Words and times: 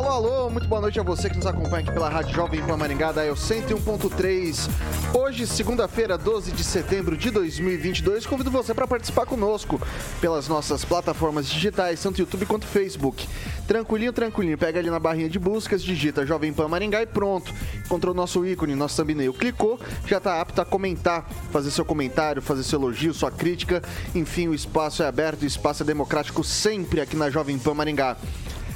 Alô, 0.00 0.08
alô, 0.08 0.48
muito 0.50 0.66
boa 0.66 0.80
noite 0.80 0.98
a 0.98 1.02
você 1.02 1.28
que 1.28 1.36
nos 1.36 1.44
acompanha 1.44 1.84
aqui 1.84 1.92
pela 1.92 2.08
Rádio 2.08 2.34
Jovem 2.34 2.64
Pan 2.64 2.74
Maringá, 2.74 3.12
da 3.12 3.22
101.3. 3.26 4.70
Hoje, 5.12 5.46
segunda-feira, 5.46 6.16
12 6.16 6.52
de 6.52 6.64
setembro 6.64 7.18
de 7.18 7.30
2022, 7.30 8.24
convido 8.24 8.50
você 8.50 8.72
para 8.72 8.86
participar 8.86 9.26
conosco 9.26 9.78
pelas 10.18 10.48
nossas 10.48 10.86
plataformas 10.86 11.46
digitais, 11.46 12.02
tanto 12.02 12.18
YouTube 12.18 12.46
quanto 12.46 12.66
Facebook. 12.66 13.28
Tranquilinho, 13.68 14.10
tranquilinho, 14.10 14.56
pega 14.56 14.78
ali 14.78 14.88
na 14.88 14.98
barrinha 14.98 15.28
de 15.28 15.38
buscas, 15.38 15.82
digita 15.82 16.24
Jovem 16.24 16.50
Pan 16.50 16.66
Maringá 16.66 17.02
e 17.02 17.06
pronto. 17.06 17.52
Encontrou 17.84 18.14
nosso 18.14 18.46
ícone, 18.46 18.74
nosso 18.74 18.96
thumbnail, 18.96 19.34
clicou, 19.34 19.78
já 20.06 20.16
está 20.16 20.40
apto 20.40 20.62
a 20.62 20.64
comentar, 20.64 21.28
fazer 21.52 21.70
seu 21.70 21.84
comentário, 21.84 22.40
fazer 22.40 22.62
seu 22.62 22.78
elogio, 22.78 23.12
sua 23.12 23.30
crítica. 23.30 23.82
Enfim, 24.14 24.48
o 24.48 24.54
espaço 24.54 25.02
é 25.02 25.06
aberto, 25.06 25.42
o 25.42 25.46
espaço 25.46 25.82
é 25.82 25.86
democrático 25.86 26.42
sempre 26.42 27.02
aqui 27.02 27.16
na 27.16 27.28
Jovem 27.28 27.58
Pan 27.58 27.74
Maringá. 27.74 28.16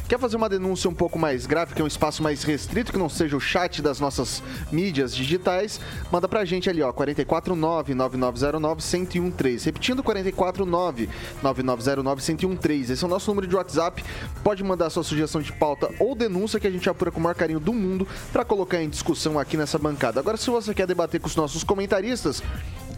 Quer 0.06 0.19
fazer 0.19 0.36
uma 0.36 0.50
denúncia 0.50 0.91
um 0.91 0.94
pouco 0.94 1.19
mais 1.19 1.47
grave, 1.47 1.74
que 1.74 1.80
é 1.80 1.84
um 1.84 1.88
espaço 1.88 2.22
mais 2.22 2.42
restrito, 2.42 2.92
que 2.92 2.98
não 2.98 3.08
seja 3.08 3.34
o 3.34 3.41
chat 3.41 3.80
das 3.80 3.98
nossas 3.98 4.42
mídias 4.70 5.16
digitais? 5.16 5.80
Manda 6.12 6.28
pra 6.28 6.44
gente 6.44 6.69
ali, 6.69 6.83
ó, 6.83 6.92
449-9909-1013. 6.92 9.64
Repetindo, 9.64 10.05
449-9909-1013. 10.05 12.91
Esse 12.91 13.02
é 13.02 13.06
o 13.06 13.11
nosso 13.11 13.30
número 13.30 13.46
de 13.46 13.56
WhatsApp. 13.56 14.05
Pode 14.42 14.62
mandar 14.62 14.91
sua 14.91 15.02
sugestão 15.02 15.41
de 15.41 15.52
pauta 15.52 15.88
ou 15.98 16.14
denúncia 16.14 16.61
que 16.61 16.66
a 16.66 16.70
gente 16.70 16.86
apura 16.86 17.11
com 17.11 17.18
o 17.18 17.22
maior 17.22 17.34
carinho 17.34 17.58
do 17.58 17.72
mundo 17.72 18.06
para 18.30 18.44
colocar 18.44 18.83
em 18.83 18.91
discussão 18.91 19.39
aqui 19.39 19.56
nessa 19.56 19.78
bancada. 19.78 20.20
Agora, 20.20 20.36
se 20.36 20.50
você 20.50 20.74
quer 20.74 20.86
debater 20.86 21.18
com 21.18 21.28
os 21.28 21.36
nossos 21.36 21.64
comentaristas, 21.64 22.42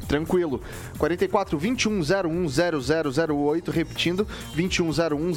Tranquilo. 0.09 0.61
44 0.99 1.59
21 1.59 2.01
01 2.01 2.49
0008, 2.49 3.71
repetindo, 3.71 4.27
21 4.55 4.89
01 4.89 5.33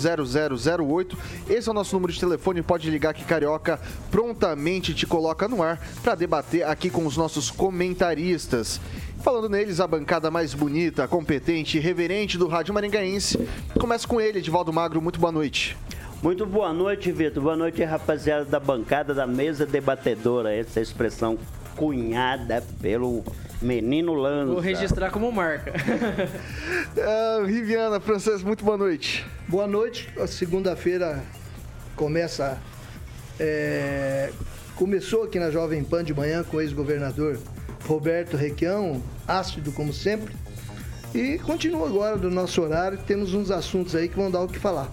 0008. 0.78 1.18
Esse 1.50 1.68
é 1.68 1.72
o 1.72 1.76
nosso 1.76 1.96
número 1.96 2.14
de 2.14 2.20
telefone, 2.20 2.62
pode 2.62 2.90
ligar 2.90 3.14
que 3.14 3.24
Carioca 3.24 3.80
prontamente 4.12 4.94
te 4.94 5.06
coloca 5.06 5.48
no 5.48 5.64
ar 5.64 5.80
para 6.04 6.16
debater 6.16 6.66
aqui 6.66 6.90
com 6.90 7.06
os 7.06 7.18
nossos 7.18 7.50
comentaristas. 7.50 8.80
Falando 9.22 9.50
neles, 9.50 9.80
a 9.80 9.88
bancada 9.88 10.32
mais 10.32 10.54
bonita, 10.54 11.08
competente 11.08 11.78
e 11.78 11.82
reverente 11.82 12.38
do 12.38 12.48
Rádio 12.48 12.74
Maringaense. 12.74 13.38
Começa 13.78 14.08
com 14.08 14.22
ele, 14.22 14.40
Edivaldo 14.40 14.72
Magro, 14.72 15.02
muito 15.02 15.20
boa 15.20 15.32
noite. 15.32 15.76
Muito 16.22 16.46
boa 16.46 16.74
noite, 16.74 17.12
Vitor. 17.12 17.44
Boa 17.44 17.56
noite, 17.56 17.84
rapaziada 17.84 18.46
da 18.46 18.60
bancada 18.60 19.14
da 19.14 19.26
mesa 19.26 19.66
debatedora. 19.66 20.54
Essa 20.54 20.80
expressão 20.80 21.38
cunhada 21.76 22.64
pelo 22.82 23.24
Menino 23.62 24.14
Lanza. 24.14 24.54
Vou 24.54 24.62
registrar 24.62 25.12
como 25.12 25.32
marca. 25.32 25.74
uh, 26.96 27.44
Riviana, 27.48 28.00
Francês, 28.00 28.42
muito 28.42 28.64
boa 28.64 28.78
noite. 28.78 29.26
Boa 29.48 29.68
noite. 29.68 30.10
A 30.18 30.28
segunda-feira 30.28 31.24
começa. 31.96 32.58
É, 33.40 34.32
começou 34.76 35.24
aqui 35.24 35.40
na 35.40 35.50
Jovem 35.50 35.84
Pan 35.84 36.04
de 36.04 36.14
manhã 36.14 36.44
com 36.44 36.58
o 36.58 36.62
ex-governador 36.62 37.40
Roberto 37.86 38.38
Requião, 38.38 39.02
ácido 39.28 39.72
como 39.72 39.94
sempre. 39.94 40.36
E 41.14 41.40
continua 41.40 41.88
agora 41.88 42.18
do 42.18 42.30
nosso 42.30 42.62
horário. 42.62 42.98
Temos 43.06 43.34
uns 43.34 43.50
assuntos 43.52 43.96
aí 43.96 44.08
que 44.08 44.16
vão 44.16 44.30
dar 44.30 44.42
o 44.42 44.48
que 44.48 44.60
falar. 44.60 44.90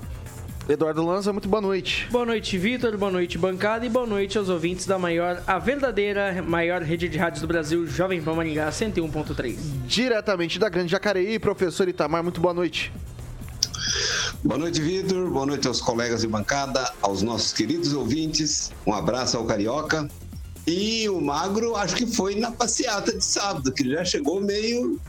Eduardo 0.69 1.05
Lanza, 1.05 1.33
muito 1.33 1.49
boa 1.49 1.61
noite. 1.61 2.09
Boa 2.11 2.27
noite, 2.27 2.59
Vitor. 2.59 2.99
Boa 2.99 3.11
noite, 3.11 3.39
bancada. 3.39 3.87
E 3.87 3.89
boa 3.89 4.05
noite 4.05 4.37
aos 4.37 4.49
ouvintes 4.49 4.85
da 4.85 4.99
maior, 4.99 5.41
a 5.47 5.61
verdadeira 5.61 6.43
maior 6.43 6.83
rede 6.83 7.09
de 7.09 7.17
rádios 7.17 7.41
do 7.41 7.47
Brasil, 7.47 7.87
Jovem 7.87 8.21
Pan 8.21 8.35
Maringá 8.35 8.69
101.3. 8.69 9.57
Diretamente 9.87 10.59
da 10.59 10.69
Grande 10.69 10.91
Jacareí, 10.91 11.39
professor 11.39 11.89
Itamar, 11.89 12.25
muito 12.25 12.41
boa 12.41 12.53
noite. 12.53 12.93
Boa 14.43 14.59
noite, 14.59 14.81
Vitor. 14.81 15.31
Boa 15.31 15.47
noite 15.47 15.69
aos 15.69 15.81
colegas 15.81 16.23
de 16.23 16.27
bancada, 16.27 16.93
aos 17.01 17.23
nossos 17.23 17.53
queridos 17.53 17.93
ouvintes. 17.93 18.73
Um 18.85 18.93
abraço 18.93 19.37
ao 19.37 19.45
Carioca. 19.45 20.09
E 20.67 21.09
o 21.09 21.21
Magro, 21.21 21.77
acho 21.77 21.95
que 21.95 22.09
foi 22.09 22.35
na 22.35 22.51
passeata 22.51 23.17
de 23.17 23.25
sábado, 23.25 23.73
que 23.73 23.89
já 23.89 24.05
chegou 24.05 24.41
meio 24.41 25.01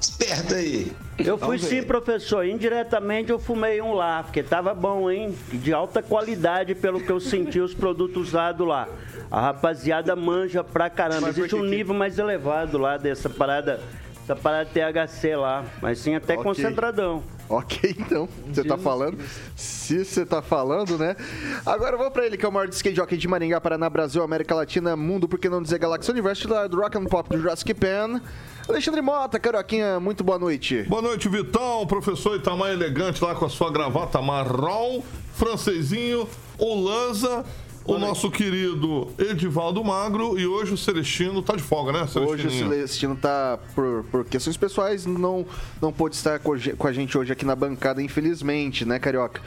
esperto 0.00 0.54
aí. 0.54 0.92
Eu 1.18 1.36
fui 1.36 1.58
sim, 1.58 1.82
professor. 1.82 2.46
Indiretamente 2.46 3.30
eu 3.30 3.38
fumei 3.38 3.80
um 3.80 3.92
lá, 3.92 4.22
porque 4.22 4.42
tava 4.42 4.74
bom, 4.74 5.10
hein? 5.10 5.36
De 5.52 5.72
alta 5.72 6.02
qualidade, 6.02 6.74
pelo 6.74 7.00
que 7.00 7.10
eu 7.10 7.20
senti, 7.20 7.60
os 7.60 7.74
produtos 7.74 8.28
usados 8.28 8.66
lá. 8.66 8.88
A 9.30 9.40
rapaziada 9.40 10.14
manja 10.14 10.62
pra 10.62 10.88
caramba. 10.88 11.28
Existe 11.28 11.54
um 11.54 11.64
nível 11.64 11.94
mais 11.94 12.18
elevado 12.18 12.78
lá 12.78 12.96
dessa 12.96 13.28
parada, 13.28 13.80
essa 14.22 14.36
parada 14.36 14.70
THC 14.70 15.36
lá. 15.36 15.64
Mas 15.82 15.98
sim, 15.98 16.14
até 16.14 16.34
okay. 16.34 16.44
concentradão. 16.44 17.22
Ok, 17.48 17.96
então, 17.98 18.28
você 18.46 18.62
tá 18.62 18.76
falando. 18.76 19.18
Se 19.56 20.04
você 20.04 20.26
tá 20.26 20.42
falando, 20.42 20.98
né? 20.98 21.16
Agora 21.64 21.96
vou 21.96 22.10
pra 22.10 22.26
ele, 22.26 22.36
que 22.36 22.44
é 22.44 22.48
o 22.48 22.52
maior 22.52 22.68
skate 22.68 22.94
jockey 22.94 23.16
de 23.16 23.26
Maringá, 23.26 23.58
Paraná, 23.58 23.88
Brasil, 23.88 24.22
América 24.22 24.54
Latina, 24.54 24.94
Mundo, 24.94 25.26
por 25.26 25.38
que 25.38 25.48
não 25.48 25.62
dizer 25.62 25.78
Galáxia 25.78 26.12
Universo, 26.12 26.46
do 26.68 26.80
Rock 26.80 26.98
and 26.98 27.06
Pop 27.06 27.28
do 27.30 27.38
Jurassic 27.40 27.72
Pan. 27.72 28.20
Alexandre 28.68 29.00
Mota, 29.00 29.38
Caroquinha, 29.38 29.98
muito 29.98 30.22
boa 30.22 30.38
noite. 30.38 30.82
Boa 30.82 31.00
noite, 31.00 31.26
Vitão, 31.28 31.86
professor 31.86 32.36
Itamar 32.36 32.70
elegante 32.70 33.24
lá 33.24 33.34
com 33.34 33.46
a 33.46 33.48
sua 33.48 33.72
gravata 33.72 34.20
marrom, 34.20 35.02
francesinho, 35.32 36.28
Olanza 36.58 37.46
o 37.88 37.98
nosso 37.98 38.30
querido 38.30 39.08
Edivaldo 39.18 39.82
Magro 39.82 40.38
e 40.38 40.46
hoje 40.46 40.74
o 40.74 40.76
Celestino 40.76 41.40
tá 41.40 41.56
de 41.56 41.62
folga, 41.62 41.92
né? 41.92 42.06
Hoje 42.16 42.46
o 42.46 42.50
Celestino 42.50 43.16
tá, 43.16 43.58
por, 43.74 44.04
por 44.10 44.24
questões 44.26 44.58
pessoais, 44.58 45.06
não, 45.06 45.46
não 45.80 45.90
pôde 45.90 46.14
estar 46.14 46.38
com 46.38 46.52
a 46.52 46.92
gente 46.92 47.16
hoje 47.16 47.32
aqui 47.32 47.46
na 47.46 47.56
bancada, 47.56 48.02
infelizmente, 48.02 48.84
né, 48.84 48.98
Carioca? 48.98 49.40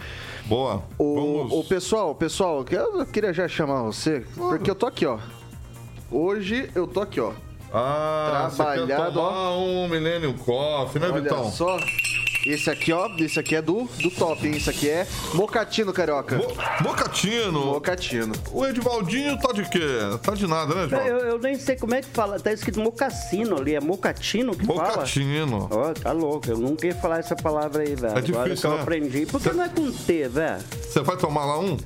Boa. 0.46 0.84
O, 0.98 1.38
Vamos... 1.38 1.54
o 1.54 1.64
pessoal, 1.70 2.16
pessoal, 2.16 2.66
eu 2.72 3.06
queria 3.06 3.32
já 3.32 3.48
chamar 3.48 3.84
você, 3.84 4.26
porque 4.36 4.72
eu 4.72 4.76
tô 4.76 4.88
aqui, 4.88 5.06
ó. 5.06 5.20
Hoje 6.10 6.68
eu 6.74 6.88
tô 6.88 7.02
aqui, 7.02 7.20
ó. 7.20 7.34
Ah, 7.74 8.50
Trabalhado, 8.54 9.14
você 9.14 9.20
ó. 9.20 9.58
um 9.60 9.88
Millennium 9.88 10.34
Coffee, 10.34 11.02
né, 11.02 11.08
Olha 11.10 11.22
Vitão? 11.22 11.52
só. 11.52 11.78
Esse 12.46 12.72
aqui, 12.72 12.92
ó, 12.92 13.08
esse 13.20 13.40
aqui 13.40 13.56
é 13.56 13.62
do, 13.62 13.88
do 14.00 14.10
top, 14.10 14.48
hein? 14.48 14.56
Esse 14.58 14.70
aqui 14.70 14.90
é 14.90 15.06
mocatino, 15.36 15.94
carioca. 15.94 16.38
Mo 16.38 16.48
mocatino? 16.82 17.66
Mocatino. 17.68 18.34
O 18.52 18.66
Edivaldinho 18.66 19.38
tá 19.38 19.54
de 19.54 19.64
quê? 19.70 19.80
Tá 20.24 20.34
de 20.34 20.48
nada, 20.48 20.74
né, 20.74 20.84
Edvaldo? 20.86 21.08
Eu, 21.08 21.18
eu, 21.20 21.40
nem 21.40 21.56
sei 21.60 21.76
como 21.76 21.94
é 21.94 22.02
que 22.02 22.08
fala. 22.08 22.40
Tá 22.40 22.52
escrito 22.52 22.80
mocassino 22.80 23.58
ali. 23.58 23.76
É 23.76 23.80
mocatino 23.80 24.56
que 24.56 24.66
mocatino. 24.66 25.68
fala? 25.70 25.84
Ó, 25.84 25.92
oh, 25.92 25.94
tá 25.94 26.12
louco. 26.12 26.50
Eu 26.50 26.58
nunca 26.58 26.88
ia 26.88 26.96
falar 26.96 27.20
essa 27.20 27.36
palavra 27.36 27.84
aí, 27.84 27.94
velho. 27.94 28.18
É 28.18 28.22
difícil, 28.22 28.40
Agora 28.42 28.56
que 28.56 28.68
né? 28.68 28.74
eu 28.74 28.82
aprendi. 28.82 29.26
Por 29.28 29.40
que 29.40 29.50
Cê... 29.50 29.56
não 29.56 29.64
é 29.64 29.70
com 29.70 29.92
T, 29.92 30.28
velho? 30.28 30.64
Você 30.82 31.02
vai 31.02 31.18
tomar 31.18 31.46
lá 31.46 31.60
um? 31.60 31.78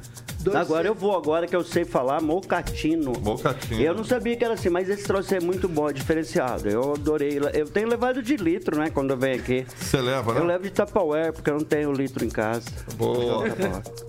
Dois 0.45 0.57
agora 0.57 0.87
eu 0.87 0.93
vou, 0.93 1.17
agora 1.17 1.47
que 1.47 1.55
eu 1.55 1.63
sei 1.63 1.83
falar 1.83 2.21
mocatino. 2.21 3.13
Mocatino. 3.19 3.81
Eu 3.81 3.95
não 3.95 4.03
sabia 4.03 4.35
que 4.37 4.45
era 4.45 4.53
assim, 4.53 4.69
mas 4.69 4.87
esse 4.87 5.03
troço 5.03 5.33
é 5.33 5.39
muito 5.39 5.67
bom, 5.67 5.89
é 5.89 5.93
diferenciado. 5.93 6.69
Eu 6.69 6.93
adorei. 6.93 7.39
Eu 7.51 7.65
tenho 7.65 7.87
levado 7.87 8.21
de 8.21 8.37
litro, 8.37 8.77
né, 8.77 8.91
quando 8.91 9.09
eu 9.09 9.17
venho 9.17 9.39
aqui. 9.39 9.65
Você 9.75 9.99
leva, 9.99 10.35
né? 10.35 10.39
Eu 10.39 10.45
levo 10.45 10.63
de 10.63 10.69
Tupperware, 10.69 11.33
porque 11.33 11.49
eu 11.49 11.55
não 11.55 11.63
tenho 11.63 11.91
litro 11.91 12.23
em 12.23 12.29
casa. 12.29 12.69
Boa. 12.95 13.45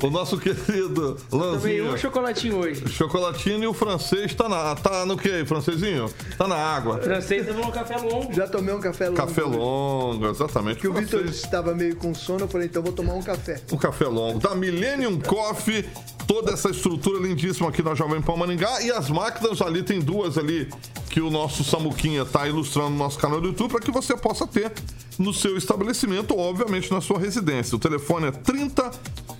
o 0.02 0.10
nosso 0.10 0.36
querido 0.36 1.16
Lanzinho. 1.32 1.84
Também 1.84 1.94
um 1.94 1.96
chocolatinho 1.96 2.56
hoje. 2.58 2.86
Chocolatinho 2.86 3.64
e 3.64 3.66
o 3.66 3.72
francês 3.72 4.34
tá, 4.34 4.46
na, 4.46 4.74
tá 4.74 5.06
no 5.06 5.16
que 5.16 5.30
aí, 5.30 5.46
francesinho? 5.46 6.10
Tá 6.36 6.46
na 6.46 6.56
água. 6.56 6.96
O 6.96 7.02
francês 7.02 7.46
tomou 7.46 7.68
um 7.68 7.70
café 7.70 7.96
longo. 7.96 8.32
Já 8.34 8.46
tomei 8.46 8.74
um 8.74 8.80
café 8.80 9.06
longo. 9.06 9.16
Café 9.16 9.42
longo, 9.42 10.26
exatamente. 10.28 10.80
Que 10.80 10.88
o, 10.88 10.90
o 10.90 10.94
Vitor 10.94 11.24
estava 11.24 11.74
meio 11.74 11.96
com 11.96 12.14
sono, 12.14 12.40
eu 12.40 12.48
falei, 12.48 12.66
então 12.66 12.82
vou 12.82 12.92
tomar 12.92 13.14
um 13.14 13.22
café. 13.22 13.58
Um 13.72 13.78
café 13.78 14.04
longo. 14.04 14.38
Da 14.38 14.54
Millennium 14.54 15.18
Coffee 15.18 15.88
toda 16.26 16.52
essa 16.52 16.70
estrutura 16.70 17.26
lindíssima 17.26 17.68
aqui 17.68 17.82
na 17.82 17.94
Jovem 17.94 18.20
Pan 18.20 18.36
Maringá. 18.36 18.82
E 18.82 18.90
as 18.90 19.08
máquinas 19.08 19.62
ali, 19.62 19.82
tem 19.82 20.00
duas 20.00 20.36
ali 20.36 20.68
que 21.08 21.20
o 21.20 21.30
nosso 21.30 21.64
Samuquinha 21.64 22.22
está 22.22 22.46
ilustrando 22.46 22.90
no 22.90 22.96
nosso 22.96 23.18
canal 23.18 23.40
do 23.40 23.48
YouTube 23.48 23.70
para 23.70 23.80
que 23.80 23.90
você 23.90 24.16
possa 24.16 24.46
ter 24.46 24.72
no 25.18 25.32
seu 25.32 25.56
estabelecimento, 25.56 26.36
obviamente 26.36 26.90
na 26.90 27.00
sua 27.00 27.18
residência. 27.18 27.76
O 27.76 27.78
telefone 27.78 28.26
é 28.26 28.30
30 28.32 28.90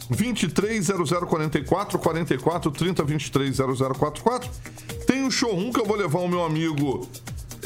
23 0.08 0.86
0044 0.86 1.98
44 1.98 2.70
30 2.70 3.04
23 3.04 3.56
0044. 3.56 4.50
Tem 5.06 5.22
o 5.22 5.26
um 5.26 5.30
showroom 5.30 5.72
que 5.72 5.80
eu 5.80 5.84
vou 5.84 5.96
levar 5.96 6.20
o 6.20 6.28
meu 6.28 6.44
amigo 6.44 7.08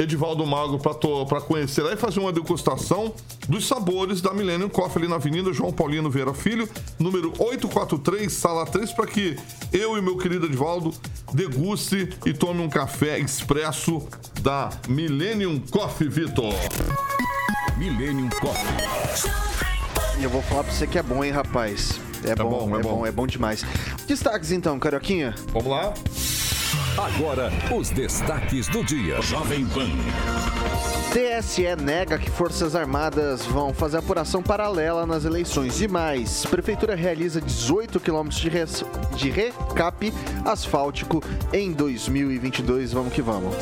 Edivaldo 0.00 0.46
Mago 0.46 0.78
para 0.78 1.40
conhecer 1.42 1.82
lá 1.82 1.92
e 1.92 1.96
fazer 1.96 2.20
uma 2.20 2.32
degustação 2.32 3.12
dos 3.46 3.68
sabores 3.68 4.22
da 4.22 4.32
Millennium 4.32 4.70
Coffee 4.70 5.02
ali 5.02 5.08
na 5.08 5.16
Avenida 5.16 5.52
João 5.52 5.70
Paulino 5.70 6.10
Vieira 6.10 6.32
Filho, 6.32 6.66
número 6.98 7.28
843, 7.38 8.32
sala 8.32 8.64
3, 8.64 8.92
para 8.92 9.06
que 9.06 9.36
eu 9.70 9.98
e 9.98 10.00
meu 10.00 10.16
querido 10.16 10.46
Edivaldo 10.46 10.94
deguste 11.34 12.08
e 12.24 12.32
tome 12.32 12.62
um 12.62 12.68
café 12.70 13.18
expresso 13.18 14.08
da 14.40 14.70
Millennium 14.88 15.60
Coffee, 15.70 16.08
Vitor. 16.08 16.54
Millennium 17.76 18.30
Coffee. 18.40 19.30
E 20.18 20.24
eu 20.24 20.30
vou 20.30 20.40
falar 20.42 20.64
pra 20.64 20.72
você 20.72 20.86
que 20.86 20.98
é 20.98 21.02
bom, 21.02 21.22
hein, 21.22 21.30
rapaz. 21.30 22.00
É, 22.24 22.34
bom, 22.34 22.48
bom, 22.48 22.76
é 22.76 22.80
é 22.80 22.82
bom, 22.82 22.96
bom. 22.96 23.06
é 23.06 23.12
bom 23.12 23.26
demais. 23.26 23.64
Destaques 24.06 24.50
então, 24.50 24.78
Carioquinha. 24.78 25.34
Vamos 25.52 25.68
lá? 25.70 25.92
Agora, 26.96 27.50
os 27.74 27.90
destaques 27.90 28.68
do 28.68 28.84
dia. 28.84 29.20
Jovem 29.22 29.66
Pan. 29.66 29.88
TSE 31.12 31.74
nega 31.76 32.18
que 32.18 32.30
Forças 32.30 32.76
Armadas 32.76 33.44
vão 33.46 33.74
fazer 33.74 33.96
apuração 33.98 34.42
paralela 34.42 35.04
nas 35.06 35.24
eleições. 35.24 35.80
E 35.80 35.88
mais, 35.88 36.44
Prefeitura 36.46 36.94
realiza 36.94 37.40
18 37.40 37.98
quilômetros 37.98 38.40
de, 38.40 38.48
res- 38.48 38.84
de 39.16 39.30
recap 39.30 40.12
asfáltico 40.44 41.22
em 41.52 41.72
2022. 41.72 42.92
Vamos 42.92 43.12
que 43.12 43.22
vamos. 43.22 43.54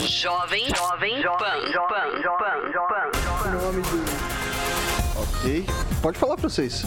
Jovem, 0.00 0.64
jovem, 0.74 1.22
pan, 1.22 1.38
pan, 1.88 2.20
pan, 2.38 2.88
pan. 2.88 3.50
Nome 3.50 3.82
do. 3.82 4.04
Ok? 5.22 5.66
Pode 6.02 6.18
falar 6.18 6.36
pra 6.36 6.48
vocês. 6.48 6.84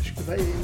Acho 0.00 0.14
que 0.14 0.22
vai 0.22 0.36
ele. 0.36 0.54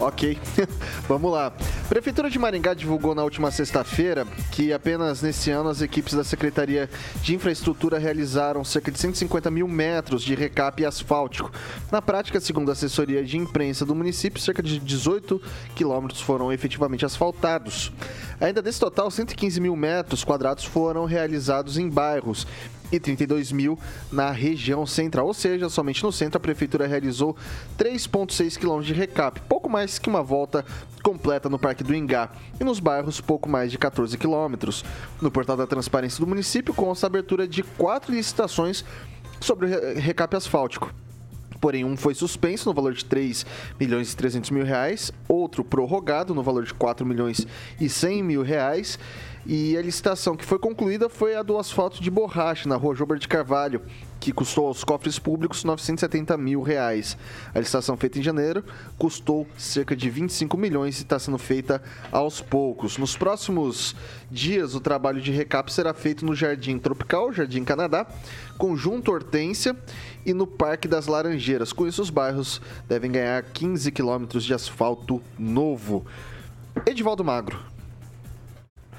Ok, 0.00 0.38
vamos 1.08 1.32
lá. 1.32 1.52
Prefeitura 1.88 2.30
de 2.30 2.38
Maringá 2.38 2.72
divulgou 2.72 3.16
na 3.16 3.24
última 3.24 3.50
sexta-feira 3.50 4.24
que 4.52 4.72
apenas 4.72 5.22
nesse 5.22 5.50
ano 5.50 5.68
as 5.68 5.82
equipes 5.82 6.14
da 6.14 6.22
Secretaria 6.22 6.88
de 7.20 7.34
Infraestrutura 7.34 7.98
realizaram 7.98 8.62
cerca 8.62 8.92
de 8.92 8.98
150 8.98 9.50
mil 9.50 9.66
metros 9.66 10.22
de 10.22 10.36
recap 10.36 10.84
asfáltico. 10.84 11.50
Na 11.90 12.00
prática, 12.00 12.38
segundo 12.38 12.68
a 12.68 12.72
assessoria 12.72 13.24
de 13.24 13.36
imprensa 13.36 13.84
do 13.84 13.92
município, 13.92 14.40
cerca 14.40 14.62
de 14.62 14.78
18 14.78 15.42
quilômetros 15.74 16.20
foram 16.20 16.52
efetivamente 16.52 17.04
asfaltados. 17.04 17.90
Ainda 18.40 18.62
desse 18.62 18.78
total, 18.78 19.10
115 19.10 19.60
mil 19.60 19.74
metros 19.74 20.22
quadrados 20.22 20.64
foram 20.64 21.06
realizados 21.06 21.76
em 21.76 21.88
bairros 21.88 22.46
e 22.90 22.98
32 22.98 23.52
mil 23.52 23.78
na 24.10 24.30
região 24.30 24.86
central. 24.86 25.26
Ou 25.26 25.34
seja, 25.34 25.68
somente 25.68 26.02
no 26.02 26.10
centro 26.12 26.38
a 26.38 26.40
prefeitura 26.40 26.86
realizou 26.86 27.36
3,6 27.78 28.56
quilômetros 28.58 28.86
de 28.86 28.94
recap, 28.94 29.40
pouco 29.48 29.68
mais 29.68 29.98
que 29.98 30.08
uma 30.08 30.22
volta 30.22 30.64
completa 31.02 31.48
no 31.48 31.58
Parque 31.58 31.84
do 31.84 31.94
Ingá. 31.94 32.30
E 32.60 32.64
nos 32.64 32.80
bairros, 32.80 33.20
pouco 33.20 33.48
mais 33.48 33.70
de 33.70 33.78
14 33.78 34.16
quilômetros. 34.18 34.84
No 35.20 35.30
portal 35.30 35.56
da 35.56 35.66
transparência 35.66 36.20
do 36.20 36.26
município, 36.26 36.74
consta 36.74 37.06
a 37.06 37.08
abertura 37.08 37.46
de 37.46 37.62
quatro 37.62 38.12
licitações 38.14 38.84
sobre 39.40 39.66
o 39.66 39.68
re- 39.68 39.94
recap 40.00 40.34
asfáltico. 40.36 40.92
Porém, 41.60 41.84
um 41.84 41.96
foi 41.96 42.14
suspenso 42.14 42.68
no 42.68 42.74
valor 42.74 42.92
de 42.92 43.04
3 43.04 43.44
milhões 43.78 44.12
e 44.12 44.16
300 44.16 44.50
mil 44.50 44.64
reais, 44.64 45.12
outro 45.28 45.64
prorrogado 45.64 46.34
no 46.34 46.42
valor 46.42 46.64
de 46.64 46.74
4 46.74 47.04
milhões 47.04 47.46
e 47.80 47.88
100 47.88 48.22
mil 48.22 48.42
reais. 48.42 48.98
E 49.46 49.76
a 49.76 49.82
licitação 49.82 50.36
que 50.36 50.44
foi 50.44 50.58
concluída 50.58 51.08
foi 51.08 51.34
a 51.34 51.42
do 51.42 51.58
asfalto 51.58 52.02
de 52.02 52.10
borracha 52.10 52.68
na 52.68 52.76
rua 52.76 52.94
Jober 52.94 53.18
de 53.18 53.26
Carvalho, 53.26 53.80
que 54.20 54.32
custou 54.32 54.66
aos 54.66 54.84
cofres 54.84 55.18
públicos 55.18 55.64
970 55.64 56.36
mil 56.36 56.62
reais. 56.62 57.16
A 57.54 57.58
licitação 57.58 57.96
feita 57.96 58.18
em 58.18 58.22
janeiro 58.22 58.64
custou 58.96 59.46
cerca 59.56 59.94
de 59.94 60.10
25 60.10 60.56
milhões 60.56 60.98
e 60.98 61.02
está 61.02 61.18
sendo 61.18 61.38
feita 61.38 61.82
aos 62.10 62.40
poucos. 62.40 62.98
Nos 62.98 63.16
próximos 63.16 63.94
dias, 64.30 64.74
o 64.74 64.80
trabalho 64.80 65.20
de 65.20 65.30
recap 65.30 65.72
será 65.72 65.94
feito 65.94 66.24
no 66.24 66.34
Jardim 66.34 66.78
Tropical, 66.78 67.32
Jardim 67.32 67.64
Canadá, 67.64 68.06
Conjunto 68.56 69.12
Hortência 69.12 69.76
e 70.24 70.34
no 70.34 70.46
Parque 70.46 70.88
das 70.88 71.06
Laranjeiras. 71.06 71.72
Com 71.72 71.86
isso, 71.86 72.02
os 72.02 72.10
bairros 72.10 72.60
devem 72.88 73.12
ganhar 73.12 73.42
15 73.42 73.90
quilômetros 73.92 74.44
de 74.44 74.54
asfalto 74.54 75.22
novo. 75.38 76.04
Edivaldo 76.86 77.24
Magro. 77.24 77.67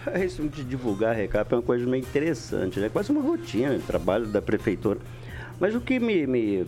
Isso 0.23 0.47
de 0.47 0.63
divulgar 0.63 1.15
recap 1.15 1.51
é 1.53 1.57
uma 1.57 1.61
coisa 1.63 1.85
meio 1.85 2.01
interessante, 2.01 2.79
né? 2.79 2.89
Quase 2.89 3.11
uma 3.11 3.21
rotina 3.21 3.77
de 3.77 3.83
trabalho 3.83 4.27
da 4.27 4.41
prefeitura. 4.41 4.99
Mas 5.59 5.75
o 5.75 5.81
que 5.81 5.99
me, 5.99 6.25
me 6.25 6.65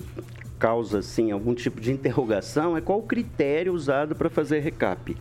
causa, 0.59 0.99
assim, 0.99 1.31
algum 1.31 1.53
tipo 1.55 1.79
de 1.79 1.91
interrogação 1.91 2.75
é 2.75 2.81
qual 2.81 2.99
o 2.99 3.03
critério 3.03 3.73
usado 3.73 4.15
para 4.15 4.29
fazer 4.29 4.59
recap. 4.59 5.15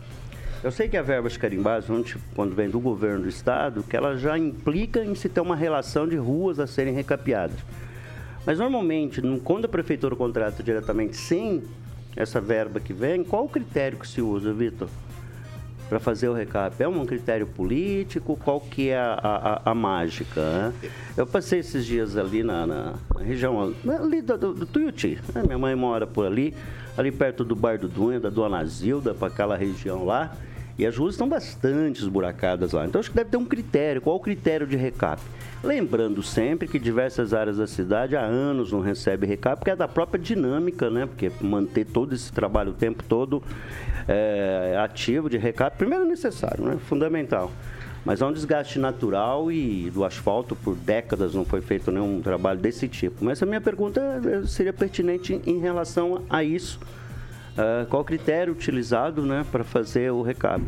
Eu 0.63 0.71
sei 0.71 0.87
que 0.87 0.95
a 0.95 1.01
verbas 1.01 1.37
carimbadas, 1.37 1.89
onde- 1.89 2.15
quando 2.35 2.53
vem 2.53 2.69
do 2.69 2.79
governo 2.79 3.23
do 3.23 3.29
estado, 3.29 3.81
que 3.81 3.95
ela 3.97 4.15
já 4.17 4.37
implica 4.37 5.03
em 5.03 5.15
se 5.15 5.27
ter 5.27 5.41
uma 5.41 5.55
relação 5.55 6.07
de 6.07 6.15
ruas 6.17 6.59
a 6.59 6.67
serem 6.67 6.93
recapeadas. 6.93 7.57
Mas 8.45 8.59
normalmente, 8.59 9.21
no- 9.21 9.39
quando 9.39 9.65
a 9.65 9.69
prefeitura 9.69 10.15
contrata 10.15 10.61
diretamente 10.61 11.15
sem 11.17 11.63
essa 12.15 12.39
verba 12.41 12.79
que 12.79 12.93
vem, 12.93 13.23
qual 13.23 13.45
o 13.45 13.49
critério 13.49 13.97
que 13.97 14.07
se 14.07 14.21
usa, 14.21 14.53
Vitor? 14.53 14.89
Para 15.91 15.99
fazer 15.99 16.29
o 16.29 16.33
recap? 16.33 16.81
É 16.81 16.87
um 16.87 17.05
critério 17.05 17.45
político? 17.45 18.39
Qual 18.41 18.61
que 18.61 18.87
é 18.87 18.97
a, 18.97 19.59
a- 19.65 19.71
a- 19.71 19.75
mágica? 19.75 20.39
né? 20.39 20.73
Eu 21.17 21.27
passei 21.27 21.59
esses 21.59 21.85
dias 21.85 22.15
ali 22.15 22.43
na, 22.43 22.65
na- 22.65 22.93
região 23.19 23.73
ali 23.85 24.21
do, 24.21 24.37
do, 24.37 24.53
do 24.53 24.65
Tuiuti. 24.65 25.19
né? 25.35 25.43
Minha 25.43 25.57
mãe 25.57 25.75
mora 25.75 26.07
por 26.07 26.25
ali, 26.25 26.55
ali 26.97 27.11
perto 27.11 27.43
do 27.43 27.57
Bar 27.57 27.77
do 27.77 27.89
Dunha, 27.89 28.21
da 28.21 28.29
Dona 28.29 28.63
Zilda, 28.63 29.13
para 29.13 29.27
aquela 29.27 29.57
região 29.57 30.05
lá. 30.05 30.31
E 30.79 30.85
as 30.85 30.95
ruas 30.97 31.15
estão 31.15 31.27
bastante 31.27 32.01
esburacadas 32.01 32.71
lá. 32.71 32.85
Então 32.85 33.01
acho 33.01 33.09
que 33.09 33.15
deve 33.17 33.29
ter 33.29 33.35
um 33.35 33.43
critério. 33.45 33.99
Qual 34.01 34.15
o 34.15 34.19
critério 34.21 34.65
de 34.65 34.77
recap? 34.77 35.21
Lembrando 35.61 36.23
sempre 36.23 36.69
que 36.69 36.79
diversas 36.79 37.33
áreas 37.33 37.57
da 37.57 37.67
cidade 37.67 38.15
há 38.15 38.21
anos 38.21 38.71
não 38.71 38.79
recebem 38.79 39.29
recap, 39.29 39.57
porque 39.57 39.71
é 39.71 39.75
da 39.75 39.89
própria 39.89 40.19
dinâmica, 40.23 40.89
né? 40.89 41.05
Porque 41.05 41.29
manter 41.41 41.85
todo 41.85 42.15
esse 42.15 42.31
trabalho 42.31 42.71
o 42.71 42.73
tempo 42.73 43.03
todo 43.03 43.43
é, 44.07 44.77
ativo 44.83 45.29
de 45.29 45.37
recap, 45.37 45.77
primeiro 45.77 46.05
é 46.05 46.07
necessário, 46.07 46.63
né? 46.65 46.77
Fundamental. 46.87 47.51
Mas 48.03 48.21
há 48.21 48.27
um 48.27 48.33
desgaste 48.33 48.79
natural 48.79 49.51
e 49.51 49.91
do 49.91 50.03
asfalto 50.03 50.55
por 50.55 50.75
décadas 50.75 51.35
não 51.35 51.45
foi 51.45 51.61
feito 51.61 51.91
nenhum 51.91 52.19
trabalho 52.21 52.59
desse 52.59 52.87
tipo. 52.87 53.23
Mas 53.23 53.41
a 53.43 53.45
minha 53.45 53.61
pergunta 53.61 54.01
eh, 54.25 54.47
seria 54.47 54.73
pertinente 54.73 55.39
em 55.45 55.59
relação 55.59 56.23
a 56.27 56.43
isso. 56.43 56.79
Ah, 57.55 57.85
qual 57.89 58.01
o 58.01 58.05
critério 58.05 58.53
utilizado 58.53 59.21
né, 59.21 59.45
para 59.51 59.63
fazer 59.63 60.11
o 60.11 60.23
recap? 60.23 60.63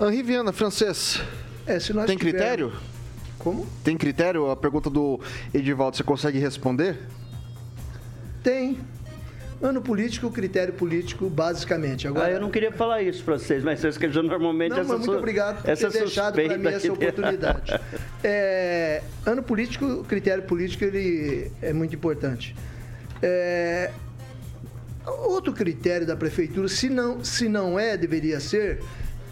Henri 0.00 0.22
Viana, 0.22 0.50
francês. 0.52 1.20
É, 1.66 1.78
se 1.78 1.92
nós 1.92 2.06
Tem 2.06 2.16
tivermos- 2.16 2.40
critério? 2.40 2.72
Como? 3.38 3.66
Tem 3.84 3.94
critério? 3.96 4.50
A 4.50 4.56
pergunta 4.56 4.88
do 4.88 5.20
Edivaldo, 5.52 5.96
você 5.96 6.02
consegue 6.02 6.38
responder? 6.38 6.98
Tem. 8.42 8.78
Ano 9.64 9.80
político, 9.80 10.30
critério 10.30 10.74
político, 10.74 11.26
basicamente. 11.30 12.06
Agora, 12.06 12.26
Ah, 12.26 12.30
eu 12.32 12.38
não 12.38 12.50
queria 12.50 12.70
falar 12.70 13.00
isso 13.00 13.24
para 13.24 13.38
vocês, 13.38 13.64
mas 13.64 13.80
vocês 13.80 13.96
que 13.96 14.06
normalmente 14.08 14.72
Não, 14.72 14.80
essa 14.80 14.88
mas 14.90 14.98
muito 14.98 15.12
su- 15.12 15.16
obrigado 15.18 15.62
por 15.62 15.70
essa 15.70 15.90
ter 15.90 16.00
deixado 16.00 16.34
para 16.34 16.58
mim 16.58 16.66
essa 16.68 16.92
oportunidade. 16.92 17.80
É, 18.22 19.02
ano 19.24 19.42
político, 19.42 20.04
critério 20.04 20.42
político 20.42 20.84
ele 20.84 21.50
é 21.62 21.72
muito 21.72 21.94
importante. 21.94 22.54
É, 23.22 23.90
outro 25.06 25.50
critério 25.54 26.06
da 26.06 26.14
prefeitura, 26.14 26.68
se 26.68 26.90
não, 26.90 27.24
se 27.24 27.48
não 27.48 27.78
é, 27.78 27.96
deveria 27.96 28.40
ser, 28.40 28.82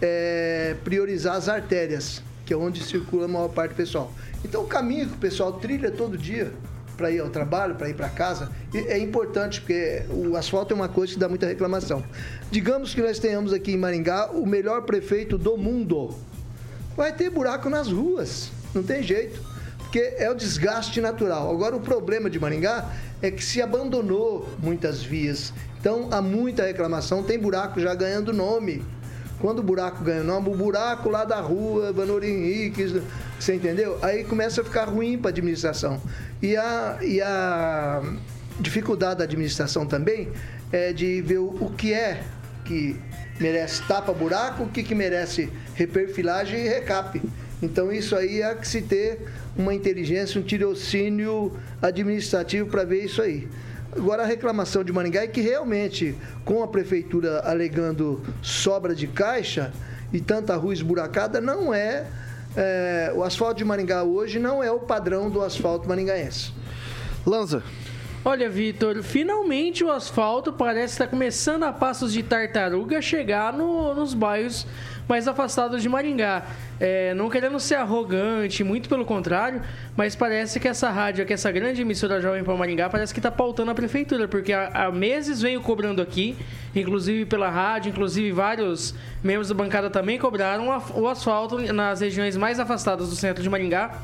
é 0.01 0.75
priorizar 0.83 1.37
as 1.37 1.47
artérias, 1.47 2.23
que 2.47 2.55
é 2.55 2.57
onde 2.57 2.83
circula 2.83 3.27
a 3.27 3.29
maior 3.29 3.49
parte 3.49 3.73
do 3.73 3.77
pessoal. 3.77 4.11
Então, 4.43 4.63
o 4.63 4.67
caminho 4.67 5.09
que 5.09 5.15
o 5.15 5.19
pessoal 5.19 5.53
trilha 5.53 5.91
todo 5.91 6.17
dia 6.17 6.53
para 7.03 7.11
ir 7.11 7.19
ao 7.19 7.29
trabalho, 7.29 7.75
para 7.75 7.89
ir 7.89 7.95
para 7.95 8.09
casa, 8.09 8.49
é 8.73 8.97
importante, 8.97 9.61
porque 9.61 10.05
o 10.09 10.37
asfalto 10.37 10.73
é 10.73 10.77
uma 10.77 10.89
coisa 10.89 11.13
que 11.13 11.19
dá 11.19 11.29
muita 11.29 11.49
reclamação. 11.49 12.05
Digamos 12.49 12.95
que 12.95 13.03
nós 13.03 13.19
tenhamos 13.19 13.53
aqui 13.53 13.73
em 13.73 13.77
Maringá 13.77 14.31
o 14.31 14.47
melhor 14.47 14.83
prefeito 14.83 15.37
do 15.37 15.57
mundo. 15.57 16.15
Vai 16.97 17.13
ter 17.13 17.29
buraco 17.29 17.69
nas 17.69 17.89
ruas, 17.89 18.53
não 18.73 18.85
tem 18.85 19.03
jeito, 19.03 19.43
porque 19.79 20.15
é 20.17 20.31
o 20.31 20.35
desgaste 20.35 21.01
natural. 21.01 21.51
Agora, 21.51 21.75
o 21.75 21.81
problema 21.81 22.31
de 22.31 22.39
Maringá 22.39 22.89
é 23.21 23.33
que 23.33 23.45
se 23.45 23.61
abandonou 23.61 24.49
muitas 24.61 25.03
vias, 25.03 25.53
então 25.81 26.07
há 26.13 26.23
muita 26.23 26.63
reclamação, 26.65 27.25
tem 27.25 27.37
buraco 27.37 27.81
já 27.81 27.97
ganhando 27.97 28.33
nome. 28.33 28.81
Quando 29.43 29.59
o 29.59 29.63
buraco 29.63 30.05
ganha 30.05 30.23
nome, 30.23 30.49
o 30.51 30.55
buraco 30.55 31.11
lá 31.11 31.25
da 31.25 31.41
rua, 31.41 31.93
Vanor 31.93 32.23
Henriques, 32.23 32.95
você 33.41 33.57
entendeu? 33.57 33.99
Aí 34.01 34.23
começa 34.23 34.61
a 34.61 34.65
ficar 34.65 34.85
ruim 34.85 35.19
para 35.19 35.31
a 35.31 35.33
administração. 35.33 36.01
E 36.41 36.57
a, 36.57 36.99
e 37.03 37.21
a 37.21 38.01
dificuldade 38.61 39.19
da 39.19 39.25
administração 39.25 39.85
também 39.85 40.29
é 40.71 40.93
de 40.93 41.21
ver 41.23 41.39
o, 41.39 41.49
o 41.61 41.75
que 41.77 41.93
é 41.93 42.23
que 42.65 42.97
merece 43.41 43.83
tapa-buraco, 43.89 44.63
o 44.63 44.69
que, 44.69 44.85
que 44.85 44.95
merece 44.95 45.51
reperfilagem 45.75 46.61
e 46.61 46.69
recap. 46.69 47.21
Então 47.61 47.91
isso 47.91 48.15
aí 48.15 48.43
é 48.43 48.55
que 48.55 48.69
se 48.69 48.81
ter 48.81 49.27
uma 49.57 49.75
inteligência, 49.75 50.41
um 50.41 50.45
tirocínio 50.45 51.53
administrativo 51.83 52.71
para 52.71 52.85
ver 52.85 53.07
isso 53.07 53.21
aí. 53.21 53.49
Agora 53.95 54.23
a 54.23 54.27
reclamação 54.27 54.83
de 54.83 54.91
Maringá 54.91 55.23
é 55.23 55.27
que 55.27 55.43
realmente, 55.43 56.17
com 56.47 56.63
a 56.63 56.69
prefeitura 56.69 57.43
alegando 57.45 58.23
sobra 58.41 58.95
de 58.95 59.07
caixa 59.07 59.71
e 60.11 60.19
tanta 60.19 60.57
rua 60.57 60.73
esburacada, 60.73 61.43
não 61.43 61.75
é, 61.75 62.07
é 62.57 63.13
o 63.15 63.23
asfalto 63.23 63.57
de 63.57 63.65
Maringá 63.67 64.03
hoje 64.03 64.39
não 64.39 64.65
é 64.65 64.71
o 64.71 64.81
padrão 64.81 65.29
do 65.29 65.43
asfalto 65.43 65.87
maringaense. 65.87 66.53
Lanza. 67.27 67.63
Olha, 68.25 68.49
Vitor, 68.49 69.03
finalmente 69.03 69.85
o 69.85 69.91
asfalto 69.91 70.53
parece 70.53 70.95
estar 70.95 71.09
começando 71.09 71.65
a 71.65 71.73
passos 71.73 72.13
de 72.13 72.23
tartaruga 72.23 73.03
chegar 73.03 73.53
no, 73.53 73.95
nos 73.95 74.15
bairros 74.15 74.67
mais 75.13 75.29
afastados 75.29 75.83
de 75.83 75.91
Maringá. 75.91 76.43
É, 76.81 77.13
não 77.13 77.29
querendo 77.29 77.61
ser 77.61 77.75
arrogante, 77.75 78.65
muito 78.65 78.89
pelo 78.89 79.05
contrário, 79.05 79.61
mas 79.95 80.17
parece 80.17 80.59
que 80.59 80.67
essa 80.67 80.89
rádio, 80.89 81.27
que 81.27 81.35
essa 81.35 81.53
grande 81.53 81.83
emissora 81.83 82.19
Jovem 82.19 82.43
Pan 82.43 82.57
Maringá, 82.57 82.89
parece 82.89 83.13
que 83.13 83.19
está 83.19 83.31
pautando 83.31 83.71
a 83.71 83.75
prefeitura, 83.75 84.27
porque 84.27 84.55
há, 84.55 84.71
há 84.73 84.91
meses 84.91 85.43
venho 85.43 85.61
cobrando 85.61 86.01
aqui, 86.01 86.35
inclusive 86.75 87.27
pela 87.27 87.51
rádio, 87.51 87.91
inclusive 87.91 88.33
vários 88.33 88.95
membros 89.23 89.49
da 89.49 89.55
bancada 89.55 89.91
também 89.91 90.19
cobraram 90.19 90.69
o 90.95 91.07
asfalto 91.07 91.59
nas 91.59 92.01
regiões 92.01 92.35
mais 92.35 92.59
afastadas 92.59 93.11
do 93.11 93.15
centro 93.15 93.43
de 93.43 93.51
Maringá 93.51 93.99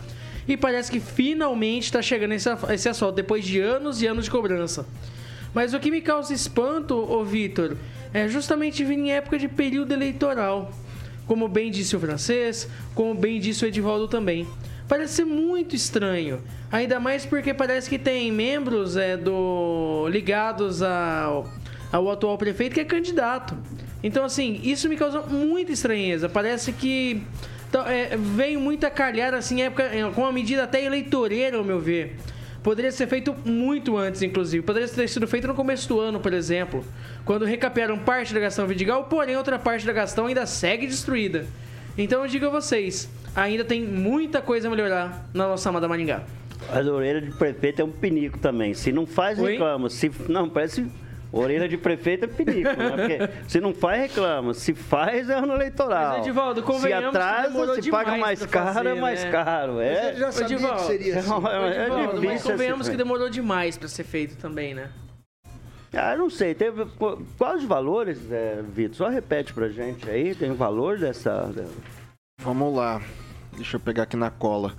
e 0.46 0.58
parece 0.58 0.92
que 0.92 1.00
finalmente 1.00 1.84
está 1.84 2.02
chegando 2.02 2.32
esse, 2.32 2.50
esse 2.70 2.86
asfalto, 2.86 3.16
depois 3.16 3.46
de 3.46 3.58
anos 3.60 4.02
e 4.02 4.06
anos 4.06 4.26
de 4.26 4.30
cobrança. 4.30 4.84
Mas 5.54 5.72
o 5.72 5.80
que 5.80 5.90
me 5.90 6.02
causa 6.02 6.34
espanto, 6.34 6.94
ô 6.94 7.24
Vitor, 7.24 7.78
é 8.12 8.28
justamente 8.28 8.84
vir 8.84 8.98
em 8.98 9.12
época 9.12 9.38
de 9.38 9.48
período 9.48 9.92
eleitoral. 9.92 10.70
Como 11.28 11.46
bem 11.46 11.70
disse 11.70 11.94
o 11.94 12.00
francês, 12.00 12.68
como 12.94 13.14
bem 13.14 13.38
disse 13.38 13.64
o 13.64 13.68
Edivaldo 13.68 14.08
também. 14.08 14.48
Parece 14.88 15.12
ser 15.12 15.24
muito 15.26 15.76
estranho. 15.76 16.42
Ainda 16.72 16.98
mais 16.98 17.24
porque 17.24 17.54
parece 17.54 17.88
que 17.88 17.98
tem 17.98 18.32
membros 18.32 18.96
é, 18.96 19.16
do 19.16 20.08
ligados 20.08 20.82
ao, 20.82 21.46
ao 21.92 22.10
atual 22.10 22.36
prefeito 22.36 22.74
que 22.74 22.80
é 22.80 22.84
candidato. 22.84 23.56
Então, 24.02 24.24
assim, 24.24 24.58
isso 24.64 24.88
me 24.88 24.96
causa 24.96 25.20
muita 25.20 25.70
estranheza. 25.70 26.28
Parece 26.28 26.72
que 26.72 27.22
então, 27.68 27.86
é, 27.86 28.16
veio 28.16 28.58
muita 28.58 28.88
calhar, 28.88 29.34
assim, 29.34 29.60
época, 29.60 29.90
com 30.14 30.22
uma 30.22 30.32
medida 30.32 30.62
até 30.64 30.82
eleitoreira, 30.82 31.58
ao 31.58 31.64
meu 31.64 31.78
ver. 31.78 32.16
Poderia 32.62 32.90
ser 32.90 33.06
feito 33.06 33.34
muito 33.44 33.96
antes, 33.96 34.22
inclusive. 34.22 34.64
Poderia 34.64 34.88
ter 34.88 35.08
sido 35.08 35.26
feito 35.26 35.46
no 35.46 35.54
começo 35.54 35.88
do 35.88 36.00
ano, 36.00 36.20
por 36.20 36.32
exemplo. 36.32 36.84
Quando 37.24 37.44
recapearam 37.44 37.98
parte 37.98 38.34
da 38.34 38.40
Gastão 38.40 38.66
Vidigal, 38.66 39.04
porém 39.04 39.36
outra 39.36 39.58
parte 39.58 39.86
da 39.86 39.92
Gastão 39.92 40.26
ainda 40.26 40.44
segue 40.44 40.86
destruída. 40.86 41.46
Então 41.96 42.22
eu 42.22 42.28
digo 42.28 42.46
a 42.46 42.50
vocês, 42.50 43.08
ainda 43.34 43.64
tem 43.64 43.82
muita 43.82 44.40
coisa 44.40 44.68
a 44.68 44.70
melhorar 44.70 45.28
na 45.32 45.48
nossa 45.48 45.68
amada 45.68 45.88
Maringá. 45.88 46.22
A 46.70 46.80
orelha 46.80 47.20
de 47.20 47.30
prefeito 47.30 47.80
é 47.80 47.84
um 47.84 47.90
pinico 47.90 48.38
também. 48.38 48.74
Se 48.74 48.92
não 48.92 49.06
faz, 49.06 49.38
reclama. 49.38 49.88
Se, 49.88 50.10
não, 50.28 50.48
parece 50.48 50.86
Orelha 51.30 51.68
de 51.68 51.76
prefeito 51.76 52.24
é 52.24 52.28
perigo, 52.28 52.68
né? 52.70 52.90
Porque 52.96 53.48
se 53.48 53.60
não 53.60 53.74
faz, 53.74 54.00
reclama. 54.00 54.54
Se 54.54 54.74
faz, 54.74 55.28
é 55.28 55.34
ano 55.34 55.54
eleitoral. 55.54 56.18
Mas, 56.18 56.26
Edivaldo, 56.26 56.80
se 56.80 56.92
atrasa, 56.92 57.82
se 57.82 57.90
paga 57.90 58.16
mais 58.16 58.46
caro, 58.46 58.74
fazer, 58.74 58.88
é 58.88 58.94
mais 58.94 59.24
né? 59.24 59.30
caro. 59.30 59.80
É, 59.80 60.14
já 60.14 60.32
sabia 60.32 60.56
Edivaldo, 60.56 60.80
que 60.80 60.86
seria 60.86 61.18
assim. 61.18 61.30
É, 61.30 61.76
é 61.76 61.86
Edivaldo, 61.86 62.22
mas 62.22 62.42
convenhamos 62.42 62.88
que 62.88 62.96
demorou 62.96 63.28
demais 63.28 63.76
para 63.76 63.88
ser 63.88 64.04
feito 64.04 64.36
também, 64.36 64.74
né? 64.74 64.90
Ah, 65.92 66.16
não 66.16 66.30
sei. 66.30 66.54
Teve, 66.54 66.86
quais 67.38 67.62
os 67.62 67.68
valores, 67.68 68.30
é, 68.30 68.62
Vitor? 68.62 68.96
Só 68.96 69.08
repete 69.08 69.52
pra 69.52 69.68
gente 69.68 70.08
aí. 70.08 70.34
Tem 70.34 70.50
o 70.50 70.54
valor 70.54 70.98
dessa... 70.98 71.50
Vamos 72.40 72.74
lá. 72.74 73.00
Deixa 73.54 73.76
eu 73.76 73.80
pegar 73.80 74.04
aqui 74.04 74.16
na 74.16 74.30
cola. 74.30 74.74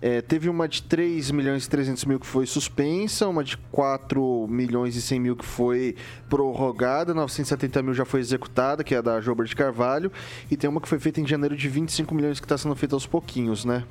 É, 0.00 0.20
teve 0.20 0.48
uma 0.48 0.68
de 0.68 0.82
3 0.82 1.30
milhões 1.30 1.64
e 1.64 1.70
300 1.70 2.04
mil 2.04 2.20
que 2.20 2.26
foi 2.26 2.44
suspensa, 2.44 3.26
uma 3.26 3.42
de 3.42 3.56
4 3.56 4.46
milhões 4.48 4.94
e 4.94 5.00
100 5.00 5.20
mil 5.20 5.36
que 5.36 5.44
foi 5.44 5.96
prorrogada, 6.28 7.14
970 7.14 7.82
mil 7.82 7.94
já 7.94 8.04
foi 8.04 8.20
executada, 8.20 8.84
que 8.84 8.94
é 8.94 8.98
a 8.98 9.00
da 9.00 9.20
Jober 9.20 9.46
de 9.46 9.56
Carvalho, 9.56 10.12
e 10.50 10.56
tem 10.56 10.68
uma 10.68 10.80
que 10.80 10.88
foi 10.88 10.98
feita 10.98 11.20
em 11.20 11.26
janeiro 11.26 11.56
de 11.56 11.68
25 11.68 12.14
milhões 12.14 12.38
que 12.38 12.44
está 12.44 12.58
sendo 12.58 12.76
feita 12.76 12.94
aos 12.94 13.06
pouquinhos, 13.06 13.64
né? 13.64 13.84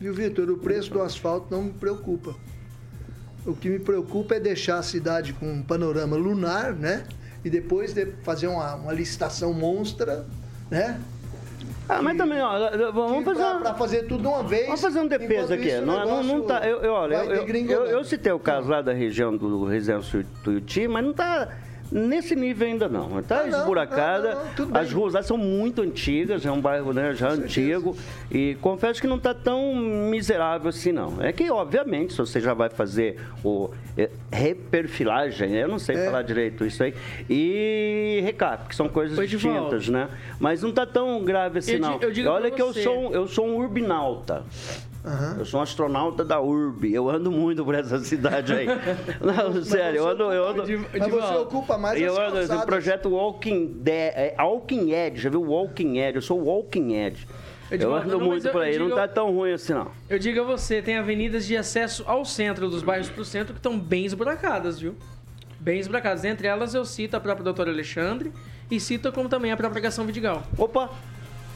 Viu, 0.00 0.14
Vitor? 0.14 0.50
O 0.50 0.56
preço 0.56 0.90
do 0.90 1.02
asfalto 1.02 1.46
não 1.50 1.64
me 1.64 1.72
preocupa. 1.72 2.34
O 3.44 3.54
que 3.54 3.68
me 3.68 3.78
preocupa 3.78 4.36
é 4.36 4.40
deixar 4.40 4.78
a 4.78 4.82
cidade 4.82 5.32
com 5.32 5.52
um 5.52 5.62
panorama 5.62 6.16
lunar, 6.16 6.72
né? 6.72 7.04
E 7.44 7.50
depois 7.50 7.92
de 7.92 8.06
fazer 8.22 8.46
uma, 8.46 8.74
uma 8.76 8.92
licitação 8.92 9.52
monstra, 9.52 10.26
né? 10.70 11.00
Ah, 11.98 12.02
mas 12.02 12.16
também, 12.16 12.40
ó, 12.40 12.92
vamos 12.92 13.24
fazer. 13.24 13.42
Pra, 13.42 13.60
pra, 13.60 13.74
fazer 13.74 14.02
tudo 14.04 14.22
de 14.22 14.28
uma 14.28 14.42
vez. 14.42 14.66
Vamos 14.66 14.80
fazer 14.80 15.00
um 15.00 15.06
defesa 15.06 15.54
aqui. 15.54 15.72
Não, 15.80 16.06
não, 16.06 16.22
não 16.22 16.42
tá. 16.42 16.66
Eu, 16.66 16.78
eu, 16.78 16.92
olha, 16.92 17.16
eu, 17.16 17.46
eu, 17.46 17.86
eu, 17.86 18.04
citei 18.04 18.32
o 18.32 18.38
caso 18.38 18.68
lá 18.68 18.80
da 18.80 18.92
região 18.92 19.36
do 19.36 19.64
Residência 19.64 20.24
Tuiuti, 20.42 20.88
mas 20.88 21.04
não 21.04 21.12
tá 21.12 21.48
nesse 21.92 22.34
nível 22.34 22.66
ainda 22.66 22.88
não. 22.88 23.20
Está 23.20 23.40
ah, 23.40 23.48
esburacada. 23.48 24.38
Não, 24.58 24.66
não, 24.66 24.80
As 24.80 24.92
ruas 24.92 25.14
lá 25.14 25.22
são 25.22 25.36
muito 25.36 25.82
antigas, 25.82 26.44
é 26.46 26.50
um 26.50 26.60
bairro 26.60 26.92
né, 26.92 27.12
já 27.12 27.30
antigo. 27.30 27.96
E 28.30 28.56
confesso 28.60 29.00
que 29.00 29.06
não 29.06 29.16
está 29.16 29.34
tão 29.34 29.76
miserável 29.76 30.70
assim, 30.70 30.90
não. 30.90 31.20
É 31.20 31.32
que, 31.32 31.50
obviamente, 31.50 32.12
se 32.12 32.18
você 32.18 32.40
já 32.40 32.54
vai 32.54 32.70
fazer 32.70 33.20
o 33.44 33.70
é, 33.96 34.08
reperfilagem, 34.30 35.54
eu 35.54 35.68
não 35.68 35.78
sei 35.78 35.96
é. 35.96 36.06
falar 36.06 36.22
direito 36.22 36.64
isso 36.64 36.82
aí, 36.82 36.94
e 37.28 38.20
recap, 38.24 38.68
que 38.68 38.74
são 38.74 38.88
coisas 38.88 39.14
Foi 39.14 39.26
distintas, 39.26 39.88
né? 39.88 40.08
Mas 40.40 40.62
não 40.62 40.70
está 40.70 40.86
tão 40.86 41.22
grave 41.22 41.58
assim, 41.58 41.72
eu 41.72 41.80
não. 41.80 41.98
Digo, 41.98 42.28
Olha 42.28 42.50
que 42.50 42.62
eu 42.62 42.72
sou, 42.72 43.12
eu 43.12 43.28
sou 43.28 43.46
um 43.46 43.56
urbinauta. 43.56 44.44
Uhum. 45.04 45.38
Eu 45.40 45.44
sou 45.44 45.58
um 45.58 45.62
astronauta 45.62 46.24
da 46.24 46.40
URB. 46.40 46.94
Eu 46.94 47.10
ando 47.10 47.30
muito 47.30 47.64
por 47.64 47.74
essa 47.74 47.98
cidade 47.98 48.52
aí. 48.52 48.66
Não, 49.20 49.62
sério, 49.64 49.98
eu 49.98 50.08
ando, 50.08 50.22
eu 50.24 50.46
ando. 50.46 50.64
Mas 50.96 51.10
você 51.10 51.34
ocupa 51.34 51.76
mais 51.76 52.00
Eu 52.00 52.20
ando 52.20 52.46
no 52.46 52.64
projeto 52.64 53.08
Walking, 53.08 53.78
De, 53.80 53.90
é, 53.90 54.36
Walking 54.38 54.92
Edge, 54.92 55.22
já 55.22 55.30
viu? 55.30 55.42
Walking 55.42 55.98
Edge. 55.98 56.16
Eu 56.16 56.22
sou 56.22 56.40
Walking 56.40 56.94
Edge. 56.94 57.26
Eu, 57.70 57.80
eu 57.80 57.94
ando 57.94 58.18
não, 58.18 58.20
muito 58.20 58.48
por 58.50 58.62
aí, 58.62 58.72
digo, 58.72 58.88
não 58.88 58.96
tá 58.96 59.08
tão 59.08 59.34
ruim 59.34 59.52
assim 59.52 59.72
não. 59.72 59.90
Eu 60.08 60.18
digo 60.18 60.40
a 60.40 60.44
você, 60.44 60.82
tem 60.82 60.98
avenidas 60.98 61.46
de 61.46 61.56
acesso 61.56 62.04
ao 62.06 62.22
centro, 62.22 62.68
dos 62.68 62.82
bairros 62.82 63.08
pro 63.08 63.24
centro, 63.24 63.54
que 63.54 63.58
estão 63.58 63.78
bem 63.78 64.04
esburacadas, 64.04 64.78
viu? 64.78 64.94
Bem 65.58 65.80
esburacadas. 65.80 66.22
Entre 66.24 66.46
elas 66.46 66.74
eu 66.74 66.84
cito 66.84 67.16
a 67.16 67.20
própria 67.20 67.44
doutora 67.44 67.70
Alexandre 67.70 68.30
e 68.70 68.78
cito 68.78 69.10
como 69.10 69.28
também 69.28 69.52
a 69.52 69.56
própria 69.56 69.80
Gação 69.80 70.04
Vidigal. 70.04 70.42
Opa! 70.58 70.90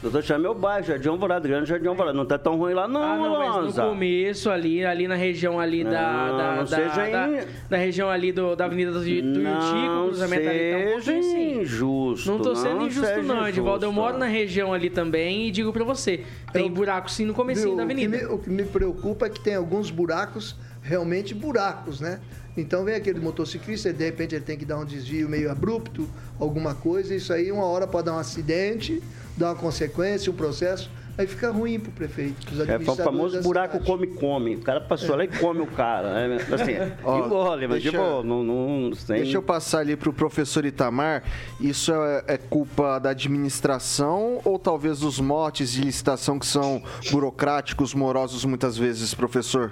Doutor 0.01 0.23
Chá 0.23 0.35
é 0.35 0.37
meu 0.37 0.53
bairro, 0.53 0.85
Jardim 0.85 1.09
Alvorada, 1.09 1.47
Grande 1.47 1.67
Jardim 1.67 1.87
Alvorada. 1.87 2.15
Não 2.15 2.25
tá 2.25 2.37
tão 2.37 2.55
ruim 2.55 2.73
lá, 2.73 2.87
não, 2.87 3.01
ah, 3.01 3.17
não 3.17 3.63
mas 3.63 3.75
no 3.75 3.83
começo, 3.83 4.49
ali, 4.49 4.85
ali 4.85 5.07
na 5.07 5.15
região 5.15 5.59
ali 5.59 5.83
não, 5.83 5.91
da, 5.91 6.31
da, 6.31 6.55
não 6.55 6.65
da, 6.65 6.67
seja 6.67 7.09
da, 7.09 7.27
in... 7.27 7.45
da, 7.67 7.77
região 7.77 8.09
ali 8.09 8.31
do, 8.31 8.55
da 8.55 8.65
Avenida 8.65 8.91
do 8.91 9.01
Tuiuti, 9.01 9.39
o 9.39 10.07
cruzamento 10.07 10.49
ali 10.49 10.71
tá 10.71 10.97
um 10.97 11.01
seja 11.01 11.39
injusto. 11.39 12.31
Não 12.31 12.39
tô 12.39 12.55
sendo 12.55 12.75
não 12.75 12.87
injusto, 12.87 13.23
não, 13.23 13.47
Edivaldo. 13.47 13.85
Eu 13.85 13.91
moro 13.91 14.19
na 14.19 14.27
região 14.27 14.71
ali 14.71 14.89
também 14.89 15.47
e 15.47 15.51
digo 15.51 15.73
pra 15.73 15.83
você, 15.83 16.23
tem 16.53 16.67
Eu, 16.67 16.71
buraco 16.71 17.09
sim 17.09 17.25
no 17.25 17.33
comecinho 17.33 17.75
da 17.75 17.81
avenida. 17.83 18.17
O 18.17 18.19
que, 18.19 18.25
me, 18.25 18.33
o 18.33 18.37
que 18.37 18.49
me 18.49 18.63
preocupa 18.65 19.25
é 19.25 19.29
que 19.29 19.39
tem 19.39 19.55
alguns 19.55 19.89
buracos, 19.89 20.55
realmente 20.83 21.33
buracos, 21.33 21.99
né? 21.99 22.19
Então 22.55 22.83
vem 22.83 22.95
aquele 22.95 23.19
motociclista, 23.19 23.93
de 23.93 24.05
repente 24.05 24.33
ele 24.33 24.43
tem 24.43 24.57
que 24.57 24.65
dar 24.65 24.77
um 24.77 24.85
desvio 24.85 25.29
meio 25.29 25.51
abrupto, 25.51 26.07
alguma 26.39 26.73
coisa, 26.73 27.13
isso 27.13 27.31
aí 27.31 27.51
uma 27.51 27.65
hora 27.65 27.85
pode 27.85 28.05
dar 28.05 28.13
um 28.13 28.19
acidente, 28.19 29.01
dar 29.37 29.49
uma 29.49 29.55
consequência, 29.55 30.31
um 30.31 30.35
processo, 30.35 30.89
aí 31.17 31.27
fica 31.27 31.51
ruim 31.51 31.79
pro 31.79 31.91
prefeito. 31.91 32.47
É 32.67 32.77
o 32.77 32.95
famoso 32.95 33.41
buraco 33.41 33.79
come-come. 33.83 34.55
O 34.55 34.61
cara 34.61 34.81
passou 34.81 35.15
é. 35.15 35.17
lá 35.17 35.23
e 35.25 35.27
come 35.27 35.61
o 35.61 35.67
cara. 35.67 36.27
Né? 36.27 36.35
Assim, 36.35 36.93
Ó, 37.03 37.25
engole, 37.25 37.67
mas 37.67 37.83
deixa, 37.83 37.97
tipo, 37.97 38.23
não, 38.23 38.43
não. 38.43 38.91
Deixa 39.07 39.37
eu 39.37 39.41
passar 39.41 39.79
ali 39.79 39.95
pro 39.95 40.11
professor 40.11 40.65
Itamar. 40.65 41.23
Isso 41.59 41.91
é, 41.93 42.23
é, 42.27 42.37
culpa 42.37 42.99
da 42.99 43.11
administração 43.11 44.41
ou 44.43 44.59
talvez 44.59 44.99
dos 44.99 45.19
motes 45.19 45.71
de 45.71 45.81
licitação 45.81 46.37
que 46.39 46.45
são 46.45 46.81
burocráticos, 47.11 47.93
morosos 47.93 48.43
muitas 48.45 48.77
vezes, 48.77 49.13
professor? 49.13 49.71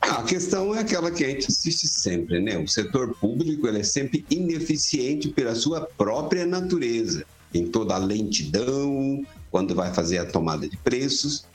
A 0.00 0.22
questão 0.22 0.74
é 0.74 0.80
aquela 0.80 1.10
que 1.10 1.24
a 1.24 1.28
gente 1.28 1.46
assiste 1.48 1.86
sempre, 1.86 2.40
né? 2.40 2.58
O 2.58 2.66
setor 2.66 3.14
público 3.14 3.66
ele 3.66 3.80
é 3.80 3.82
sempre 3.82 4.24
ineficiente 4.30 5.28
pela 5.28 5.54
sua 5.54 5.82
própria 5.96 6.46
natureza, 6.46 7.24
em 7.52 7.66
toda 7.66 7.94
a 7.94 7.98
lentidão, 7.98 9.24
quando 9.50 9.74
vai 9.74 9.92
fazer 9.92 10.18
a 10.18 10.26
tomada 10.26 10.68
de 10.68 10.76
preços. 10.76 11.46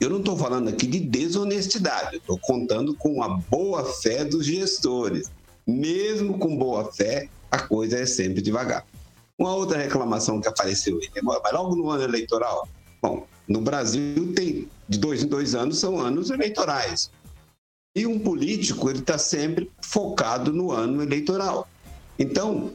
Eu 0.00 0.10
não 0.10 0.18
estou 0.18 0.36
falando 0.36 0.68
aqui 0.68 0.86
de 0.86 0.98
desonestidade, 0.98 2.16
estou 2.16 2.38
contando 2.38 2.94
com 2.94 3.22
a 3.22 3.28
boa 3.28 3.84
fé 3.84 4.24
dos 4.24 4.46
gestores. 4.46 5.30
Mesmo 5.66 6.38
com 6.38 6.56
boa 6.56 6.92
fé, 6.92 7.28
a 7.50 7.58
coisa 7.58 7.98
é 7.98 8.06
sempre 8.06 8.42
devagar. 8.42 8.84
Uma 9.38 9.54
outra 9.54 9.78
reclamação 9.78 10.40
que 10.40 10.48
apareceu 10.48 10.98
mas 11.22 11.52
logo 11.52 11.76
no 11.76 11.90
ano 11.90 12.04
eleitoral. 12.04 12.68
Bom, 13.00 13.26
no 13.46 13.60
Brasil 13.60 14.32
tem 14.34 14.68
de 14.88 14.98
dois 14.98 15.22
em 15.22 15.26
dois 15.26 15.54
anos 15.54 15.78
são 15.78 15.98
anos 15.98 16.30
eleitorais. 16.30 17.10
E 17.94 18.06
um 18.06 18.18
político, 18.18 18.88
ele 18.88 19.00
está 19.00 19.18
sempre 19.18 19.70
focado 19.82 20.52
no 20.52 20.72
ano 20.72 21.02
eleitoral. 21.02 21.68
Então, 22.18 22.72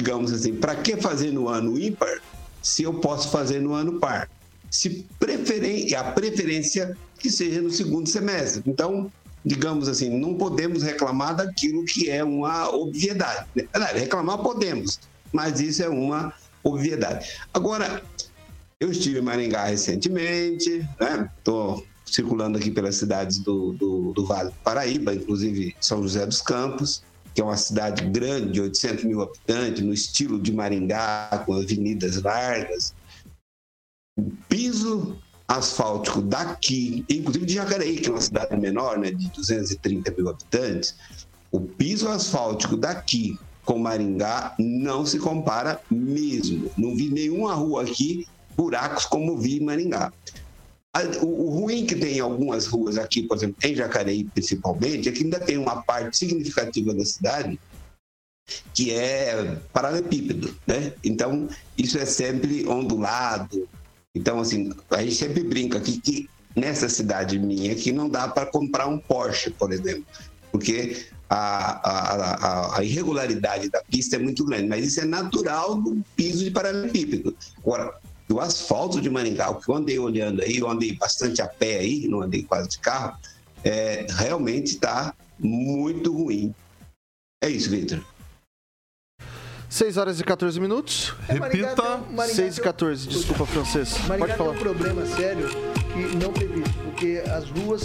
digamos 0.00 0.32
assim, 0.32 0.54
para 0.54 0.74
que 0.74 0.96
fazer 0.96 1.30
no 1.30 1.46
ano 1.46 1.78
ímpar 1.78 2.22
se 2.62 2.82
eu 2.82 2.94
posso 2.94 3.28
fazer 3.28 3.60
no 3.60 3.74
ano 3.74 4.00
par? 4.00 4.30
Se 4.70 5.06
preferen 5.18 5.94
a 5.94 6.04
preferência 6.04 6.96
que 7.18 7.30
seja 7.30 7.60
no 7.60 7.70
segundo 7.70 8.08
semestre. 8.08 8.62
Então, 8.66 9.12
digamos 9.44 9.88
assim, 9.88 10.08
não 10.18 10.34
podemos 10.34 10.82
reclamar 10.82 11.36
daquilo 11.36 11.84
que 11.84 12.08
é 12.08 12.24
uma 12.24 12.74
obviedade. 12.74 13.46
Reclamar 13.94 14.38
podemos, 14.38 14.98
mas 15.32 15.60
isso 15.60 15.82
é 15.82 15.88
uma 15.88 16.32
obviedade. 16.62 17.28
Agora, 17.52 18.02
eu 18.78 18.90
estive 18.90 19.18
em 19.18 19.22
Maringá 19.22 19.64
recentemente, 19.64 20.88
estou 21.38 21.76
né? 21.76 21.82
circulando 22.06 22.56
aqui 22.56 22.70
pelas 22.70 22.96
cidades 22.96 23.38
do, 23.38 23.72
do, 23.74 24.12
do, 24.14 24.24
Vale 24.24 24.48
do 24.48 24.56
Paraíba, 24.64 25.14
inclusive 25.14 25.76
São 25.78 26.02
José 26.02 26.24
dos 26.24 26.40
Campos, 26.40 27.02
que 27.34 27.40
é 27.40 27.44
uma 27.44 27.56
cidade 27.56 28.04
grande, 28.06 28.60
800 28.60 29.04
mil 29.04 29.22
habitantes, 29.22 29.82
no 29.82 29.92
estilo 29.92 30.40
de 30.40 30.52
Maringá, 30.52 31.42
com 31.46 31.54
avenidas 31.54 32.20
largas. 32.22 32.94
O 34.18 34.30
piso 34.48 35.16
asfáltico 35.46 36.20
daqui, 36.22 37.04
inclusive 37.08 37.46
de 37.46 37.54
Jacareí, 37.54 37.98
que 37.98 38.08
é 38.08 38.12
uma 38.12 38.20
cidade 38.20 38.56
menor, 38.56 38.98
né, 38.98 39.10
de 39.10 39.28
230 39.30 40.12
mil 40.12 40.28
habitantes, 40.28 40.94
o 41.50 41.60
piso 41.60 42.08
asfáltico 42.08 42.76
daqui 42.76 43.38
com 43.64 43.78
Maringá 43.78 44.54
não 44.58 45.04
se 45.04 45.18
compara 45.18 45.80
mesmo. 45.90 46.70
Não 46.76 46.94
vi 46.94 47.10
nenhuma 47.10 47.54
rua 47.54 47.82
aqui 47.82 48.26
buracos 48.56 49.04
como 49.06 49.38
vi 49.38 49.58
em 49.58 49.64
Maringá. 49.64 50.12
O, 51.22 51.50
ruim 51.50 51.86
que 51.86 51.94
tem 51.94 52.16
em 52.16 52.20
algumas 52.20 52.66
ruas 52.66 52.98
aqui, 52.98 53.22
por 53.22 53.36
exemplo, 53.36 53.56
em 53.62 53.76
Jacareí 53.76 54.24
principalmente, 54.24 55.08
é 55.08 55.12
que 55.12 55.22
ainda 55.22 55.38
tem 55.38 55.56
uma 55.56 55.82
parte 55.82 56.16
significativa 56.16 56.92
da 56.92 57.04
cidade 57.04 57.60
que 58.74 58.92
é 58.92 59.56
paralelepípedo, 59.72 60.56
né? 60.66 60.92
Então, 61.04 61.48
isso 61.78 61.96
é 61.96 62.04
sempre 62.04 62.66
ondulado. 62.66 63.68
Então, 64.12 64.40
assim, 64.40 64.72
a 64.90 65.02
gente 65.02 65.14
sempre 65.14 65.44
brinca 65.44 65.78
aqui 65.78 66.00
que 66.00 66.28
nessa 66.56 66.88
cidade 66.88 67.38
minha 67.38 67.72
aqui 67.72 67.92
não 67.92 68.08
dá 68.08 68.26
para 68.26 68.46
comprar 68.46 68.88
um 68.88 68.98
Porsche, 68.98 69.50
por 69.50 69.72
exemplo, 69.72 70.04
porque 70.50 71.06
a, 71.28 71.88
a, 71.88 72.78
a, 72.78 72.84
irregularidade 72.84 73.70
da 73.70 73.80
pista 73.84 74.16
é 74.16 74.18
muito 74.18 74.44
grande, 74.44 74.66
mas 74.66 74.84
isso 74.84 75.00
é 75.00 75.04
natural 75.04 75.76
do 75.80 76.02
piso 76.16 76.44
de 76.44 76.50
paralelepípedo. 76.50 77.36
Agora, 77.58 77.94
do 78.30 78.38
asfalto 78.38 79.00
de 79.00 79.10
Maringá, 79.10 79.50
o 79.50 79.56
que 79.56 79.68
eu 79.68 79.74
andei 79.74 79.98
olhando 79.98 80.40
aí, 80.40 80.58
eu 80.58 80.70
andei 80.70 80.94
bastante 80.94 81.42
a 81.42 81.48
pé 81.48 81.78
aí, 81.78 82.06
não 82.06 82.22
andei 82.22 82.44
quase 82.44 82.68
de 82.68 82.78
carro, 82.78 83.18
é, 83.64 84.06
realmente 84.08 84.74
está 84.74 85.12
muito 85.36 86.12
ruim. 86.16 86.54
É 87.42 87.50
isso, 87.50 87.68
Victor. 87.68 88.00
6 89.68 89.96
horas 89.96 90.20
e 90.20 90.24
14 90.24 90.60
minutos. 90.60 91.12
É, 91.28 91.32
Repita. 91.32 92.00
6 92.28 92.58
e 92.58 92.60
14, 92.60 93.08
desculpa, 93.08 93.44
francês. 93.46 93.98
Maringá 94.06 94.26
Pode 94.26 94.38
falar. 94.38 94.50
tem 94.50 94.58
um 94.58 94.62
problema 94.62 95.06
sério 95.06 95.48
que 95.48 96.16
não 96.16 96.32
previsto, 96.32 96.78
porque 96.84 97.24
as 97.34 97.50
ruas 97.50 97.82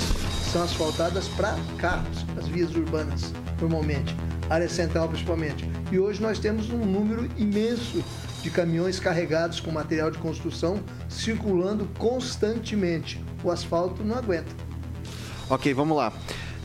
são 0.53 0.61
asfaltadas 0.61 1.27
para 1.29 1.57
carros, 1.79 2.23
as 2.37 2.47
vias 2.47 2.69
urbanas, 2.75 3.33
normalmente, 3.59 4.15
área 4.47 4.69
central 4.69 5.09
principalmente. 5.09 5.67
E 5.91 5.97
hoje 5.97 6.21
nós 6.21 6.37
temos 6.37 6.69
um 6.69 6.85
número 6.85 7.27
imenso 7.35 8.03
de 8.45 8.51
caminhões 8.51 8.99
carregados 8.99 9.59
com 9.59 9.71
material 9.71 10.11
de 10.11 10.19
construção 10.19 10.79
circulando 11.09 11.89
constantemente. 11.97 13.19
O 13.43 13.49
asfalto 13.49 14.03
não 14.03 14.15
aguenta. 14.15 14.55
Ok, 15.49 15.73
vamos 15.73 15.97
lá. 15.97 16.13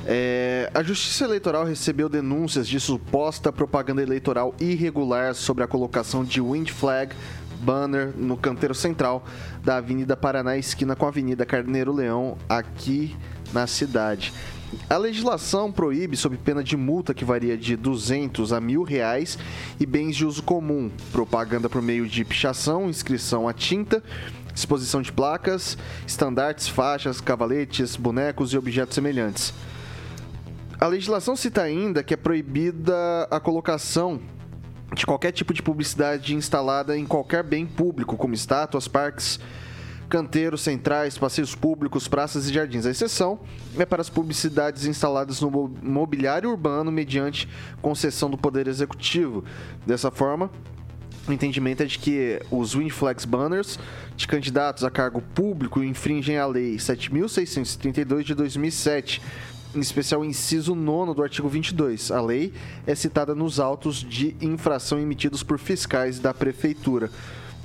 É, 0.06 0.70
a 0.74 0.82
Justiça 0.82 1.24
Eleitoral 1.24 1.64
recebeu 1.64 2.10
denúncias 2.10 2.68
de 2.68 2.78
suposta 2.78 3.50
propaganda 3.50 4.02
eleitoral 4.02 4.54
irregular 4.60 5.34
sobre 5.34 5.64
a 5.64 5.66
colocação 5.66 6.22
de 6.22 6.38
wind 6.38 6.68
flag 6.68 7.14
banner 7.58 8.12
no 8.14 8.36
canteiro 8.36 8.74
central 8.74 9.24
da 9.64 9.78
Avenida 9.78 10.14
Paraná, 10.14 10.58
esquina 10.58 10.94
com 10.94 11.06
a 11.06 11.08
Avenida 11.08 11.46
Carneiro 11.46 11.94
Leão, 11.94 12.36
aqui 12.46 13.16
na 13.54 13.66
cidade. 13.66 14.34
A 14.88 14.96
legislação 14.96 15.72
proíbe, 15.72 16.16
sob 16.16 16.36
pena 16.36 16.62
de 16.62 16.76
multa 16.76 17.12
que 17.12 17.24
varia 17.24 17.56
de 17.56 17.76
200 17.76 18.52
a 18.52 18.60
mil 18.60 18.82
reais, 18.82 19.38
e 19.78 19.86
bens 19.86 20.16
de 20.16 20.24
uso 20.24 20.42
comum, 20.42 20.90
propaganda 21.12 21.68
por 21.68 21.82
meio 21.82 22.06
de 22.06 22.24
pichação, 22.24 22.88
inscrição 22.88 23.48
a 23.48 23.52
tinta, 23.52 24.02
exposição 24.54 25.02
de 25.02 25.12
placas, 25.12 25.76
estandartes, 26.06 26.68
faixas, 26.68 27.20
cavaletes, 27.20 27.96
bonecos 27.96 28.52
e 28.52 28.58
objetos 28.58 28.94
semelhantes. 28.94 29.52
A 30.80 30.86
legislação 30.86 31.36
cita 31.36 31.62
ainda 31.62 32.02
que 32.02 32.14
é 32.14 32.16
proibida 32.16 33.28
a 33.30 33.38
colocação 33.38 34.20
de 34.94 35.06
qualquer 35.06 35.30
tipo 35.32 35.52
de 35.52 35.62
publicidade 35.62 36.34
instalada 36.34 36.96
em 36.96 37.06
qualquer 37.06 37.42
bem 37.44 37.66
público, 37.66 38.16
como 38.16 38.34
estátuas, 38.34 38.88
parques, 38.88 39.38
canteiros 40.10 40.60
centrais, 40.60 41.16
passeios 41.16 41.54
públicos, 41.54 42.08
praças 42.08 42.48
e 42.48 42.52
jardins. 42.52 42.84
A 42.84 42.90
exceção 42.90 43.38
é 43.78 43.86
para 43.86 44.02
as 44.02 44.10
publicidades 44.10 44.84
instaladas 44.84 45.40
no 45.40 45.50
mobiliário 45.82 46.50
urbano 46.50 46.90
mediante 46.90 47.48
concessão 47.80 48.28
do 48.28 48.36
Poder 48.36 48.66
Executivo. 48.66 49.44
Dessa 49.86 50.10
forma, 50.10 50.50
o 51.28 51.32
entendimento 51.32 51.84
é 51.84 51.86
de 51.86 51.98
que 51.98 52.42
os 52.50 52.74
Winflex 52.74 53.24
banners 53.24 53.78
de 54.16 54.26
candidatos 54.26 54.82
a 54.82 54.90
cargo 54.90 55.22
público 55.22 55.82
infringem 55.82 56.36
a 56.36 56.46
Lei 56.46 56.76
7.632 56.76 58.24
de 58.24 58.34
2007, 58.34 59.22
em 59.74 59.80
especial 59.80 60.22
o 60.22 60.24
inciso 60.24 60.74
9 60.74 61.14
do 61.14 61.22
artigo 61.22 61.48
22. 61.48 62.10
A 62.10 62.20
lei 62.20 62.52
é 62.84 62.94
citada 62.96 63.34
nos 63.34 63.60
autos 63.60 63.98
de 63.98 64.36
infração 64.40 64.98
emitidos 64.98 65.44
por 65.44 65.58
fiscais 65.58 66.18
da 66.18 66.34
Prefeitura. 66.34 67.10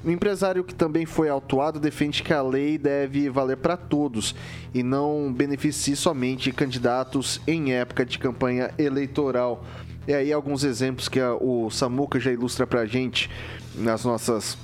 O 0.06 0.12
empresário 0.12 0.64
que 0.64 0.76
também 0.76 1.04
foi 1.04 1.30
autuado 1.30 1.80
defende 1.80 2.22
que 2.22 2.32
a 2.32 2.40
lei 2.40 2.78
deve 2.78 3.28
valer 3.28 3.58
para 3.58 3.76
todos 3.76 4.36
e 4.72 4.84
não 4.84 5.34
beneficie 5.34 5.96
somente 5.96 6.52
candidatos 6.52 7.42
em 7.48 7.74
época 7.74 8.06
de 8.06 8.20
campanha 8.20 8.70
eleitoral. 8.78 9.66
E 10.08 10.14
aí 10.14 10.32
alguns 10.32 10.64
exemplos 10.64 11.10
que 11.10 11.20
o 11.20 11.72
Samuca 11.72 12.20
já 12.20 12.32
ilustra 12.32 12.68
para 12.68 12.82
a 12.82 12.86
gente 12.86 13.32
nas 13.74 14.06
nossas... 14.06 14.56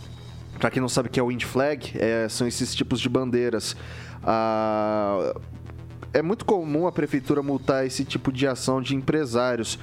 Para 0.60 0.70
quem 0.70 0.80
não 0.80 0.90
sabe 0.90 1.10
o 1.10 1.12
que 1.12 1.20
é 1.20 1.24
o 1.24 1.30
Wind 1.30 1.44
Flag, 1.44 1.92
é, 1.96 2.30
são 2.30 2.46
esses 2.48 2.76
tipos 2.76 3.00
de 3.00 3.10
bandeiras. 3.10 3.76
Ah, 4.24 5.34
é 6.14 6.22
muito 6.22 6.46
comum 6.46 6.86
a 6.86 6.92
prefeitura 6.92 7.42
multar 7.42 7.84
esse 7.84 8.06
tipo 8.06 8.32
de 8.32 8.46
ação 8.46 8.80
de 8.80 8.96
empresários 8.96 9.80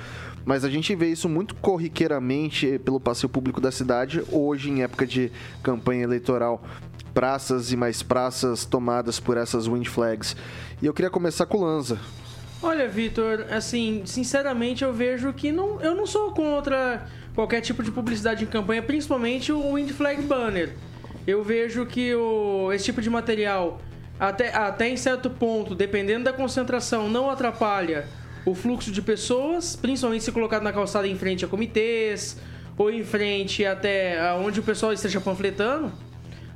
mas 0.48 0.64
a 0.64 0.70
gente 0.70 0.94
vê 0.94 1.08
isso 1.08 1.28
muito 1.28 1.54
corriqueiramente 1.56 2.78
pelo 2.78 2.98
passeio 2.98 3.28
público 3.28 3.60
da 3.60 3.70
cidade, 3.70 4.24
hoje 4.32 4.70
em 4.70 4.82
época 4.82 5.06
de 5.06 5.30
campanha 5.62 6.04
eleitoral. 6.04 6.64
Praças 7.12 7.70
e 7.70 7.76
mais 7.76 8.02
praças 8.02 8.64
tomadas 8.64 9.20
por 9.20 9.36
essas 9.36 9.66
wind 9.66 9.86
flags. 9.86 10.34
E 10.80 10.86
eu 10.86 10.94
queria 10.94 11.10
começar 11.10 11.44
com 11.44 11.58
o 11.58 11.64
Lanza. 11.64 11.98
Olha, 12.62 12.88
Vitor, 12.88 13.44
assim, 13.50 14.00
sinceramente 14.06 14.82
eu 14.82 14.90
vejo 14.90 15.34
que 15.34 15.52
não, 15.52 15.82
eu 15.82 15.94
não 15.94 16.06
sou 16.06 16.32
contra 16.32 17.06
qualquer 17.34 17.60
tipo 17.60 17.82
de 17.82 17.90
publicidade 17.90 18.42
em 18.42 18.46
campanha, 18.46 18.82
principalmente 18.82 19.52
o 19.52 19.74
wind 19.74 19.90
flag 19.90 20.22
banner. 20.22 20.74
Eu 21.26 21.44
vejo 21.44 21.84
que 21.84 22.14
o, 22.14 22.72
esse 22.72 22.86
tipo 22.86 23.02
de 23.02 23.10
material, 23.10 23.82
até, 24.18 24.56
até 24.56 24.88
em 24.88 24.96
certo 24.96 25.28
ponto, 25.28 25.74
dependendo 25.74 26.24
da 26.24 26.32
concentração, 26.32 27.06
não 27.06 27.28
atrapalha 27.28 28.08
o 28.50 28.54
fluxo 28.54 28.90
de 28.90 29.02
pessoas, 29.02 29.76
principalmente 29.76 30.24
se 30.24 30.32
colocado 30.32 30.62
na 30.62 30.72
calçada 30.72 31.06
em 31.06 31.16
frente 31.16 31.44
a 31.44 31.48
comitês 31.48 32.40
ou 32.76 32.90
em 32.90 33.04
frente 33.04 33.64
até 33.64 34.32
onde 34.34 34.60
o 34.60 34.62
pessoal 34.62 34.92
esteja 34.92 35.20
panfletando. 35.20 35.92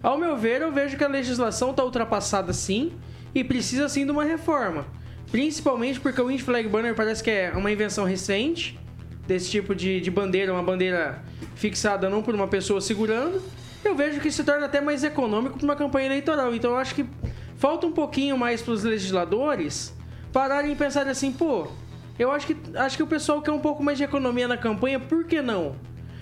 Ao 0.02 0.16
meu 0.18 0.37
ver, 0.37 0.62
eu 0.62 0.72
vejo 0.72 0.96
que 0.96 1.05
a 1.05 1.09
legislação 1.09 1.70
está 1.70 1.85
ultrapassada 1.85 2.52
sim 2.52 2.92
e 3.35 3.44
precisa 3.44 3.88
sim 3.88 4.05
de 4.05 4.11
uma 4.11 4.24
reforma. 4.24 4.87
Principalmente 5.31 6.00
porque 6.00 6.20
o 6.20 6.26
Wind 6.26 6.40
Flag 6.40 6.68
Banner 6.68 6.94
parece 6.94 7.22
que 7.22 7.31
é 7.31 7.52
uma 7.55 7.70
invenção 7.70 8.05
recente 8.05 8.78
desse 9.26 9.50
tipo 9.50 9.74
de, 9.74 10.00
de 10.00 10.11
bandeira, 10.11 10.52
uma 10.52 10.62
bandeira 10.62 11.22
fixada 11.55 12.09
não 12.09 12.22
por 12.22 12.35
uma 12.35 12.48
pessoa 12.48 12.81
segurando. 12.81 13.40
Eu 13.85 13.94
vejo 13.94 14.20
que 14.20 14.31
se 14.31 14.44
torna 14.44 14.66
até 14.66 14.81
mais 14.81 15.05
econômico 15.05 15.59
para 15.59 15.64
uma 15.64 15.76
campanha 15.76 16.07
eleitoral. 16.07 16.55
Então 16.55 16.72
eu 16.72 16.76
acho 16.76 16.94
que 16.94 17.05
falta 17.57 17.87
um 17.87 17.92
pouquinho 17.92 18.37
mais 18.38 18.62
para 18.62 18.72
os 18.72 18.83
legisladores 18.85 19.94
pararem 20.33 20.73
e 20.73 20.77
pensarem 20.77 21.11
assim, 21.11 21.31
pô, 21.31 21.68
eu 22.18 22.31
acho 22.31 22.47
que, 22.47 22.57
acho 22.77 22.97
que 22.97 23.03
o 23.03 23.07
pessoal 23.07 23.42
quer 23.42 23.53
um 23.53 23.59
pouco 23.59 23.83
mais 23.83 23.99
de 23.99 24.05
economia 24.05 24.49
na 24.49 24.57
campanha, 24.57 24.99
por 24.99 25.25
que 25.25 25.42
não? 25.42 25.77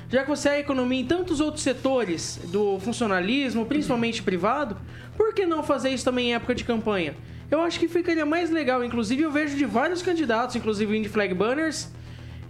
Já 0.08 0.22
que 0.22 0.28
você 0.28 0.48
é 0.48 0.58
economia 0.58 1.00
em 1.00 1.04
tantos 1.04 1.40
outros 1.40 1.62
setores 1.62 2.40
do 2.46 2.80
funcionalismo, 2.80 3.64
principalmente 3.64 4.22
privado, 4.22 4.76
por 5.16 5.32
que 5.32 5.46
não 5.46 5.62
fazer 5.62 5.90
isso 5.90 6.04
também 6.04 6.30
em 6.30 6.34
época 6.34 6.54
de 6.54 6.64
campanha? 6.64 7.14
Eu 7.48 7.60
acho 7.60 7.78
que 7.78 7.86
ficaria 7.86 8.26
mais 8.26 8.50
legal. 8.50 8.82
Inclusive, 8.82 9.22
eu 9.22 9.30
vejo 9.30 9.56
de 9.56 9.64
vários 9.64 10.02
candidatos, 10.02 10.56
inclusive 10.56 10.96
Indie 10.96 11.08
Flag 11.08 11.32
Banners, 11.32 11.90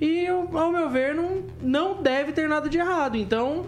e 0.00 0.26
ao 0.26 0.72
meu 0.72 0.88
ver, 0.88 1.14
não, 1.14 1.42
não 1.60 2.02
deve 2.02 2.32
ter 2.32 2.48
nada 2.48 2.66
de 2.68 2.78
errado. 2.78 3.16
Então, 3.16 3.66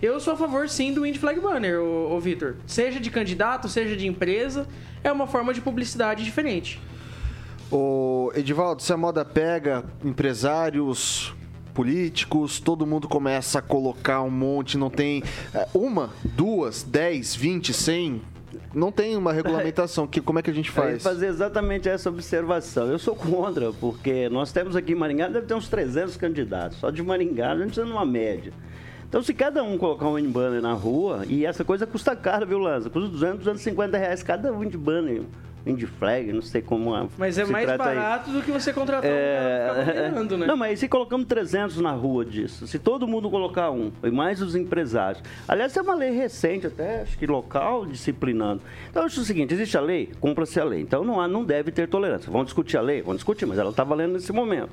eu 0.00 0.18
sou 0.20 0.32
a 0.32 0.36
favor 0.36 0.66
sim 0.68 0.94
do 0.94 1.04
Indie 1.04 1.18
Flag 1.18 1.38
Banner, 1.38 1.80
ô, 1.80 2.14
ô 2.14 2.20
Vitor. 2.20 2.56
Seja 2.66 2.98
de 2.98 3.10
candidato, 3.10 3.68
seja 3.68 3.94
de 3.94 4.06
empresa, 4.06 4.66
é 5.02 5.12
uma 5.12 5.26
forma 5.26 5.52
de 5.52 5.60
publicidade 5.60 6.24
diferente. 6.24 6.80
O 7.76 8.30
Edivaldo, 8.36 8.80
se 8.84 8.92
a 8.92 8.96
moda 8.96 9.24
pega, 9.24 9.82
empresários 10.04 11.34
políticos, 11.74 12.60
todo 12.60 12.86
mundo 12.86 13.08
começa 13.08 13.58
a 13.58 13.62
colocar 13.62 14.22
um 14.22 14.30
monte, 14.30 14.78
não 14.78 14.88
tem 14.88 15.24
é, 15.52 15.66
uma, 15.74 16.10
duas, 16.22 16.84
dez, 16.84 17.34
vinte, 17.34 17.72
cem. 17.72 18.22
Não 18.72 18.92
tem 18.92 19.16
uma 19.16 19.32
regulamentação. 19.32 20.06
Que, 20.06 20.20
como 20.20 20.38
é 20.38 20.42
que 20.42 20.50
a 20.50 20.54
gente 20.54 20.68
Eu 20.68 20.74
faz? 20.74 21.02
fazer 21.02 21.26
exatamente 21.26 21.88
essa 21.88 22.08
observação. 22.08 22.86
Eu 22.86 22.98
sou 23.00 23.16
contra, 23.16 23.72
porque 23.72 24.28
nós 24.28 24.52
temos 24.52 24.76
aqui 24.76 24.92
em 24.92 24.94
Maringá, 24.94 25.26
deve 25.26 25.46
ter 25.48 25.54
uns 25.54 25.68
300 25.68 26.16
candidatos. 26.16 26.78
Só 26.78 26.90
de 26.90 27.02
Maringá, 27.02 27.50
a 27.50 27.56
gente 27.56 27.66
precisa 27.66 27.86
numa 27.86 28.06
média. 28.06 28.52
Então, 29.08 29.20
se 29.20 29.34
cada 29.34 29.64
um 29.64 29.76
colocar 29.76 30.06
um 30.06 30.30
banner 30.30 30.62
na 30.62 30.74
rua, 30.74 31.24
e 31.26 31.44
essa 31.44 31.64
coisa 31.64 31.88
custa 31.88 32.14
caro, 32.14 32.46
viu, 32.46 32.58
Lanza? 32.58 32.88
Custa 32.88 33.08
200, 33.08 33.38
250 33.38 33.98
reais 33.98 34.22
cada 34.22 34.52
um 34.52 34.64
de 34.64 34.78
banner, 34.78 35.22
de 35.72 35.86
flag, 35.86 36.30
não 36.32 36.42
sei 36.42 36.60
como 36.60 36.94
é- 36.94 37.06
Mas 37.16 37.38
é 37.38 37.44
mais 37.46 37.64
trata 37.66 37.88
aí. 37.88 37.96
barato 37.96 38.30
do 38.30 38.42
que 38.42 38.50
você 38.50 38.72
contratar 38.72 39.10
um 39.10 39.14
cara 39.14 40.22
né? 40.36 40.46
Não, 40.46 40.56
mas 40.56 40.74
e 40.78 40.80
se 40.80 40.88
colocamos 40.88 41.26
300 41.26 41.80
na 41.80 41.92
rua 41.92 42.24
disso? 42.24 42.66
Se 42.66 42.78
todo 42.78 43.06
mundo 43.06 43.30
colocar 43.30 43.70
um, 43.70 43.90
e 44.02 44.10
mais 44.10 44.42
os 44.42 44.54
empresários. 44.54 45.22
Aliás, 45.48 45.74
é 45.76 45.80
uma 45.80 45.94
lei 45.94 46.10
recente, 46.10 46.66
até 46.66 47.02
acho 47.02 47.16
que 47.16 47.26
local, 47.26 47.86
disciplinando. 47.86 48.60
Então, 48.90 49.02
eu 49.02 49.06
acho 49.06 49.20
o 49.20 49.24
seguinte: 49.24 49.54
existe 49.54 49.76
a 49.78 49.80
lei, 49.80 50.10
cumpra-se 50.20 50.60
a 50.60 50.64
lei. 50.64 50.80
Então, 50.80 51.04
não, 51.04 51.20
há, 51.20 51.26
não 51.28 51.44
deve 51.44 51.70
ter 51.70 51.88
tolerância. 51.88 52.30
Vamos 52.30 52.46
discutir 52.46 52.76
a 52.76 52.80
lei? 52.82 53.00
Vamos 53.00 53.16
discutir, 53.18 53.46
mas 53.46 53.58
ela 53.58 53.70
está 53.70 53.84
valendo 53.84 54.14
nesse 54.14 54.32
momento. 54.32 54.70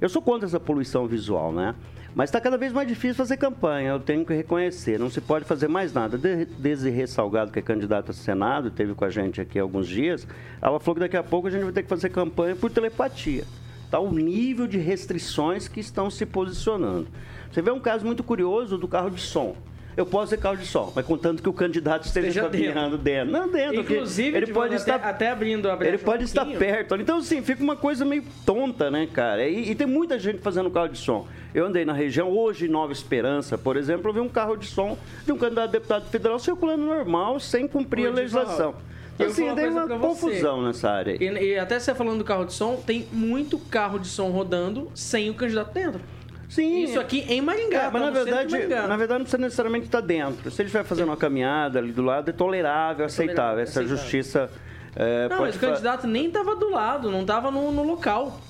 Eu 0.00 0.08
sou 0.08 0.22
contra 0.22 0.46
essa 0.46 0.60
poluição 0.60 1.06
visual, 1.06 1.52
né? 1.52 1.74
Mas 2.14 2.30
está 2.30 2.40
cada 2.40 2.56
vez 2.56 2.72
mais 2.72 2.88
difícil 2.88 3.14
fazer 3.14 3.36
campanha, 3.36 3.90
eu 3.90 4.00
tenho 4.00 4.24
que 4.24 4.32
reconhecer. 4.34 4.98
Não 4.98 5.10
se 5.10 5.20
pode 5.20 5.44
fazer 5.44 5.68
mais 5.68 5.92
nada. 5.92 6.16
De- 6.16 6.46
Desirê 6.46 7.06
Salgado, 7.06 7.52
que 7.52 7.58
é 7.58 7.62
candidata 7.62 8.10
a 8.10 8.14
Senado, 8.14 8.68
esteve 8.68 8.94
com 8.94 9.04
a 9.04 9.10
gente 9.10 9.40
aqui 9.40 9.58
há 9.58 9.62
alguns 9.62 9.86
dias, 9.86 10.26
ela 10.60 10.80
falou 10.80 10.94
que 10.96 11.00
daqui 11.00 11.16
a 11.16 11.22
pouco 11.22 11.48
a 11.48 11.50
gente 11.50 11.64
vai 11.64 11.72
ter 11.72 11.82
que 11.82 11.88
fazer 11.88 12.08
campanha 12.08 12.56
por 12.56 12.70
telepatia. 12.70 13.44
Está 13.84 13.98
o 13.98 14.12
nível 14.12 14.66
de 14.66 14.78
restrições 14.78 15.68
que 15.68 15.80
estão 15.80 16.10
se 16.10 16.26
posicionando. 16.26 17.06
Você 17.52 17.62
vê 17.62 17.70
um 17.70 17.80
caso 17.80 18.04
muito 18.04 18.22
curioso 18.22 18.76
do 18.76 18.86
carro 18.88 19.10
de 19.10 19.20
som. 19.20 19.56
Eu 19.98 20.06
posso 20.06 20.30
ter 20.30 20.36
carro 20.36 20.56
de 20.56 20.64
som, 20.64 20.92
mas 20.94 21.04
contanto 21.04 21.42
que 21.42 21.48
o 21.48 21.52
candidato 21.52 22.04
esteja 22.04 22.28
Esteja 22.28 22.48
caminhando 22.48 22.96
dentro. 22.96 23.32
Não 23.32 23.50
dentro, 23.50 23.80
Inclusive, 23.80 24.36
ele 24.36 24.46
pode 24.52 24.76
até- 24.76 24.94
estar 24.94 25.08
até 25.08 25.28
abrindo 25.28 25.68
a 25.68 25.76
ele 25.84 25.98
pode 25.98 26.22
um 26.22 26.24
estar 26.24 26.46
perto. 26.46 26.94
Então, 26.94 27.18
assim, 27.18 27.42
fica 27.42 27.64
uma 27.64 27.74
coisa 27.74 28.04
meio 28.04 28.22
tonta, 28.46 28.92
né, 28.92 29.08
cara? 29.12 29.48
E, 29.48 29.72
e 29.72 29.74
tem 29.74 29.88
muita 29.88 30.16
gente 30.16 30.38
fazendo 30.38 30.70
carro 30.70 30.86
de 30.86 30.98
som. 30.98 31.26
Eu 31.52 31.66
andei 31.66 31.84
na 31.84 31.92
região, 31.92 32.30
hoje, 32.30 32.66
em 32.66 32.68
Nova 32.68 32.92
Esperança, 32.92 33.58
por 33.58 33.76
exemplo, 33.76 34.08
eu 34.10 34.14
vi 34.14 34.20
um 34.20 34.28
carro 34.28 34.56
de 34.56 34.66
som 34.66 34.96
de 35.26 35.32
um 35.32 35.36
candidato 35.36 35.64
a 35.68 35.72
deputado 35.72 36.08
federal 36.08 36.38
circulando 36.38 36.84
normal, 36.84 37.40
sem 37.40 37.66
cumprir 37.66 38.06
a 38.06 38.10
legislação. 38.10 38.76
Então, 39.16 39.26
eu 39.26 39.32
assim, 39.32 39.52
tem 39.56 39.68
uma 39.68 39.88
confusão 39.88 40.62
nessa 40.62 40.88
área 40.90 41.14
aí. 41.14 41.18
E, 41.20 41.54
e 41.54 41.58
até 41.58 41.80
você 41.80 41.92
falando 41.92 42.18
do 42.18 42.24
carro 42.24 42.44
de 42.44 42.52
som, 42.52 42.76
tem 42.76 43.08
muito 43.10 43.58
carro 43.58 43.98
de 43.98 44.06
som 44.06 44.30
rodando 44.30 44.92
sem 44.94 45.28
o 45.28 45.34
candidato 45.34 45.74
dentro. 45.74 46.00
Sim, 46.48 46.84
Isso 46.84 46.98
aqui 46.98 47.20
em 47.28 47.42
Maringá. 47.42 47.84
É, 47.84 47.90
mas 47.90 48.02
na 48.02 48.10
tá 48.10 48.18
de 48.18 48.24
verdade, 48.24 48.52
Maringá. 48.52 48.86
na 48.86 48.96
verdade 48.96 49.18
não 49.18 49.24
precisa 49.24 49.42
necessariamente 49.42 49.86
estar 49.86 50.00
dentro. 50.00 50.50
Se 50.50 50.62
ele 50.62 50.66
estiver 50.66 50.84
fazendo 50.84 51.08
uma 51.08 51.16
caminhada 51.16 51.78
ali 51.78 51.92
do 51.92 52.02
lado, 52.02 52.30
é 52.30 52.32
tolerável, 52.32 53.04
aceitável. 53.04 53.62
Essa 53.62 53.80
aceitável. 53.80 53.96
justiça 53.96 54.50
é, 54.96 55.28
Não, 55.28 55.40
mas 55.40 55.56
o 55.56 55.58
candidato 55.58 56.06
nem 56.06 56.26
estava 56.26 56.56
do 56.56 56.70
lado, 56.70 57.10
não 57.10 57.20
estava 57.20 57.50
no, 57.50 57.70
no 57.70 57.82
local. 57.82 58.40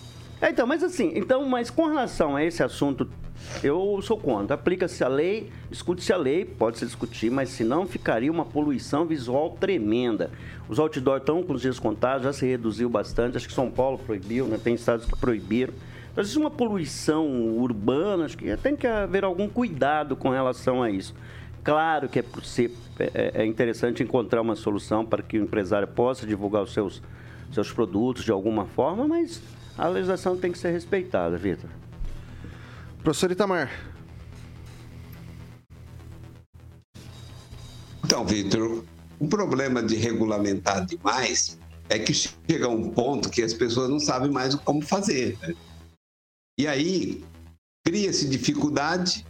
É, 0.41 0.51
então, 0.51 0.67
mas 0.67 0.83
assim, 0.83 1.13
então, 1.15 1.45
mas 1.49 1.69
com 1.69 1.87
relação 1.87 2.37
a 2.37 2.45
esse 2.45 2.63
assunto, 2.63 3.09
eu 3.63 4.01
sou 4.03 4.17
contra. 4.17 4.55
Aplica-se 4.55 5.03
a 5.03 5.09
lei, 5.09 5.51
discute-se 5.69 6.13
a 6.13 6.17
lei, 6.17 6.45
pode 6.45 6.79
se 6.79 6.87
discutir, 6.87 7.31
mas 7.31 7.49
senão 7.51 7.87
ficaria 7.87 8.31
uma 8.31 8.45
poluição 8.45 9.05
visual 9.05 9.57
tremenda. 9.59 10.31
Os 10.69 10.79
outdoors 10.79 11.23
estão 11.23 11.43
com 11.43 11.55
os 11.55 11.63
dias 11.63 11.79
contados, 11.79 12.23
já 12.25 12.33
se 12.33 12.47
reduziu 12.47 12.89
bastante. 12.89 13.37
Acho 13.37 13.49
que 13.49 13.55
São 13.55 13.71
Paulo 13.71 13.99
proibiu, 13.99 14.47
né? 14.47 14.59
Tem 14.63 14.75
estados 14.75 15.07
que 15.07 15.19
proibiram. 15.19 15.75
Existe 16.19 16.39
uma 16.39 16.51
poluição 16.51 17.27
urbana, 17.59 18.25
acho 18.25 18.37
que 18.37 18.57
tem 18.57 18.75
que 18.75 18.87
haver 18.89 19.23
algum 19.25 19.49
cuidado 19.49 20.17
com 20.17 20.31
relação 20.31 20.83
a 20.83 20.91
isso. 20.91 21.15
Claro 21.63 22.09
que 22.09 22.19
é, 22.19 22.23
possi- 22.23 22.75
é- 22.99 23.43
é 23.43 23.47
interessante 23.47 24.03
encontrar 24.03 24.41
uma 24.43 24.57
solução 24.57 25.07
para 25.07 25.23
que 25.23 25.39
o 25.39 25.43
empresário 25.45 25.87
possa 25.87 26.27
divulgar 26.27 26.63
os 26.65 26.73
seus, 26.73 27.01
seus 27.53 27.71
produtos 27.71 28.25
de 28.25 28.33
alguma 28.33 28.67
forma, 28.67 29.07
mas 29.07 29.41
a 29.77 29.87
legislação 29.87 30.37
tem 30.37 30.51
que 30.51 30.59
ser 30.59 30.73
respeitada, 30.73 31.37
Vitor. 31.37 31.71
Professor 33.05 33.31
Itamar. 33.31 33.71
Então, 38.05 38.25
Vitor, 38.27 38.83
o 39.21 39.29
problema 39.29 39.83
de 39.83 39.95
regulamentar 39.95 40.85
demais 40.85 41.59
é 41.89 41.99
que 41.99 42.13
chega 42.13 42.67
a 42.67 42.69
um 42.69 42.91
ponto 42.91 43.31
que 43.31 43.43
as 43.43 43.55
pessoas 43.55 43.89
não 43.89 44.01
sabem 44.01 44.31
mais 44.33 44.55
como 44.57 44.83
fazer. 44.83 45.39
né? 45.43 45.55
E 46.59 46.67
aí 46.67 47.25
cria-se 47.87 48.29
dificuldade 48.29 49.25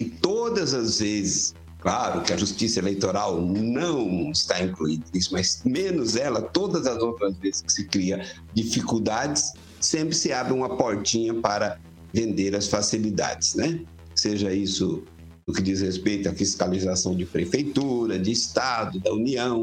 e 0.00 0.06
todas 0.08 0.72
as 0.72 0.98
vezes, 0.98 1.54
claro 1.78 2.22
que 2.22 2.32
a 2.32 2.36
justiça 2.36 2.78
eleitoral 2.80 3.40
não 3.40 4.32
está 4.32 4.60
incluída 4.62 5.04
nisso, 5.12 5.32
mas 5.32 5.62
menos 5.64 6.16
ela, 6.16 6.40
todas 6.40 6.86
as 6.86 7.02
outras 7.02 7.36
vezes 7.36 7.60
que 7.60 7.72
se 7.72 7.84
cria 7.84 8.26
dificuldades, 8.54 9.52
sempre 9.80 10.14
se 10.14 10.32
abre 10.32 10.54
uma 10.54 10.76
portinha 10.76 11.34
para 11.34 11.78
vender 12.12 12.56
as 12.56 12.68
facilidades, 12.68 13.54
né? 13.54 13.84
Seja 14.14 14.52
isso 14.52 15.04
no 15.46 15.52
que 15.52 15.62
diz 15.62 15.80
respeito 15.80 16.28
à 16.28 16.34
fiscalização 16.34 17.14
de 17.14 17.26
prefeitura, 17.26 18.18
de 18.18 18.30
Estado, 18.30 18.98
da 19.00 19.12
União. 19.12 19.60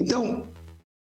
Então, 0.00 0.48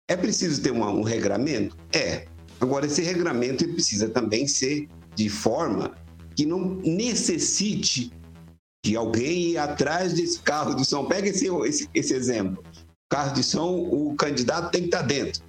é 0.10 0.18
preciso 0.18 0.62
ter 0.62 0.72
uma- 0.72 0.92
um 0.92 1.04
regramento? 1.04 1.78
É. 1.94 2.28
Agora, 2.60 2.86
esse 2.86 3.02
regramento 3.02 3.68
precisa 3.70 4.10
também 4.10 4.48
ser 4.48 4.88
de 5.16 5.30
forma 5.30 5.94
que 6.36 6.46
não 6.46 6.76
necessite 6.84 8.12
de 8.86 8.96
alguém 8.96 9.52
ir 9.52 9.58
atrás 9.58 10.14
desse 10.14 10.40
carro 10.40 10.74
de 10.74 10.86
som. 10.86 11.06
Pega 11.06 11.30
esse, 11.30 11.48
esse, 11.66 11.90
esse 11.94 12.14
exemplo. 12.14 12.64
Carro 13.10 13.34
de 13.34 13.44
som, 13.44 13.76
o 13.76 14.16
candidato 14.16 14.72
tem 14.72 14.82
que 14.82 14.88
estar 14.88 15.02
dentro. 15.02 15.42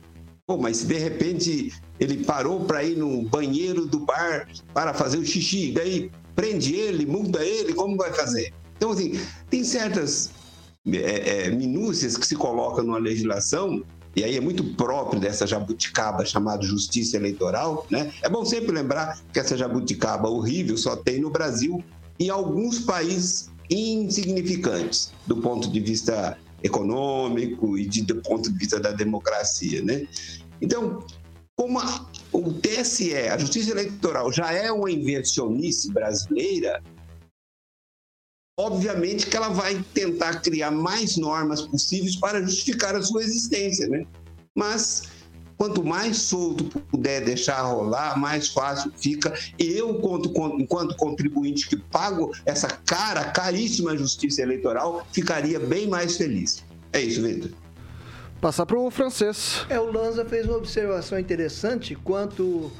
Pô, 0.47 0.57
mas 0.57 0.79
se 0.79 0.87
de 0.87 0.99
repente 0.99 1.73
ele 1.99 2.25
parou 2.25 2.65
para 2.65 2.83
ir 2.83 2.97
no 2.97 3.23
banheiro 3.23 3.87
do 3.87 4.01
bar 4.01 4.49
para 4.75 4.93
fazer 4.93 5.19
o 5.19 5.25
xixi, 5.25 5.71
daí 5.71 6.11
prende 6.35 6.75
ele, 6.75 7.07
multa 7.07 7.45
ele, 7.45 7.75
como 7.75 7.97
vai 7.97 8.13
fazer? 8.13 8.53
Então, 8.77 8.91
assim, 8.91 9.13
tem 9.49 9.63
certas 9.63 10.31
é, 10.89 11.47
é, 11.47 11.51
minúcias 11.51 12.17
que 12.17 12.27
se 12.27 12.35
colocam 12.35 12.83
numa 12.83 12.99
legislação, 12.99 13.85
e 14.17 14.25
aí 14.25 14.37
é 14.37 14.41
muito 14.41 14.65
próprio 14.75 15.21
dessa 15.21 15.47
jabuticaba 15.47 16.25
chamada 16.25 16.63
justiça 16.63 17.17
eleitoral, 17.17 17.87
né? 17.91 18.13
É 18.23 18.29
bom 18.29 18.45
sempre 18.45 18.73
lembrar 18.73 19.21
que 19.33 19.39
essa 19.39 19.57
jabuticaba 19.57 20.29
horrível 20.29 20.77
só 20.77 20.97
tem 20.97 21.21
no 21.21 21.31
Brasil 21.31 21.83
e 22.19 22.29
alguns 22.29 22.81
países 22.81 23.49
insignificantes 23.71 25.13
do 25.27 25.37
ponto 25.37 25.71
de 25.71 25.81
vista 25.81 26.37
econômico 26.63 27.79
e 27.79 27.87
de, 27.87 28.03
do 28.03 28.17
ponto 28.17 28.51
de 28.53 28.59
vista 28.59 28.79
da 28.81 28.91
democracia, 28.91 29.83
né? 29.83 30.07
Então, 30.61 31.05
como 31.57 31.79
a- 31.79 32.07
o 32.33 32.53
TSE, 32.53 33.15
a 33.15 33.39
Justiça 33.39 33.71
Eleitoral, 33.71 34.33
já 34.33 34.53
é 34.53 34.71
uma 34.71 34.91
invencionice 34.91 35.93
brasileira, 35.93 36.83
obviamente 38.61 39.27
que 39.27 39.37
ela 39.37 39.49
vai 39.49 39.83
tentar 39.95 40.41
criar 40.41 40.71
mais 40.71 41.17
normas 41.17 41.63
possíveis 41.63 42.15
para 42.17 42.43
justificar 42.43 42.95
a 42.95 43.03
sua 43.03 43.23
existência, 43.23 43.89
né? 43.89 44.05
Mas 44.55 45.05
quanto 45.57 45.83
mais 45.83 46.19
solto 46.19 46.65
puder 46.91 47.25
deixar 47.25 47.63
rolar, 47.63 48.19
mais 48.19 48.49
fácil 48.49 48.93
fica. 48.99 49.33
Eu, 49.59 49.95
quanto- 49.95 50.31
enquanto 50.59 50.95
contribuinte 50.97 51.69
que 51.69 51.77
pago 51.77 52.33
essa 52.45 52.69
cara, 52.69 53.25
caríssima 53.25 53.97
justiça 53.97 54.43
eleitoral, 54.43 55.07
ficaria 55.13 55.59
bem 55.59 55.87
mais 55.89 56.17
feliz. 56.19 56.63
É 56.93 57.01
isso, 57.01 57.23
Vitor. 57.23 57.51
Passar 58.41 58.67
pro 58.67 58.91
francês. 58.91 59.65
É, 59.69 59.79
o 59.79 59.91
Lanza 59.91 60.25
fez 60.25 60.47
uma 60.47 60.57
observação 60.57 61.19
interessante 61.19 61.95
quanto 61.95 62.71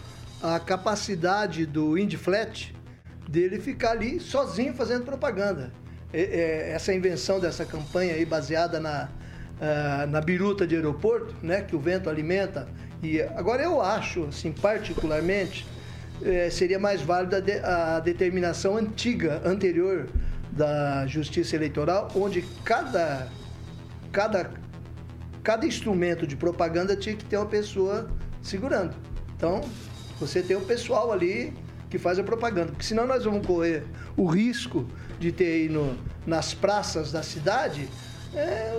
à 0.43 0.59
capacidade 0.59 1.67
do 1.67 1.97
Indy 1.99 2.17
Flat 2.17 2.75
dele 3.31 3.61
ficar 3.61 3.93
ali 3.93 4.19
sozinho 4.19 4.75
fazendo 4.75 5.05
propaganda. 5.05 5.73
É, 6.13 6.21
é, 6.21 6.71
essa 6.73 6.93
invenção 6.93 7.39
dessa 7.39 7.65
campanha 7.65 8.15
aí 8.15 8.25
baseada 8.25 8.81
na, 8.81 9.09
ah, 9.61 10.07
na 10.09 10.21
biruta 10.21 10.67
de 10.67 10.75
aeroporto, 10.75 11.35
né, 11.41 11.63
que 11.63 11.77
o 11.77 11.79
vento 11.79 12.11
alimenta. 12.11 12.67
E 13.01 13.23
agora 13.23 13.63
eu 13.63 13.81
acho, 13.81 14.25
assim, 14.25 14.53
particularmente, 14.53 15.67
eh, 16.23 16.51
seria 16.51 16.79
mais 16.79 17.01
válida 17.01 17.43
a 17.65 18.01
determinação 18.01 18.77
antiga, 18.77 19.41
anterior 19.45 20.07
da 20.53 21.07
Justiça 21.07 21.57
Eleitoral, 21.57 22.11
onde 22.15 22.43
cada 22.65 23.29
cada 24.13 24.51
cada 25.43 25.67
instrumento 25.67 26.27
de 26.27 26.37
propaganda 26.37 26.95
tinha 26.95 27.17
que 27.17 27.25
ter 27.25 27.39
uma 27.39 27.47
pessoa 27.47 28.11
segurando. 28.43 28.95
Então, 29.35 29.63
você 30.19 30.43
tem 30.43 30.57
o 30.57 30.61
pessoal 30.61 31.11
ali 31.11 31.55
que 31.91 31.99
faz 31.99 32.19
a 32.19 32.23
propaganda, 32.23 32.69
porque 32.69 32.85
senão 32.85 33.07
nós 33.07 33.25
vamos 33.25 33.47
correr 33.47 33.83
o 34.17 34.25
risco 34.25 34.87
de 35.19 35.33
ter 35.33 35.45
aí 35.45 35.69
no, 35.69 35.99
nas 36.27 36.55
praças 36.55 37.13
da 37.13 37.23
cidade 37.23 37.89
é 38.35 38.73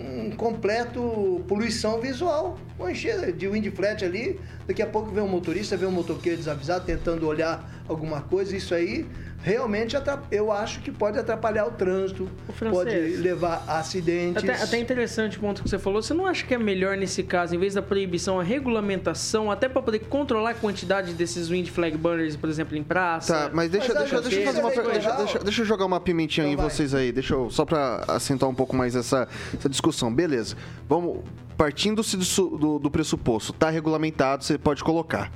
um 0.00 0.30
completo 0.30 1.44
poluição 1.46 2.00
visual. 2.00 2.58
Uma 2.78 2.90
enchida 2.90 3.30
de 3.30 3.46
wind 3.46 3.70
flat 3.70 4.04
ali, 4.04 4.40
daqui 4.66 4.82
a 4.82 4.86
pouco 4.86 5.10
vem 5.10 5.22
um 5.22 5.28
motorista, 5.28 5.76
vem 5.76 5.88
um 5.88 5.92
motoqueiro 5.92 6.38
desavisado 6.38 6.84
tentando 6.86 7.26
olhar 7.26 7.84
alguma 7.86 8.22
coisa, 8.22 8.56
isso 8.56 8.74
aí 8.74 9.06
realmente 9.44 9.94
eu 10.30 10.50
acho 10.50 10.80
que 10.80 10.90
pode 10.90 11.18
atrapalhar 11.18 11.66
o 11.66 11.70
trânsito, 11.72 12.28
francês. 12.54 12.72
pode 13.12 13.16
levar 13.22 13.62
a 13.68 13.78
acidentes. 13.78 14.42
Até, 14.42 14.60
até 14.62 14.78
interessante 14.78 15.36
o 15.36 15.40
ponto 15.40 15.62
que 15.62 15.68
você 15.68 15.78
falou. 15.78 16.02
Você 16.02 16.14
não 16.14 16.24
acha 16.26 16.44
que 16.46 16.54
é 16.54 16.58
melhor 16.58 16.96
nesse 16.96 17.22
caso, 17.22 17.54
em 17.54 17.58
vez 17.58 17.74
da 17.74 17.82
proibição, 17.82 18.40
a 18.40 18.42
regulamentação, 18.42 19.50
até 19.50 19.68
para 19.68 19.82
poder 19.82 19.98
controlar 20.00 20.50
a 20.50 20.54
quantidade 20.54 21.12
desses 21.12 21.48
wind 21.48 21.68
flag 21.68 21.96
burners, 21.96 22.36
por 22.36 22.48
exemplo, 22.48 22.76
em 22.76 22.82
praça? 22.82 23.34
Tá, 23.34 23.50
mas 23.52 23.70
deixa, 23.70 23.92
Mas 23.92 23.98
deixa, 24.10 24.20
deixa 24.22 24.40
eu 24.40 24.46
fazer 24.46 24.60
uma 24.60 24.70
pergunta. 24.70 24.92
Deixa, 24.94 25.16
deixa- 25.16 25.38
deixa 25.40 25.60
eu 25.62 25.66
jogar 25.66 25.84
uma 25.84 26.00
pimentinha 26.00 26.46
Então 26.46 26.54
em 26.54 26.56
vai. 26.56 26.70
vocês 26.70 26.94
aí. 26.94 27.12
Deixa 27.12 27.34
eu, 27.34 27.50
só 27.50 27.66
pra 27.66 28.02
assentar 28.08 28.48
um 28.48 28.54
pouco 28.54 28.74
mais 28.74 28.96
essa, 28.96 29.28
essa 29.56 29.68
discussão. 29.68 30.12
Beleza. 30.12 30.56
Vamos. 30.88 31.18
Partindo-se 31.56 32.16
do, 32.16 32.56
do- 32.58 32.78
do 32.80 32.90
pressuposto, 32.90 33.52
tá 33.52 33.70
regulamentado, 33.70 34.42
você 34.42 34.58
pode 34.58 34.82
colocar. 34.82 35.30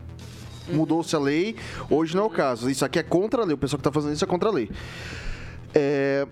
Mudou-se 0.70 1.14
a 1.14 1.18
lei, 1.18 1.56
hoje 1.90 2.14
não 2.16 2.24
é 2.24 2.26
o 2.26 2.30
caso. 2.30 2.68
Isso 2.70 2.84
aqui 2.84 2.98
é 2.98 3.02
contra 3.02 3.42
a 3.42 3.44
lei. 3.44 3.54
O 3.54 3.58
pessoal 3.58 3.78
que 3.78 3.84
tá 3.84 3.92
fazendo 3.92 4.12
isso 4.14 4.24
é 4.24 4.28
contra 4.28 4.48
a 4.48 4.52
lei. 4.52 4.70
É, 5.74 6.26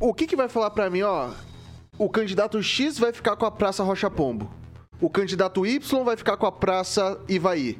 O 0.00 0.14
que, 0.14 0.26
que 0.26 0.36
vai 0.36 0.48
falar 0.48 0.70
pra 0.70 0.88
mim, 0.88 1.02
ó? 1.02 1.30
O 1.98 2.08
candidato 2.08 2.62
X 2.62 2.98
vai 2.98 3.12
ficar 3.12 3.34
com 3.36 3.44
a 3.44 3.50
Praça 3.50 3.82
Rocha 3.82 4.08
Pombo. 4.08 4.48
O 5.00 5.10
candidato 5.10 5.66
Y 5.66 6.04
vai 6.04 6.16
ficar 6.16 6.36
com 6.36 6.46
a 6.46 6.52
Praça 6.52 7.18
Ivaí. 7.28 7.78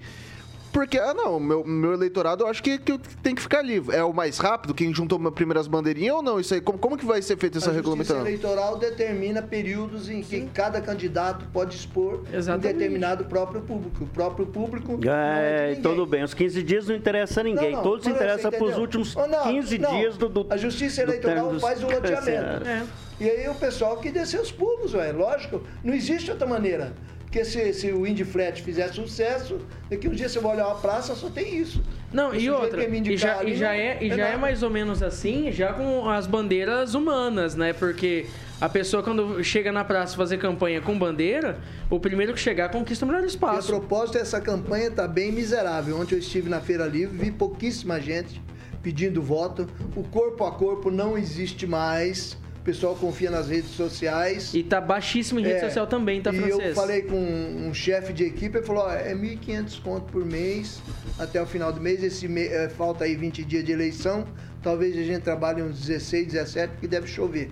Porque, 0.72 0.98
ah, 0.98 1.14
não, 1.14 1.40
meu, 1.40 1.64
meu 1.64 1.92
eleitorado 1.94 2.44
eu 2.44 2.48
acho 2.48 2.62
que, 2.62 2.78
que 2.78 2.98
tem 3.22 3.34
que 3.34 3.42
ficar 3.42 3.62
livre. 3.62 3.96
É 3.96 4.04
o 4.04 4.12
mais 4.12 4.38
rápido, 4.38 4.74
quem 4.74 4.92
juntou 4.94 5.18
uma 5.18 5.32
primeiras 5.32 5.66
bandeirinhas 5.66 6.16
ou 6.16 6.22
não? 6.22 6.38
Isso 6.38 6.54
aí, 6.54 6.60
como, 6.60 6.78
como 6.78 6.96
que 6.96 7.04
vai 7.06 7.20
ser 7.22 7.36
feita 7.36 7.58
essa 7.58 7.70
a 7.70 7.72
justiça 7.72 7.76
regulamentação? 7.76 8.20
eleitoral 8.20 8.76
determina 8.78 9.40
períodos 9.42 10.08
em 10.10 10.22
que 10.22 10.42
cada 10.52 10.80
candidato 10.80 11.46
pode 11.52 11.74
expor 11.74 12.22
Exatamente. 12.32 12.74
um 12.74 12.78
determinado 12.78 13.24
próprio 13.24 13.60
público. 13.62 14.04
O 14.04 14.06
próprio 14.08 14.46
público 14.46 14.98
não 15.02 15.12
é 15.12 15.72
É, 15.72 15.74
de 15.74 15.80
tudo 15.82 16.04
bem. 16.06 16.22
Os 16.22 16.34
15 16.34 16.62
dias 16.62 16.86
não 16.86 16.94
interessa 16.94 17.40
a 17.40 17.44
ninguém. 17.44 17.70
Não, 17.70 17.76
não, 17.78 17.82
Todos 17.82 18.06
interessam 18.06 18.50
para 18.50 18.64
os 18.64 18.76
últimos 18.76 19.16
Oh, 19.16 19.26
não, 19.26 19.44
15 19.44 19.78
não. 19.78 19.90
dias 19.96 20.16
do, 20.16 20.28
do 20.28 20.46
A 20.50 20.56
justiça 20.56 21.04
do 21.04 21.10
eleitoral 21.10 21.50
dos- 21.52 21.62
faz 21.62 21.82
o 21.82 21.86
loteamento. 21.86 22.68
É. 22.68 22.82
E 23.20 23.28
aí 23.28 23.48
o 23.48 23.54
pessoal 23.54 23.96
que 23.96 24.10
dê 24.10 24.24
seus 24.24 24.52
pulos, 24.52 24.94
ué, 24.94 25.10
lógico. 25.12 25.62
Não 25.82 25.92
existe 25.94 26.30
outra 26.30 26.46
maneira. 26.46 26.92
Porque 27.28 27.44
se, 27.44 27.74
se 27.74 27.92
o 27.92 28.06
Indy 28.06 28.24
Flat 28.24 28.62
fizer 28.62 28.88
sucesso, 28.88 29.58
daqui 29.90 30.08
um 30.08 30.12
dia 30.12 30.30
você 30.30 30.40
vai 30.40 30.54
olhar 30.54 30.68
uma 30.68 30.76
praça, 30.76 31.14
só 31.14 31.28
tem 31.28 31.58
isso. 31.58 31.82
Não, 32.10 32.30
O 32.30 32.34
e 32.34 32.48
outra, 32.48 32.88
me 32.88 33.00
e 33.00 33.16
já, 33.18 33.38
ali, 33.38 33.52
e 33.52 33.54
já 33.54 33.76
é, 33.76 33.98
e 34.00 34.08
já 34.08 34.28
é 34.28 34.36
mais 34.38 34.62
ou 34.62 34.70
menos 34.70 35.02
assim, 35.02 35.52
já 35.52 35.74
com 35.74 36.08
as 36.08 36.26
bandeiras 36.26 36.94
humanas, 36.94 37.54
né? 37.54 37.74
Porque 37.74 38.24
a 38.58 38.66
pessoa 38.66 39.02
quando 39.02 39.44
chega 39.44 39.70
na 39.70 39.84
praça 39.84 40.16
fazer 40.16 40.38
campanha 40.38 40.80
com 40.80 40.98
bandeira, 40.98 41.58
o 41.90 42.00
primeiro 42.00 42.32
que 42.32 42.40
chegar 42.40 42.70
conquista 42.70 43.04
o 43.04 43.08
melhor 43.08 43.20
E 43.20 43.24
a 43.24 43.28
espaço. 43.28 43.68
propósito, 43.68 44.16
essa 44.16 44.40
campanha 44.40 44.88
está 44.88 45.06
bem 45.06 45.30
miserável. 45.30 46.00
Ontem 46.00 46.14
eu 46.14 46.20
estive 46.20 46.48
na 46.48 46.62
Feira 46.62 46.86
Livre, 46.86 47.14
vi 47.14 47.30
pouquíssima 47.30 48.00
gente 48.00 48.40
pedindo 48.82 49.20
voto. 49.20 49.68
O 49.94 50.02
corpo 50.02 50.44
a 50.44 50.52
corpo 50.52 50.90
não 50.90 51.18
existe 51.18 51.66
mais. 51.66 52.38
O 52.68 52.70
pessoal 52.70 52.94
confia 52.94 53.30
nas 53.30 53.48
redes 53.48 53.70
sociais. 53.70 54.52
E 54.52 54.62
tá 54.62 54.78
baixíssimo 54.78 55.40
em 55.40 55.42
rede 55.42 55.54
É, 55.56 55.60
social 55.60 55.86
também, 55.86 56.20
tá, 56.20 56.30
e 56.30 56.36
francês? 56.36 56.68
eu 56.68 56.74
falei 56.74 57.00
com 57.00 57.16
um 57.16 57.72
chefe 57.72 58.12
de 58.12 58.24
equipe, 58.24 58.58
ele 58.58 58.66
falou, 58.66 58.82
ó, 58.82 58.92
é 58.92 59.14
1.500 59.14 59.80
conto 59.82 60.12
por 60.12 60.22
mês 60.22 60.82
até 61.18 61.40
o 61.40 61.46
final 61.46 61.72
do 61.72 61.80
mês. 61.80 62.02
Esse 62.04 62.28
me- 62.28 62.44
eh, 62.46 62.68
falta 62.68 63.04
aí 63.04 63.16
20 63.16 63.42
dias 63.42 63.64
de 63.64 63.72
eleição. 63.72 64.26
Talvez 64.62 64.94
a 64.98 65.02
gente 65.02 65.22
trabalhe 65.22 65.62
uns 65.62 65.80
16, 65.80 66.26
17, 66.26 66.72
porque 66.74 66.86
deve 66.86 67.06
chover. 67.06 67.50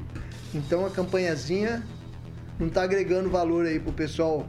Então 0.55 0.85
a 0.85 0.91
campanhazinha 0.91 1.83
não 2.61 2.67
está 2.67 2.83
agregando 2.83 3.31
valor 3.31 3.65
aí 3.65 3.81
pro 3.81 3.95
pessoal 3.95 4.47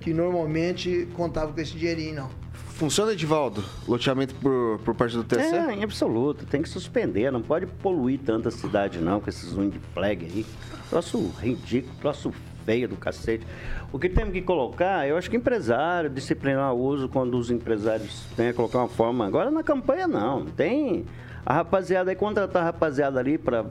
que 0.00 0.14
normalmente 0.14 1.06
contava 1.12 1.52
com 1.52 1.60
esse 1.60 1.76
dinheirinho, 1.76 2.14
não. 2.14 2.30
Funciona, 2.78 3.12
Edivaldo? 3.12 3.64
Loteamento 3.88 4.36
por, 4.36 4.78
por 4.84 4.94
parte 4.94 5.16
do 5.16 5.24
TSE? 5.24 5.40
É, 5.40 5.74
em 5.74 5.82
absoluto. 5.82 6.46
Tem 6.46 6.62
que 6.62 6.68
suspender. 6.68 7.32
Não 7.32 7.42
pode 7.42 7.66
poluir 7.66 8.20
tanta 8.20 8.52
cidade, 8.52 9.00
não, 9.00 9.20
com 9.20 9.28
esses 9.28 9.52
wind 9.52 9.74
flag 9.92 10.24
aí. 10.24 10.46
Troço 10.88 11.18
ridículo, 11.40 11.92
troço 12.00 12.32
feio 12.64 12.88
do 12.88 12.94
cacete. 12.94 13.44
O 13.92 13.98
que 13.98 14.08
temos 14.08 14.32
que 14.32 14.40
colocar, 14.40 15.08
eu 15.08 15.16
acho 15.16 15.28
que 15.28 15.36
empresário, 15.36 16.08
disciplinar 16.08 16.72
o 16.72 16.78
uso 16.78 17.08
quando 17.08 17.36
os 17.36 17.50
empresários 17.50 18.22
têm 18.36 18.46
que 18.46 18.52
colocar 18.52 18.78
uma 18.78 18.88
forma. 18.88 19.26
Agora 19.26 19.50
na 19.50 19.64
campanha 19.64 20.06
não. 20.06 20.44
Tem. 20.44 21.04
A 21.44 21.54
rapaziada 21.54 22.12
aí, 22.12 22.16
contratar 22.16 22.62
a 22.62 22.66
rapaziada 22.66 23.18
ali 23.18 23.38
pra 23.38 23.64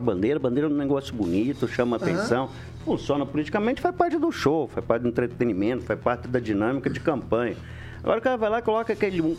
bandeira. 0.00 0.38
Bandeira 0.40 0.70
é 0.70 0.72
um 0.72 0.74
negócio 0.74 1.14
bonito, 1.14 1.68
chama 1.68 1.96
atenção. 1.96 2.48
Funciona 2.82 3.26
politicamente, 3.26 3.82
faz 3.82 3.94
parte 3.94 4.16
do 4.16 4.32
show, 4.32 4.66
faz 4.68 4.86
parte 4.86 5.02
do 5.02 5.08
entretenimento, 5.08 5.84
faz 5.84 6.00
parte 6.00 6.26
da 6.28 6.40
dinâmica 6.40 6.88
de 6.88 7.00
campanha. 7.00 7.56
Agora 8.04 8.18
o 8.18 8.22
cara 8.22 8.36
vai 8.36 8.50
lá 8.50 8.58
e 8.60 8.62
coloca 8.62 8.92
aquele. 8.92 9.36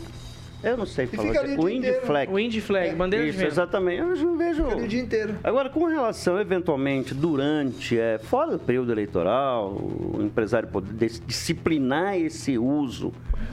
Eu 0.62 0.76
não 0.76 0.86
sei 0.86 1.06
falar. 1.06 1.38
ali 1.38 1.56
o 1.56 1.68
Indy. 1.68 1.92
Flag. 2.04 2.32
O 2.32 2.38
Indy 2.38 2.60
Flag, 2.60 2.94
bandeira 2.96 3.24
de 3.26 3.30
Isso, 3.30 3.38
vento. 3.38 3.52
exatamente. 3.52 4.00
Eu 4.00 4.16
não 4.16 4.36
vejo. 4.36 4.64
Fica 4.64 4.76
o 4.82 4.88
dia 4.88 5.00
inteiro. 5.02 5.34
Agora, 5.44 5.68
com 5.70 5.84
relação, 5.84 6.40
eventualmente, 6.40 7.14
durante, 7.14 7.96
é, 7.96 8.18
fora 8.18 8.52
do 8.52 8.58
período 8.58 8.90
eleitoral, 8.90 9.70
o 9.74 10.18
empresário 10.22 10.66
poder 10.68 10.92
dis- 10.94 11.22
disciplinar 11.24 12.16
esse 12.18 12.58
uso, 12.58 13.12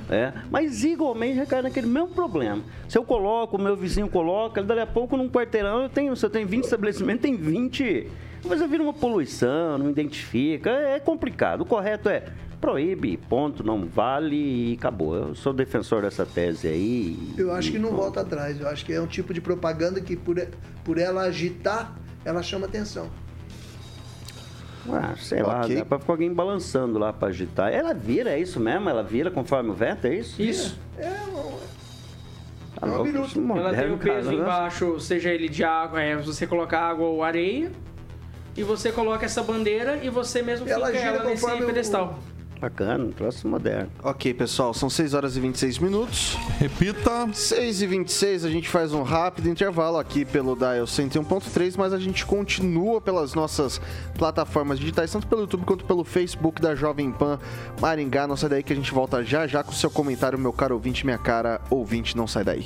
é, 0.10 0.32
mas 0.50 0.84
igualmente 0.84 1.38
recai 1.38 1.62
naquele 1.62 1.88
mesmo 1.88 2.08
problema. 2.08 2.64
Se 2.90 2.98
eu 2.98 3.04
coloco, 3.04 3.58
o 3.58 3.62
meu 3.62 3.76
vizinho 3.76 4.08
coloca, 4.10 4.64
dali 4.64 4.80
a 4.80 4.88
pouco 4.88 5.16
num 5.16 5.30
quarteirão 5.30 5.84
eu 5.84 5.90
tenho, 5.90 6.16
se 6.16 6.26
eu 6.26 6.30
tenho 6.30 6.48
20 6.48 6.64
estabelecimentos, 6.64 7.22
tem 7.22 7.36
20. 7.36 8.08
Mas 8.46 8.60
eu 8.62 8.68
vira 8.68 8.84
uma 8.84 8.94
poluição, 8.94 9.78
não 9.78 9.90
identifica, 9.90 10.70
é 10.70 11.00
complicado. 11.00 11.62
O 11.62 11.66
correto 11.66 12.10
é 12.10 12.24
proíbe, 12.60 13.18
ponto, 13.18 13.64
não 13.64 13.86
vale 13.86 14.72
e 14.72 14.74
acabou. 14.74 15.16
Eu 15.16 15.36
sou 15.36 15.54
defensor 15.54 16.02
dessa 16.02 16.26
tese 16.26 16.68
aí. 16.68 17.34
Eu 17.38 17.52
acho 17.54 17.72
que 17.72 17.80
não 17.80 17.92
volta 17.92 18.22
atrás. 18.22 18.60
Eu 18.60 18.68
acho 18.68 18.86
que 18.86 18.94
é 18.94 19.02
um 19.02 19.08
tipo 19.08 19.34
de 19.34 19.42
propaganda 19.42 20.00
que, 20.02 20.16
por, 20.16 20.36
por 20.84 20.98
ela 20.98 21.24
agitar, 21.24 21.94
ela 22.26 22.42
chama 22.42 22.66
atenção. 22.66 23.10
Ah, 24.90 25.14
sei 25.18 25.42
lá, 25.42 25.66
dá 25.66 25.86
pra 25.86 25.98
ficar 26.00 26.12
alguém 26.14 26.34
balançando 26.34 27.00
lá 27.00 27.14
pra 27.14 27.30
agitar. 27.30 27.72
Ela 27.74 27.94
vira, 27.94 28.32
é 28.32 28.40
isso 28.40 28.60
mesmo? 28.60 28.90
Ela 28.90 29.04
vira 29.04 29.32
conforme 29.32 29.70
o 29.70 29.74
vento, 29.74 30.06
é 30.08 30.16
isso? 30.16 30.42
Isso. 30.42 30.78
É, 30.98 31.08
um- 31.10 31.54
Tá 32.80 32.88
é 32.88 32.90
um 32.90 32.96
louco, 32.98 33.10
é 33.56 33.60
Ela 33.60 33.74
tem 33.74 33.94
o 33.94 33.98
peso 33.98 34.30
cara. 34.30 34.42
embaixo, 34.42 35.00
seja 35.00 35.30
ele 35.30 35.48
de 35.48 35.64
água, 35.64 36.02
é, 36.02 36.18
você 36.18 36.46
colocar 36.46 36.82
água 36.82 37.06
ou 37.08 37.24
areia, 37.24 37.72
e 38.56 38.64
você 38.64 38.92
coloca 38.92 39.26
essa 39.26 39.42
bandeira 39.44 40.00
e 40.04 40.10
você 40.10 40.42
mesmo 40.42 40.68
Ela 40.68 40.88
fica 40.88 41.00
gira 41.00 41.16
ela 41.18 41.24
nesse 41.30 41.46
o- 41.46 41.66
pedestal. 41.66 42.20
Bacana, 42.62 43.04
um 43.04 43.12
troço 43.12 43.46
moderno. 43.46 43.90
Ok, 44.02 44.34
pessoal, 44.34 44.74
são 44.74 44.90
6 44.90 45.14
horas 45.14 45.36
e 45.36 45.40
26 45.42 45.80
minutos. 45.80 46.38
Repita. 46.60 47.28
6 47.34 47.82
e 47.82 47.88
26 47.88 48.46
a 48.46 48.50
gente 48.50 48.70
faz 48.70 48.94
um 48.94 49.04
rápido 49.04 49.50
intervalo 49.50 49.98
aqui 49.98 50.24
pelo 50.24 50.56
Dial 50.56 50.86
101.3, 50.86 51.76
mas 51.78 51.92
a 51.92 52.00
gente 52.00 52.26
continua 52.26 53.02
pelas 53.02 53.34
nossas 53.34 53.82
plataformas 54.18 54.80
digitais, 54.80 55.12
tanto 55.12 55.28
pelo 55.28 55.42
YouTube 55.42 55.66
quanto 55.66 55.84
pelo 55.84 56.06
Facebook 56.06 56.62
da 56.62 56.74
Jovem 56.74 57.12
Pan 57.12 57.38
Maringá. 57.82 58.26
Não 58.28 58.38
sai 58.38 58.50
daí 58.52 58.64
que 58.64 58.72
a 58.72 58.76
gente 58.78 58.94
volta 58.94 59.22
já 59.26 59.46
já 59.46 59.62
com 59.62 59.72
o 59.74 59.76
seu 59.76 59.92
comentário, 59.92 60.40
meu 60.40 60.54
caro 60.54 60.76
ouvinte, 60.76 61.04
minha 61.06 61.18
cara 61.18 61.60
ouvinte, 61.70 62.16
não 62.16 62.28
sai 62.28 62.46
daí. 62.46 62.66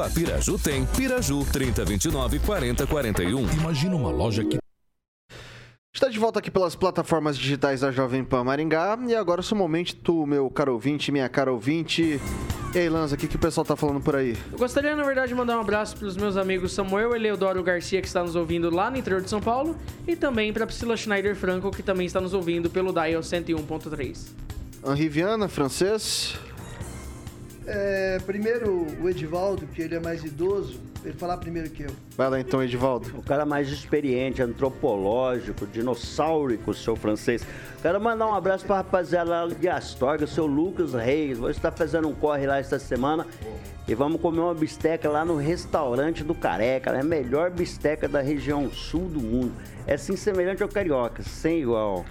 a 0.00 0.08
Piraju 0.08 0.58
tem. 0.58 0.86
Piraju 0.86 1.44
3029 1.52 2.38
4041. 2.40 3.52
Imagina 3.52 3.96
uma 3.96 4.10
loja 4.10 4.44
que 4.44 4.62
Está 5.94 6.08
de 6.08 6.18
volta 6.18 6.38
aqui 6.38 6.50
pelas 6.50 6.74
plataformas 6.74 7.36
digitais 7.36 7.82
da 7.82 7.92
Jovem 7.92 8.24
Pan 8.24 8.42
Maringá. 8.42 8.98
E 9.06 9.14
agora 9.14 9.40
é 9.40 9.42
o 9.42 9.44
seu 9.44 9.56
momento, 9.56 10.26
meu 10.26 10.48
caro 10.48 10.72
ouvinte, 10.72 11.12
minha 11.12 11.28
cara 11.28 11.52
ouvinte. 11.52 12.18
E 12.74 12.78
aí, 12.78 12.88
Lanza, 12.88 13.14
o 13.14 13.18
que, 13.18 13.28
que 13.28 13.36
o 13.36 13.38
pessoal 13.38 13.64
tá 13.64 13.76
falando 13.76 14.00
por 14.00 14.16
aí? 14.16 14.34
Eu 14.50 14.58
gostaria, 14.58 14.96
na 14.96 15.02
verdade, 15.04 15.28
de 15.28 15.34
mandar 15.34 15.58
um 15.58 15.60
abraço 15.60 15.94
para 15.94 16.08
os 16.08 16.16
meus 16.16 16.38
amigos 16.38 16.72
Samuel 16.72 17.14
Eleodoro 17.14 17.62
Garcia, 17.62 18.00
que 18.00 18.06
está 18.06 18.22
nos 18.22 18.34
ouvindo 18.34 18.74
lá 18.74 18.90
no 18.90 18.96
interior 18.96 19.20
de 19.20 19.28
São 19.28 19.42
Paulo, 19.42 19.76
e 20.08 20.16
também 20.16 20.50
para 20.52 20.66
Priscila 20.66 20.96
Schneider 20.96 21.36
Franco, 21.36 21.70
que 21.70 21.82
também 21.82 22.06
está 22.06 22.18
nos 22.18 22.32
ouvindo 22.32 22.70
pelo 22.70 22.90
Dial 22.90 23.20
101.3. 23.20 24.28
Henri 24.86 25.08
Viana, 25.10 25.48
francês. 25.48 26.34
É, 27.66 28.18
primeiro, 28.26 28.86
o 29.00 29.08
Edivaldo, 29.08 29.66
que 29.68 29.82
ele 29.82 29.94
é 29.94 30.00
mais 30.00 30.24
idoso, 30.24 30.80
ele 31.04 31.14
falar 31.14 31.36
primeiro 31.36 31.70
que 31.70 31.84
eu. 31.84 31.90
Vai 32.16 32.28
lá 32.28 32.40
então, 32.40 32.62
Edivaldo. 32.62 33.16
O 33.16 33.22
cara 33.22 33.44
mais 33.44 33.68
experiente, 33.68 34.42
antropológico, 34.42 35.66
dinossaurico, 35.66 36.74
seu 36.74 36.96
francês. 36.96 37.44
Quero 37.80 38.00
mandar 38.00 38.26
um 38.26 38.34
abraço 38.34 38.64
pra 38.64 38.76
rapaziada 38.76 39.30
lá 39.30 39.46
de 39.46 39.68
Astorga, 39.68 40.26
seu 40.26 40.46
Lucas 40.46 40.92
Reis. 40.94 41.38
Você 41.38 41.58
está 41.58 41.70
fazendo 41.70 42.08
um 42.08 42.14
corre 42.14 42.46
lá 42.46 42.58
esta 42.58 42.78
semana. 42.78 43.26
E 43.86 43.94
vamos 43.94 44.20
comer 44.20 44.40
uma 44.40 44.54
bisteca 44.54 45.08
lá 45.08 45.24
no 45.24 45.36
restaurante 45.36 46.22
do 46.22 46.34
Careca. 46.34 46.90
É 46.90 47.00
a 47.00 47.04
melhor 47.04 47.50
bisteca 47.50 48.08
da 48.08 48.20
região 48.20 48.70
sul 48.70 49.08
do 49.08 49.20
mundo. 49.20 49.52
É 49.86 49.94
assim 49.94 50.16
semelhante 50.16 50.62
ao 50.62 50.68
carioca, 50.68 51.22
sem 51.22 51.60
igual. 51.62 52.04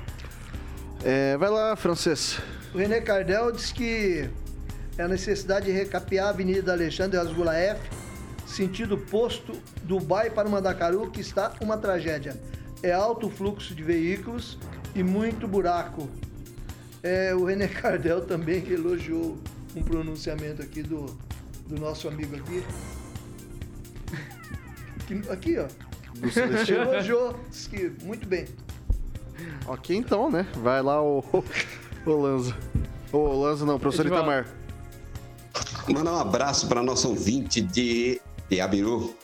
É, 1.04 1.38
vai 1.38 1.50
lá, 1.50 1.76
francês. 1.76 2.40
O 2.74 2.78
René 2.78 3.02
Cardel 3.02 3.52
diz 3.52 3.72
que 3.72 4.30
é 4.98 5.04
a 5.04 5.08
necessidade 5.08 5.66
de 5.66 5.72
recapear 5.72 6.28
a 6.28 6.30
Avenida 6.30 6.74
Alexandre 6.74 7.18
Rasgulaef, 7.18 7.80
sentido 8.46 8.98
posto 8.98 9.54
Dubai 9.84 10.30
para 10.30 10.50
Mandacaru, 10.50 11.10
que 11.10 11.22
está 11.22 11.54
uma 11.62 11.78
tragédia. 11.78 12.40
É 12.84 12.92
alto 12.92 13.30
fluxo 13.30 13.74
de 13.74 13.84
veículos 13.84 14.58
e 14.96 15.04
muito 15.04 15.48
buraco. 15.48 16.10
É, 17.04 17.34
o 17.34 17.46
René 17.46 17.68
Cardel 17.70 18.22
também 18.22 18.68
elogiou 18.70 19.38
um 19.76 19.82
pronunciamento 19.82 20.62
aqui 20.62 20.84
do, 20.84 21.06
do 21.68 21.80
nosso 21.80 22.08
amigo 22.08 22.36
aqui. 22.36 22.64
Aqui, 25.02 25.30
aqui 25.30 25.58
ó. 25.58 25.68
Elogiou, 26.72 27.40
disse 27.50 27.70
que 27.70 27.92
muito 28.04 28.28
bem. 28.28 28.46
Ok, 29.66 29.96
então, 29.96 30.30
né? 30.30 30.46
Vai 30.58 30.82
lá, 30.82 31.02
o, 31.02 31.24
o 32.06 32.12
Lanza. 32.12 32.56
Ô, 33.12 33.44
Lanza 33.44 33.66
não, 33.66 33.80
professor 33.80 34.06
Edivaldo. 34.06 34.30
Itamar. 34.30 34.61
Mandar 35.88 36.14
um 36.14 36.20
abraço 36.20 36.68
para 36.68 36.84
nosso 36.84 37.10
ouvinte 37.10 37.60
de, 37.60 38.22
de 38.50 38.62
Abiru, 38.62 39.16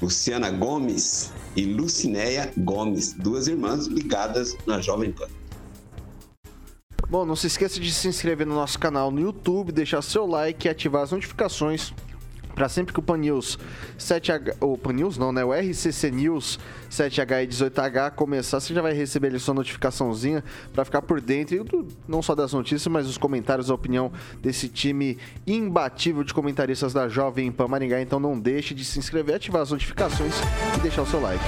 Luciana 0.00 0.50
Gomes 0.50 1.32
e 1.56 1.64
Lucinéia 1.64 2.52
Gomes, 2.56 3.12
duas 3.12 3.46
irmãs 3.46 3.86
ligadas 3.86 4.56
na 4.66 4.80
Jovem 4.80 5.12
Pan. 5.12 5.28
Bom, 7.08 7.24
não 7.24 7.36
se 7.36 7.46
esqueça 7.46 7.78
de 7.78 7.92
se 7.92 8.08
inscrever 8.08 8.46
no 8.46 8.54
nosso 8.54 8.78
canal 8.78 9.10
no 9.10 9.20
YouTube, 9.20 9.70
deixar 9.70 10.02
seu 10.02 10.26
like 10.26 10.66
e 10.66 10.70
ativar 10.70 11.02
as 11.02 11.12
notificações 11.12 11.92
para 12.54 12.68
sempre 12.68 12.92
que 12.92 13.00
o 13.00 13.02
Pan 13.02 13.16
News 13.18 13.58
7H, 13.98 14.56
o 14.60 14.76
Pan 14.76 14.92
News 14.92 15.16
não, 15.16 15.32
né? 15.32 15.44
O 15.44 15.52
RCC 15.52 16.10
News 16.10 16.58
7H 16.90 17.44
e 17.44 17.46
18H 17.48 18.10
começar, 18.12 18.60
você 18.60 18.74
já 18.74 18.82
vai 18.82 18.92
receber 18.92 19.28
ali 19.28 19.38
sua 19.40 19.54
notificaçãozinha 19.54 20.44
para 20.72 20.84
ficar 20.84 21.02
por 21.02 21.20
dentro, 21.20 21.64
do- 21.64 21.88
não 22.06 22.20
só 22.22 22.34
das 22.34 22.52
notícias, 22.52 22.86
mas 22.88 23.06
dos 23.06 23.16
comentários, 23.18 23.70
a 23.70 23.74
opinião 23.74 24.12
desse 24.40 24.68
time 24.68 25.18
imbatível 25.46 26.22
de 26.24 26.34
comentaristas 26.34 26.92
da 26.92 27.08
Jovem 27.08 27.50
Pan 27.50 27.68
Maringá. 27.68 28.00
Então 28.00 28.20
não 28.20 28.38
deixe 28.38 28.74
de 28.74 28.84
se 28.84 28.98
inscrever, 28.98 29.36
ativar 29.36 29.62
as 29.62 29.70
notificações 29.70 30.34
e 30.76 30.80
deixar 30.80 31.02
o 31.02 31.06
seu 31.06 31.20
like. 31.20 31.44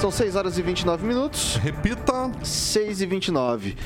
São 0.00 0.10
6 0.10 0.36
horas 0.36 0.58
e 0.58 0.62
29 0.62 1.06
minutos. 1.06 1.56
Repita. 1.56 2.30
6 2.42 3.00
e 3.00 3.06
29. 3.06 3.76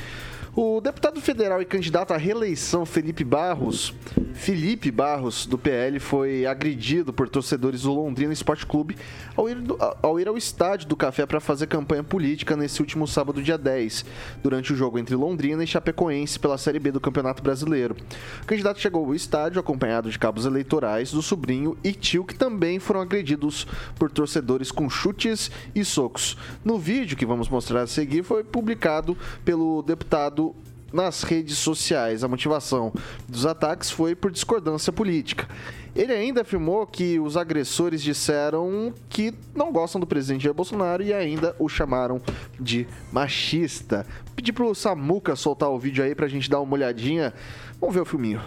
O 0.53 0.81
deputado 0.81 1.21
federal 1.21 1.61
e 1.61 1.65
candidato 1.65 2.11
à 2.13 2.17
reeleição 2.17 2.85
Felipe 2.85 3.23
Barros, 3.23 3.93
Felipe 4.33 4.89
Barros, 4.89 5.45
do 5.45 5.57
PL, 5.57 5.99
foi 5.99 6.45
agredido 6.47 7.13
por 7.13 7.29
torcedores 7.29 7.83
do 7.83 7.93
Londrina 7.93 8.33
Esporte 8.33 8.65
Clube 8.65 8.97
ao 9.35 9.47
ir, 9.47 9.55
do- 9.55 9.77
ao 10.01 10.19
ir 10.19 10.27
ao 10.27 10.35
estádio 10.37 10.87
do 10.87 10.95
Café 10.95 11.25
para 11.25 11.39
fazer 11.39 11.67
campanha 11.67 12.03
política 12.03 12.55
nesse 12.55 12.81
último 12.81 13.07
sábado, 13.07 13.41
dia 13.43 13.57
10, 13.57 14.03
durante 14.41 14.73
o 14.73 14.75
jogo 14.75 14.97
entre 14.97 15.15
Londrina 15.15 15.63
e 15.63 15.67
Chapecoense 15.67 16.39
pela 16.39 16.57
Série 16.57 16.79
B 16.79 16.91
do 16.91 16.99
Campeonato 16.99 17.43
Brasileiro. 17.43 17.95
O 18.41 18.45
candidato 18.47 18.79
chegou 18.79 19.05
ao 19.05 19.13
estádio 19.13 19.59
acompanhado 19.59 20.09
de 20.09 20.17
cabos 20.17 20.45
eleitorais 20.45 21.11
do 21.11 21.21
sobrinho 21.21 21.77
e 21.83 21.93
tio, 21.93 22.25
que 22.25 22.35
também 22.35 22.79
foram 22.79 23.01
agredidos 23.01 23.67
por 23.95 24.09
torcedores 24.09 24.71
com 24.71 24.89
chutes 24.89 25.51
e 25.75 25.85
socos. 25.85 26.35
No 26.65 26.79
vídeo 26.79 27.15
que 27.15 27.25
vamos 27.25 27.47
mostrar 27.47 27.81
a 27.83 27.87
seguir 27.87 28.23
foi 28.23 28.43
publicado 28.43 29.15
pelo 29.45 29.83
deputado 29.83 30.55
nas 30.91 31.23
redes 31.23 31.57
sociais. 31.57 32.23
A 32.23 32.27
motivação 32.27 32.93
dos 33.27 33.45
ataques 33.45 33.89
foi 33.89 34.15
por 34.15 34.31
discordância 34.31 34.91
política. 34.91 35.47
Ele 35.95 36.13
ainda 36.13 36.41
afirmou 36.41 36.87
que 36.87 37.19
os 37.19 37.35
agressores 37.35 38.01
disseram 38.01 38.93
que 39.09 39.33
não 39.53 39.71
gostam 39.71 39.99
do 39.99 40.07
presidente 40.07 40.43
Jair 40.43 40.53
Bolsonaro 40.53 41.03
e 41.03 41.13
ainda 41.13 41.55
o 41.59 41.67
chamaram 41.67 42.21
de 42.59 42.87
machista. 43.11 44.05
Pedi 44.35 44.53
pro 44.53 44.73
Samuca 44.73 45.35
soltar 45.35 45.69
o 45.69 45.77
vídeo 45.77 46.03
aí 46.03 46.15
pra 46.15 46.27
gente 46.27 46.49
dar 46.49 46.61
uma 46.61 46.73
olhadinha. 46.73 47.33
Vamos 47.79 47.93
ver 47.93 48.01
o 48.01 48.05
filminho. 48.05 48.41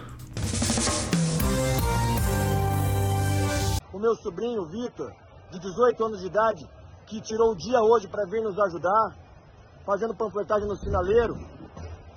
o 3.95 3.99
meu 3.99 4.13
sobrinho 4.15 4.65
Vitor, 4.65 5.13
de 5.49 5.57
18 5.57 6.03
anos 6.03 6.19
de 6.19 6.27
idade, 6.27 6.69
que 7.07 7.21
tirou 7.21 7.53
o 7.53 7.55
dia 7.55 7.79
hoje 7.79 8.09
para 8.09 8.25
vir 8.25 8.41
nos 8.41 8.59
ajudar, 8.59 9.15
fazendo 9.85 10.13
panfletagem 10.13 10.67
no 10.67 10.75
sinaleiro, 10.75 11.37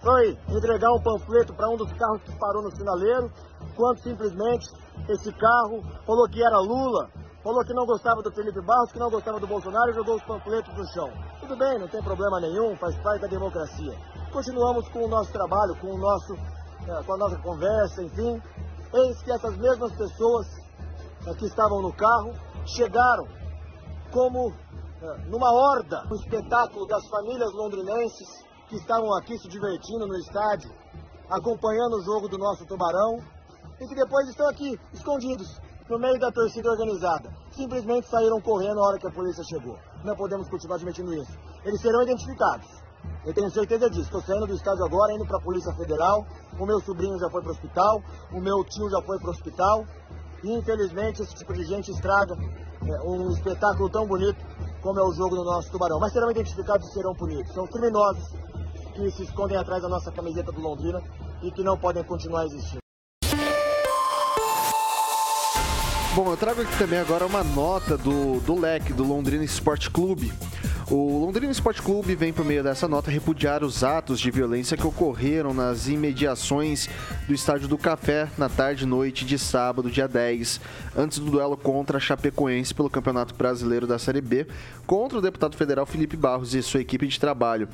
foi 0.01 0.39
entregar 0.49 0.93
um 0.93 1.03
panfleto 1.03 1.53
para 1.55 1.69
um 1.69 1.77
dos 1.77 1.93
carros 1.93 2.23
que 2.23 2.39
parou 2.39 2.63
no 2.63 2.71
sinaleiro, 2.75 3.31
quando 3.77 3.99
simplesmente 4.01 4.67
esse 5.09 5.33
carro 5.33 5.83
falou 6.07 6.29
que 6.29 6.43
era 6.43 6.59
Lula, 6.59 7.09
falou 7.43 7.65
que 7.65 7.75
não 7.75 7.87
gostava 7.87 8.23
do 8.23 8.33
Felipe 8.33 8.61
Barros, 8.61 8.93
que 8.93 8.99
não 8.99 9.11
gostava 9.11 9.41
do 9.41 9.47
Bolsonaro 9.47 9.91
e 9.91 9.95
jogou 9.95 10.17
os 10.17 10.23
panfletos 10.23 10.75
no 10.77 10.87
chão. 10.93 11.11
Tudo 11.41 11.57
bem, 11.57 11.79
não 11.79 11.89
tem 11.89 12.03
problema 12.03 12.41
nenhum, 12.41 12.77
faz 12.77 12.97
parte 12.99 13.23
da 13.23 13.29
democracia. 13.29 13.95
Continuamos 14.33 14.89
com 14.89 15.05
o 15.05 15.09
nosso 15.09 15.33
trabalho, 15.33 15.75
com, 15.81 15.89
o 15.89 15.99
nosso, 15.99 16.35
eh, 16.35 17.03
com 17.05 17.15
a 17.15 17.17
nossa 17.17 17.39
conversa, 17.39 18.03
enfim. 18.03 18.41
Eis 18.93 19.23
que 19.23 19.33
essas 19.33 19.57
mesmas 19.57 19.93
pessoas 19.97 20.47
eh, 21.27 21.35
que 21.35 21.47
estavam 21.47 21.83
no 21.83 21.93
carro 21.93 22.33
chegaram 22.67 23.27
como 24.13 24.53
eh, 25.03 25.17
numa 25.29 25.51
horda, 25.53 26.05
um 26.11 26.15
espetáculo 26.17 26.87
das 26.87 27.07
famílias 27.09 27.53
londrinenses 27.53 28.48
que 28.69 28.77
estavam 28.77 29.13
aqui 29.17 29.39
se 29.39 29.49
divertindo 29.49 30.07
no 30.07 30.17
estádio, 30.17 30.71
acompanhando 31.31 31.97
o 31.97 32.03
jogo 32.03 32.29
do 32.29 32.39
nosso 32.39 32.67
Tubarão 32.67 33.19
e 33.81 33.87
que 33.87 33.95
depois 33.95 34.29
estão 34.29 34.49
aqui 34.49 34.79
escondidos 34.93 35.61
no 35.89 35.99
meio 35.99 36.19
da 36.19 36.31
torcida 36.31 36.71
organizada. 36.71 37.31
Simplesmente 37.51 38.09
saíram 38.09 38.41
correndo 38.41 38.77
na 38.77 38.83
hora 38.83 38.99
que 38.99 39.07
a 39.07 39.11
polícia 39.11 39.43
chegou. 39.45 39.79
Não 40.05 40.15
podemos 40.15 40.49
continuar 40.49 40.77
admitindo 40.77 41.15
isso. 41.15 41.33
Eles 41.65 41.81
serão 41.81 42.03
identificados. 42.03 42.67
Eu 43.25 43.33
tenho 43.33 43.51
certeza 43.51 43.89
disso. 43.89 44.03
Estou 44.03 44.21
saindo 44.23 44.47
do 44.47 44.55
estádio 44.55 44.85
agora, 44.85 45.13
indo 45.15 45.27
para 45.27 45.39
a 45.39 45.41
Polícia 45.43 45.73
Federal. 45.75 46.27
O 46.59 46.67
meu 46.67 46.81
sobrinho 46.81 47.19
já 47.19 47.31
foi 47.31 47.41
para 47.41 47.51
o 47.51 47.53
hospital. 47.53 48.03
O 48.33 48.41
meu 48.41 48.65
tio 48.65 48.91
já 48.91 49.01
foi 49.03 49.19
para 49.19 49.29
o 49.29 49.31
hospital. 49.31 49.85
E 50.45 50.53
infelizmente 50.53 51.23
esse 51.23 51.35
tipo 51.35 51.53
de 51.53 51.65
gente 51.65 51.91
estraga 51.91 52.35
é, 52.35 53.09
um 53.09 53.31
espetáculo 53.31 53.91
tão 53.91 54.07
bonito 54.07 54.39
como 54.81 55.01
é 55.01 55.03
o 55.03 55.13
jogo 55.13 55.37
do 55.37 55.45
nosso 55.45 55.71
Tubarão. 55.71 55.99
Mas 55.99 56.13
serão 56.13 56.31
identificados 56.31 56.89
e 56.89 56.93
serão 56.93 57.15
punidos. 57.15 57.53
São 57.53 57.67
criminosos 57.67 58.35
que 58.99 59.11
se 59.13 59.23
escondem 59.23 59.57
atrás 59.57 59.81
da 59.81 59.89
nossa 59.89 60.11
camiseta 60.11 60.51
do 60.51 60.61
Londrina 60.61 61.01
e 61.41 61.53
que 61.53 61.63
não 61.63 61.79
podem 61.79 62.03
continuar 62.03 62.45
existindo. 62.47 62.79
Bom, 66.17 66.33
eu 66.33 66.37
trago 66.37 66.63
aqui 66.63 66.77
também 66.77 66.99
agora 66.99 67.25
uma 67.25 67.45
nota 67.45 67.97
do, 67.97 68.41
do 68.41 68.59
LEC, 68.59 68.93
do 68.93 69.05
Londrina 69.05 69.45
Esporte 69.45 69.89
Clube. 69.89 70.33
O 70.91 71.25
Londrina 71.25 71.53
Esporte 71.53 71.81
Clube 71.81 72.17
vem 72.17 72.33
por 72.33 72.45
meio 72.45 72.65
dessa 72.65 72.89
nota 72.89 73.09
repudiar 73.09 73.63
os 73.63 73.85
atos 73.85 74.19
de 74.19 74.31
violência 74.31 74.77
que 74.77 74.87
ocorreram 74.87 75.55
nas 75.55 75.87
imediações 75.87 76.89
do 77.29 77.35
Estádio 77.35 77.69
do 77.69 77.79
Café 77.79 78.29
na 78.37 78.49
tarde 78.49 78.83
e 78.83 78.87
noite 78.87 79.25
de 79.25 79.39
sábado, 79.39 79.91
dia 79.91 80.09
10, 80.09 80.61
antes 80.97 81.19
do 81.21 81.31
duelo 81.31 81.57
contra 81.57 81.99
a 81.99 82.01
Chapecoense 82.01 82.75
pelo 82.75 82.91
Campeonato 82.91 83.35
Brasileiro 83.35 83.87
da 83.87 83.99
Série 83.99 84.23
B, 84.23 84.49
contra 84.87 85.19
o 85.19 85.23
deputado 85.23 85.57
federal 85.57 85.87
Felipe 85.87 86.17
Barros 86.17 86.53
e 86.53 86.63
sua 86.63 86.81
equipe 86.81 87.07
de 87.07 87.21
trabalho. 87.21 87.69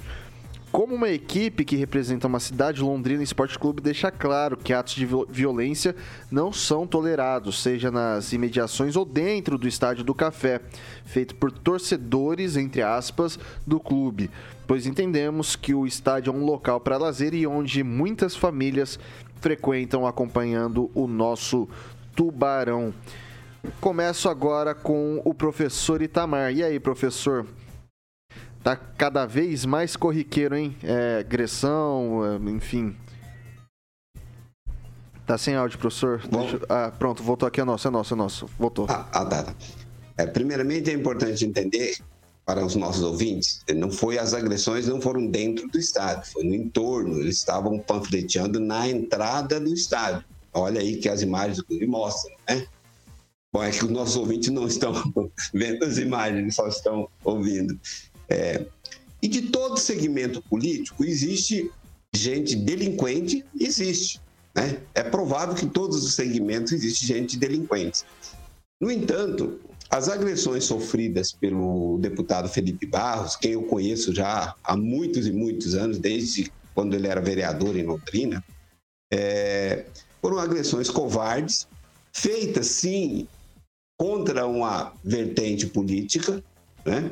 Como 0.74 0.96
uma 0.96 1.08
equipe 1.08 1.64
que 1.64 1.76
representa 1.76 2.26
uma 2.26 2.40
cidade, 2.40 2.82
Londrina 2.82 3.22
Esporte 3.22 3.56
Clube 3.56 3.80
deixa 3.80 4.10
claro 4.10 4.56
que 4.56 4.72
atos 4.72 4.96
de 4.96 5.06
viol- 5.06 5.24
violência 5.30 5.94
não 6.28 6.52
são 6.52 6.84
tolerados, 6.84 7.62
seja 7.62 7.92
nas 7.92 8.32
imediações 8.32 8.96
ou 8.96 9.04
dentro 9.04 9.56
do 9.56 9.68
estádio 9.68 10.02
do 10.02 10.12
Café, 10.12 10.60
feito 11.04 11.36
por 11.36 11.52
torcedores, 11.52 12.56
entre 12.56 12.82
aspas, 12.82 13.38
do 13.64 13.78
clube, 13.78 14.28
pois 14.66 14.84
entendemos 14.84 15.54
que 15.54 15.72
o 15.72 15.86
estádio 15.86 16.32
é 16.32 16.36
um 16.36 16.44
local 16.44 16.80
para 16.80 16.98
lazer 16.98 17.34
e 17.34 17.46
onde 17.46 17.84
muitas 17.84 18.34
famílias 18.34 18.98
frequentam 19.36 20.04
acompanhando 20.04 20.90
o 20.92 21.06
nosso 21.06 21.68
Tubarão. 22.16 22.92
Começo 23.80 24.28
agora 24.28 24.74
com 24.74 25.22
o 25.24 25.32
professor 25.32 26.02
Itamar. 26.02 26.52
E 26.52 26.64
aí, 26.64 26.80
professor? 26.80 27.46
Tá 28.64 28.74
cada 28.76 29.26
vez 29.26 29.64
mais 29.66 29.94
corriqueiro, 29.94 30.56
hein? 30.56 30.74
É, 30.82 31.18
agressão, 31.20 32.22
é, 32.24 32.50
enfim. 32.50 32.96
Tá 35.26 35.36
sem 35.36 35.54
áudio, 35.54 35.78
professor. 35.78 36.22
Deixa- 36.26 36.60
Ah, 36.68 36.90
pronto, 36.98 37.22
voltou 37.22 37.46
aqui, 37.46 37.60
é 37.60 37.64
nosso, 37.64 37.86
é 37.86 37.90
nosso, 37.90 38.14
é 38.14 38.16
nosso. 38.16 38.46
Voltou. 38.58 38.86
Ah, 38.88 39.06
ah, 39.12 39.24
tá, 39.26 39.42
tá. 39.44 39.54
É, 40.16 40.26
primeiramente 40.26 40.90
é 40.90 40.94
importante 40.94 41.44
entender 41.44 41.98
para 42.46 42.64
os 42.64 42.74
nossos 42.74 43.02
ouvintes, 43.02 43.62
não 43.74 43.90
foi 43.90 44.18
as 44.18 44.34
agressões 44.34 44.86
não 44.86 45.00
foram 45.00 45.26
dentro 45.26 45.66
do 45.68 45.78
estádio, 45.78 46.30
foi 46.30 46.44
no 46.44 46.54
entorno. 46.54 47.20
Eles 47.20 47.36
estavam 47.36 47.78
panfleteando 47.78 48.60
na 48.60 48.88
entrada 48.88 49.60
do 49.60 49.72
estádio. 49.74 50.24
Olha 50.54 50.80
aí 50.80 50.96
que 50.96 51.08
as 51.08 51.20
imagens 51.22 51.58
inclusive, 51.58 51.86
mostram, 51.86 52.34
né? 52.48 52.66
Bom, 53.52 53.62
é 53.62 53.70
que 53.70 53.84
os 53.84 53.90
nossos 53.90 54.16
ouvintes 54.16 54.50
não 54.50 54.66
estão 54.66 54.92
vendo 55.54 55.84
as 55.84 55.96
imagens, 55.98 56.54
só 56.54 56.66
estão 56.68 57.08
ouvindo. 57.24 57.78
É, 58.28 58.64
e 59.22 59.28
de 59.28 59.42
todo 59.42 59.78
segmento 59.78 60.42
político 60.42 61.04
existe 61.04 61.70
gente 62.14 62.54
delinquente, 62.56 63.44
existe. 63.58 64.20
Né? 64.54 64.78
É 64.94 65.02
provável 65.02 65.54
que 65.54 65.64
em 65.64 65.68
todos 65.68 66.04
os 66.04 66.14
segmentos 66.14 66.72
existe 66.72 67.06
gente 67.06 67.36
delinquente. 67.36 68.04
No 68.80 68.90
entanto, 68.90 69.60
as 69.90 70.08
agressões 70.08 70.64
sofridas 70.64 71.32
pelo 71.32 71.98
deputado 71.98 72.48
Felipe 72.48 72.86
Barros, 72.86 73.36
quem 73.36 73.52
eu 73.52 73.62
conheço 73.62 74.14
já 74.14 74.54
há 74.62 74.76
muitos 74.76 75.26
e 75.26 75.32
muitos 75.32 75.74
anos, 75.74 75.98
desde 75.98 76.52
quando 76.74 76.94
ele 76.94 77.06
era 77.06 77.20
vereador 77.20 77.76
em 77.76 77.84
Londrina, 77.84 78.44
é, 79.12 79.86
foram 80.20 80.38
agressões 80.38 80.90
covardes, 80.90 81.68
feitas 82.12 82.66
sim 82.66 83.28
contra 83.96 84.46
uma 84.46 84.92
vertente 85.04 85.66
política, 85.66 86.42
né? 86.84 87.10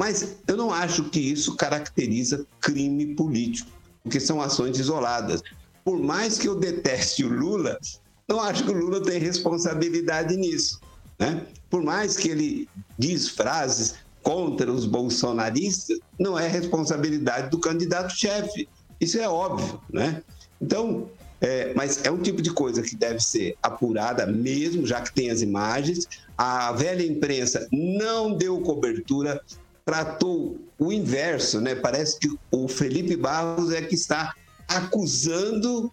Mas 0.00 0.36
eu 0.46 0.56
não 0.56 0.72
acho 0.72 1.04
que 1.10 1.20
isso 1.20 1.56
caracteriza 1.56 2.46
crime 2.58 3.14
político, 3.14 3.70
porque 4.02 4.18
são 4.18 4.40
ações 4.40 4.78
isoladas. 4.78 5.42
Por 5.84 6.00
mais 6.00 6.38
que 6.38 6.48
eu 6.48 6.54
deteste 6.54 7.22
o 7.22 7.28
Lula, 7.28 7.78
não 8.26 8.40
acho 8.40 8.64
que 8.64 8.70
o 8.70 8.74
Lula 8.74 9.02
tem 9.02 9.18
responsabilidade 9.18 10.38
nisso. 10.38 10.80
Né? 11.18 11.46
Por 11.68 11.82
mais 11.82 12.16
que 12.16 12.30
ele 12.30 12.66
diz 12.98 13.28
frases 13.28 13.96
contra 14.22 14.72
os 14.72 14.86
bolsonaristas, 14.86 15.98
não 16.18 16.38
é 16.38 16.48
responsabilidade 16.48 17.50
do 17.50 17.58
candidato-chefe. 17.58 18.70
Isso 18.98 19.18
é 19.18 19.28
óbvio, 19.28 19.82
né? 19.92 20.22
Então, 20.62 21.10
é, 21.42 21.74
mas 21.74 22.02
é 22.04 22.10
um 22.10 22.22
tipo 22.22 22.40
de 22.40 22.50
coisa 22.52 22.80
que 22.80 22.96
deve 22.96 23.20
ser 23.20 23.54
apurada 23.62 24.26
mesmo, 24.26 24.86
já 24.86 25.02
que 25.02 25.12
tem 25.12 25.30
as 25.30 25.42
imagens. 25.42 26.06
A 26.38 26.72
velha 26.72 27.04
imprensa 27.04 27.68
não 27.70 28.34
deu 28.34 28.58
cobertura, 28.60 29.42
tratou 29.84 30.58
o 30.78 30.92
inverso, 30.92 31.60
né? 31.60 31.74
Parece 31.74 32.18
que 32.18 32.28
o 32.50 32.68
Felipe 32.68 33.16
Barros 33.16 33.72
é 33.72 33.82
que 33.82 33.94
está 33.94 34.34
acusando 34.68 35.92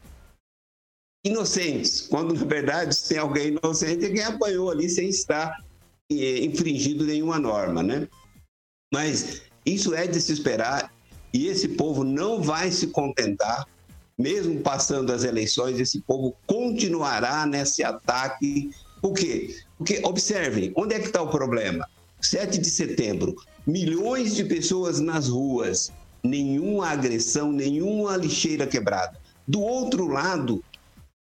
inocentes, 1.26 2.02
quando 2.02 2.34
na 2.34 2.46
verdade 2.46 2.96
se 2.96 3.10
tem 3.10 3.18
alguém 3.18 3.48
inocente 3.48 4.06
é 4.06 4.10
quem 4.10 4.24
apanhou 4.24 4.72
ali 4.72 4.90
sem 4.90 5.10
estar 5.10 5.64
eh, 6.12 6.46
infringindo 6.46 7.06
nenhuma 7.06 7.38
norma, 7.40 7.84
né? 7.84 8.08
Mas 8.94 9.42
isso 9.66 9.94
é 9.94 10.08
de 10.08 10.22
se 10.22 10.32
esperar 10.32 10.94
e 11.34 11.48
esse 11.48 11.70
povo 11.70 12.04
não 12.04 12.42
vai 12.42 12.72
se 12.72 12.88
contentar, 12.88 13.68
mesmo 14.18 14.62
passando 14.62 15.12
as 15.12 15.24
eleições, 15.24 15.80
esse 15.80 16.02
povo 16.02 16.36
continuará 16.46 17.46
nesse 17.46 17.84
ataque. 17.84 18.72
Por 19.02 19.14
quê? 19.14 19.56
Porque, 19.78 20.02
observem, 20.04 20.72
onde 20.76 20.96
é 20.96 21.00
que 21.00 21.08
está 21.08 21.22
o 21.22 21.30
problema? 21.30 21.88
7 22.22 22.58
de 22.58 22.70
setembro, 22.70 23.36
milhões 23.68 24.34
de 24.34 24.46
pessoas 24.46 25.02
nas 25.02 25.28
ruas, 25.28 25.92
nenhuma 26.24 26.88
agressão, 26.88 27.52
nenhuma 27.52 28.16
lixeira 28.16 28.66
quebrada. 28.66 29.20
Do 29.46 29.62
outro 29.62 30.08
lado, 30.08 30.64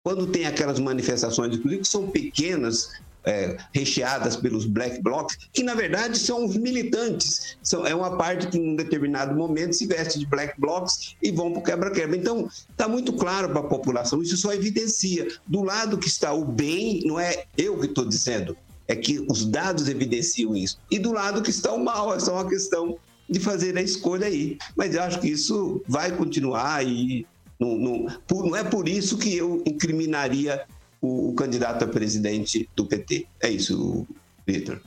quando 0.04 0.28
tem 0.28 0.46
aquelas 0.46 0.80
manifestações, 0.80 1.56
inclusive 1.56 1.82
que 1.82 1.88
são 1.88 2.10
pequenas, 2.10 2.90
é, 3.26 3.58
recheadas 3.74 4.36
pelos 4.36 4.66
black 4.66 5.02
blocs, 5.02 5.36
que 5.52 5.64
na 5.64 5.74
verdade 5.74 6.18
são 6.18 6.46
os 6.46 6.56
militantes. 6.56 7.58
São, 7.62 7.86
é 7.86 7.96
uma 7.96 8.16
parte 8.16 8.48
que, 8.48 8.58
em 8.58 8.74
um 8.74 8.76
determinado 8.76 9.36
momento, 9.36 9.74
se 9.74 9.88
veste 9.88 10.20
de 10.20 10.28
black 10.28 10.60
blocs 10.60 11.16
e 11.22 11.32
vão 11.32 11.52
para 11.52 11.60
o 11.60 11.64
quebra-quebra. 11.64 12.16
Então, 12.16 12.48
está 12.70 12.88
muito 12.88 13.14
claro 13.14 13.50
para 13.50 13.62
a 13.62 13.68
população, 13.68 14.22
isso 14.22 14.38
só 14.38 14.54
evidencia. 14.54 15.28
Do 15.48 15.64
lado 15.64 15.98
que 15.98 16.08
está 16.08 16.32
o 16.34 16.46
bem, 16.46 17.02
não 17.06 17.20
é 17.20 17.46
eu 17.58 17.80
que 17.80 17.88
estou 17.88 18.08
dizendo, 18.08 18.56
é 18.88 18.96
que 18.96 19.26
os 19.30 19.46
dados 19.46 19.88
evidenciam 19.90 20.56
isso. 20.56 20.80
E 20.90 21.00
do 21.00 21.12
lado 21.12 21.42
que 21.42 21.50
está 21.50 21.72
o 21.74 21.84
mal, 21.84 22.14
é 22.14 22.20
só 22.20 22.34
uma 22.34 22.48
questão 22.48 22.98
de 23.30 23.40
fazer 23.40 23.78
a 23.78 23.82
escolha 23.82 24.28
aí. 24.28 24.58
Mas 24.76 24.96
eu 24.96 25.02
acho 25.02 25.20
que 25.20 25.30
isso 25.30 25.82
vai 25.88 26.12
continuar 26.12 26.86
e 26.86 27.26
não, 27.60 27.78
não, 27.78 28.08
por, 28.28 28.46
não 28.46 28.56
é 28.56 28.64
por 28.64 28.88
isso 28.88 29.18
que 29.18 29.36
eu 29.36 29.64
incriminaria 29.66 30.64
o, 31.02 31.30
o 31.30 31.34
candidato 31.34 31.84
a 31.86 31.88
presidente 31.88 32.70
do 32.76 32.86
PT. 32.86 33.26
É 33.42 33.50
isso, 33.50 34.06
Vitor. 34.46 34.80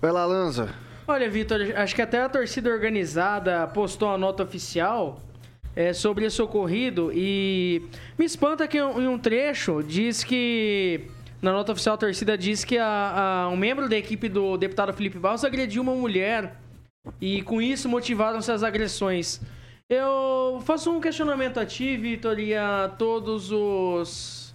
Vai 0.00 0.12
lá, 0.12 0.24
Lanza. 0.24 0.74
Olha, 1.06 1.28
Vitor, 1.30 1.60
acho 1.74 1.94
que 1.94 2.02
até 2.02 2.20
a 2.20 2.28
torcida 2.28 2.70
organizada 2.70 3.66
postou 3.66 4.10
a 4.10 4.18
nota 4.18 4.42
oficial 4.42 5.20
é, 5.74 5.92
sobre 5.92 6.26
esse 6.26 6.40
ocorrido 6.42 7.10
e 7.14 7.82
me 8.18 8.24
espanta 8.24 8.68
que 8.68 8.78
em 8.78 9.08
um 9.08 9.18
trecho 9.18 9.82
diz 9.82 10.22
que 10.22 11.08
na 11.40 11.52
nota 11.52 11.72
oficial 11.72 11.94
a 11.94 11.98
torcida 11.98 12.36
diz 12.36 12.64
que 12.64 12.76
a, 12.78 13.44
a, 13.44 13.48
um 13.48 13.56
membro 13.56 13.88
da 13.88 13.96
equipe 13.96 14.28
do 14.28 14.56
deputado 14.56 14.92
Felipe 14.92 15.18
Barros 15.18 15.44
agrediu 15.44 15.82
uma 15.82 15.94
mulher 15.94 16.60
e 17.20 17.42
com 17.42 17.62
isso 17.62 17.88
motivaram-se 17.88 18.50
as 18.50 18.62
agressões. 18.62 19.40
Eu 19.88 20.60
faço 20.64 20.90
um 20.90 21.00
questionamento 21.00 21.58
a 21.58 21.64
ti, 21.64 21.96
Vitor, 21.96 22.38
e 22.38 22.54
a 22.54 22.94
todos 22.98 23.50
os, 23.50 24.54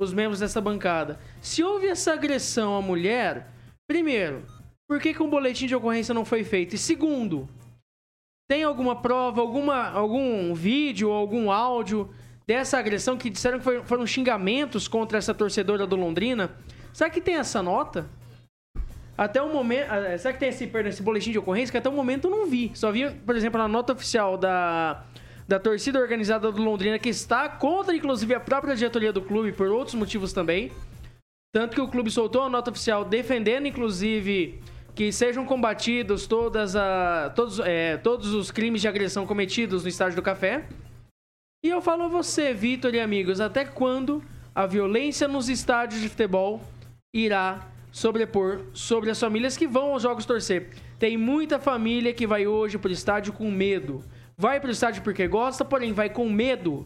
os 0.00 0.12
membros 0.12 0.40
dessa 0.40 0.60
bancada. 0.60 1.20
Se 1.40 1.62
houve 1.62 1.86
essa 1.86 2.12
agressão 2.12 2.76
à 2.76 2.82
mulher, 2.82 3.48
primeiro, 3.86 4.44
por 4.88 5.00
que, 5.00 5.14
que 5.14 5.22
um 5.22 5.30
boletim 5.30 5.66
de 5.66 5.74
ocorrência 5.76 6.14
não 6.14 6.24
foi 6.24 6.42
feito? 6.42 6.74
E 6.74 6.78
segundo, 6.78 7.48
tem 8.48 8.64
alguma 8.64 9.00
prova, 9.00 9.40
alguma, 9.40 9.88
algum 9.90 10.52
vídeo, 10.52 11.10
algum 11.10 11.50
áudio 11.50 12.12
dessa 12.46 12.78
agressão 12.78 13.16
que 13.16 13.30
disseram 13.30 13.58
que 13.58 13.82
foram 13.84 14.06
xingamentos 14.06 14.88
contra 14.88 15.18
essa 15.18 15.34
torcedora 15.34 15.86
do 15.86 15.96
Londrina? 15.96 16.50
Será 16.92 17.08
que 17.08 17.20
tem 17.20 17.36
essa 17.36 17.62
nota? 17.62 18.06
Até 19.16 19.40
o 19.42 19.52
momento. 19.52 19.86
Ah, 19.90 20.16
será 20.18 20.32
que 20.34 20.40
tem 20.40 20.48
esse, 20.48 20.66
perdão, 20.66 20.90
esse 20.90 21.02
boletim 21.02 21.30
de 21.30 21.38
ocorrência? 21.38 21.70
Que 21.70 21.78
até 21.78 21.88
o 21.88 21.92
momento 21.92 22.26
eu 22.26 22.30
não 22.30 22.46
vi. 22.46 22.70
Só 22.74 22.90
vi, 22.90 23.10
por 23.10 23.36
exemplo, 23.36 23.58
na 23.58 23.68
nota 23.68 23.92
oficial 23.92 24.36
da, 24.36 25.04
da 25.46 25.58
torcida 25.58 25.98
organizada 25.98 26.50
do 26.50 26.62
Londrina, 26.62 26.98
que 26.98 27.08
está 27.08 27.48
contra, 27.48 27.94
inclusive, 27.94 28.34
a 28.34 28.40
própria 28.40 28.74
diretoria 28.74 29.12
do 29.12 29.22
clube, 29.22 29.52
por 29.52 29.68
outros 29.68 29.94
motivos 29.94 30.32
também. 30.32 30.72
Tanto 31.54 31.74
que 31.74 31.80
o 31.80 31.88
clube 31.88 32.10
soltou 32.10 32.42
a 32.42 32.48
nota 32.48 32.70
oficial 32.70 33.04
defendendo, 33.04 33.66
inclusive, 33.66 34.60
que 34.94 35.12
sejam 35.12 35.44
combatidos 35.44 36.26
todas 36.26 36.74
a, 36.74 37.30
todos, 37.36 37.60
é, 37.60 37.98
todos 37.98 38.32
os 38.32 38.50
crimes 38.50 38.80
de 38.80 38.88
agressão 38.88 39.26
cometidos 39.26 39.82
no 39.82 39.88
estádio 39.88 40.16
do 40.16 40.22
café. 40.22 40.66
E 41.64 41.68
eu 41.68 41.80
falo 41.80 42.02
a 42.02 42.08
você, 42.08 42.52
Vitor 42.52 42.92
e 42.92 42.98
amigos, 42.98 43.40
até 43.40 43.64
quando 43.64 44.20
a 44.52 44.66
violência 44.66 45.28
nos 45.28 45.48
estádios 45.48 46.00
de 46.00 46.08
futebol 46.08 46.60
irá 47.14 47.68
sobrepor 47.92 48.62
sobre 48.72 49.10
as 49.10 49.20
famílias 49.20 49.56
que 49.56 49.68
vão 49.68 49.92
aos 49.92 50.02
jogos 50.02 50.26
torcer. 50.26 50.70
Tem 50.98 51.16
muita 51.16 51.60
família 51.60 52.12
que 52.12 52.26
vai 52.26 52.48
hoje 52.48 52.78
pro 52.78 52.90
estádio 52.90 53.32
com 53.32 53.48
medo. 53.48 54.04
Vai 54.36 54.58
pro 54.58 54.72
estádio 54.72 55.04
porque 55.04 55.28
gosta, 55.28 55.64
porém 55.64 55.92
vai 55.92 56.10
com 56.10 56.28
medo, 56.28 56.84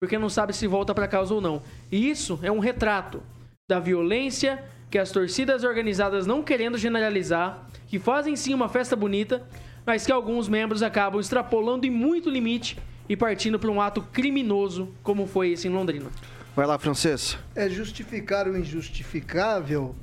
porque 0.00 0.16
não 0.16 0.28
sabe 0.28 0.52
se 0.52 0.68
volta 0.68 0.94
para 0.94 1.08
casa 1.08 1.34
ou 1.34 1.40
não. 1.40 1.60
E 1.90 2.08
isso 2.08 2.38
é 2.44 2.52
um 2.52 2.60
retrato 2.60 3.24
da 3.68 3.80
violência 3.80 4.62
que 4.88 4.98
as 4.98 5.10
torcidas 5.10 5.64
organizadas 5.64 6.28
não 6.28 6.44
querendo 6.44 6.78
generalizar, 6.78 7.66
que 7.88 7.98
fazem 7.98 8.36
sim 8.36 8.54
uma 8.54 8.68
festa 8.68 8.94
bonita, 8.94 9.44
mas 9.84 10.06
que 10.06 10.12
alguns 10.12 10.48
membros 10.48 10.80
acabam 10.80 11.20
extrapolando 11.20 11.88
em 11.88 11.90
muito 11.90 12.30
limite 12.30 12.78
e 13.12 13.16
partindo 13.16 13.58
para 13.58 13.70
um 13.70 13.78
ato 13.78 14.00
criminoso, 14.00 14.88
como 15.02 15.26
foi 15.26 15.50
esse 15.50 15.68
em 15.68 15.70
Londrina. 15.70 16.08
Vai 16.56 16.66
lá, 16.66 16.78
Francês. 16.78 17.36
É 17.54 17.68
justificar 17.68 18.48
o 18.48 18.56
injustificável 18.56 19.94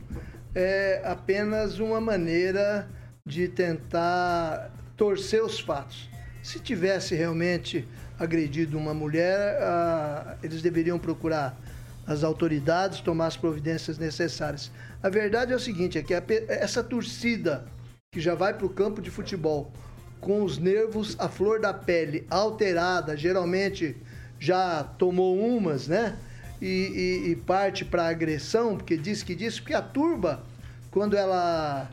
é 0.53 1.01
apenas 1.03 1.79
uma 1.79 1.99
maneira 1.99 2.87
de 3.25 3.47
tentar 3.47 4.71
torcer 4.95 5.43
os 5.43 5.59
fatos. 5.59 6.07
Se 6.43 6.59
tivesse 6.59 7.15
realmente 7.15 7.87
agredido 8.19 8.77
uma 8.77 8.93
mulher, 8.93 9.57
ah, 9.59 10.37
eles 10.43 10.61
deveriam 10.61 10.99
procurar 10.99 11.59
as 12.05 12.23
autoridades, 12.23 13.01
tomar 13.01 13.25
as 13.25 13.37
providências 13.37 13.97
necessárias. 13.97 14.71
A 15.01 15.09
verdade 15.09 15.51
é 15.51 15.55
o 15.55 15.59
seguinte, 15.59 15.97
é 15.97 16.03
que 16.03 16.13
a, 16.13 16.23
essa 16.47 16.83
torcida 16.83 17.65
que 18.11 18.19
já 18.19 18.35
vai 18.35 18.53
para 18.53 18.67
o 18.67 18.69
campo 18.69 19.01
de 19.01 19.09
futebol 19.09 19.73
com 20.19 20.43
os 20.43 20.57
nervos 20.57 21.15
à 21.19 21.29
flor 21.29 21.59
da 21.59 21.73
pele, 21.73 22.25
alterada, 22.29 23.15
geralmente 23.15 23.95
já 24.39 24.83
tomou 24.83 25.37
umas, 25.37 25.87
né? 25.87 26.17
e, 26.61 26.67
e, 26.67 27.31
e 27.31 27.35
parte 27.35 27.85
para 27.85 28.07
agressão, 28.07 28.77
porque 28.77 28.97
diz 28.97 29.23
que 29.23 29.33
diz, 29.33 29.59
porque 29.59 29.73
a 29.73 29.81
turba, 29.81 30.43
quando 30.91 31.15
ela 31.15 31.89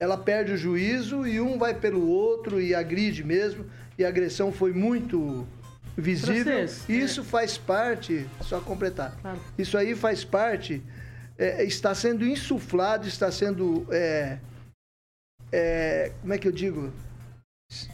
ela 0.00 0.18
perde 0.18 0.52
o 0.52 0.56
juízo 0.56 1.24
e 1.24 1.40
um 1.40 1.56
vai 1.56 1.74
pelo 1.74 2.08
outro 2.08 2.60
e 2.60 2.74
agride 2.74 3.22
mesmo, 3.22 3.64
e 3.96 4.04
a 4.04 4.08
agressão 4.08 4.50
foi 4.50 4.72
muito 4.72 5.46
visível. 5.96 6.42
Processo, 6.44 6.90
é. 6.90 6.94
Isso 6.94 7.20
é. 7.20 7.24
faz 7.24 7.56
parte, 7.56 8.26
só 8.40 8.60
completar, 8.60 9.16
claro. 9.22 9.40
isso 9.56 9.78
aí 9.78 9.94
faz 9.94 10.24
parte, 10.24 10.82
é, 11.38 11.62
está 11.64 11.94
sendo 11.94 12.26
insuflado, 12.26 13.06
está 13.06 13.30
sendo, 13.30 13.86
é, 13.90 14.38
é, 15.52 16.12
como 16.20 16.32
é 16.32 16.38
que 16.38 16.48
eu 16.48 16.52
digo? 16.52 16.92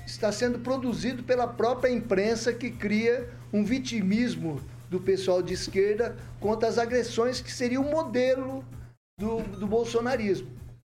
Está 0.06 0.32
sendo 0.32 0.58
produzido 0.58 1.22
pela 1.22 1.46
própria 1.46 1.90
imprensa 1.90 2.52
que 2.52 2.70
cria 2.70 3.28
um 3.52 3.64
vitimismo 3.64 4.60
do 4.90 4.98
pessoal 5.00 5.42
de 5.42 5.54
esquerda 5.54 6.16
contra 6.40 6.68
as 6.68 6.78
agressões 6.78 7.40
que 7.40 7.52
seria 7.52 7.80
o 7.80 7.90
modelo 7.90 8.64
do, 9.18 9.42
do 9.58 9.66
bolsonarismo. 9.66 10.48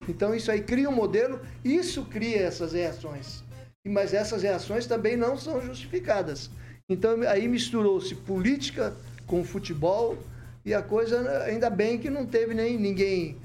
Então 0.09 0.35
isso 0.35 0.51
aí 0.51 0.63
cria 0.63 0.89
um 0.89 0.95
modelo, 0.95 1.41
isso 1.65 2.05
cria 2.07 2.39
essas 2.39 2.73
reações. 2.73 3.43
Mas 3.87 4.15
essas 4.15 4.43
reações 4.43 4.87
também 4.87 5.17
não 5.17 5.37
são 5.37 5.61
justificadas. 5.61 6.51
Então 6.89 7.23
aí 7.29 7.49
misturou-se 7.49 8.15
política 8.15 8.95
com 9.27 9.45
futebol 9.45 10.19
e 10.65 10.75
a 10.75 10.83
coisa 10.83 11.45
ainda 11.45 11.71
bem 11.71 11.99
que 11.99 12.11
não 12.11 12.27
teve 12.27 12.55
nem 12.55 12.79
ninguém 12.79 13.39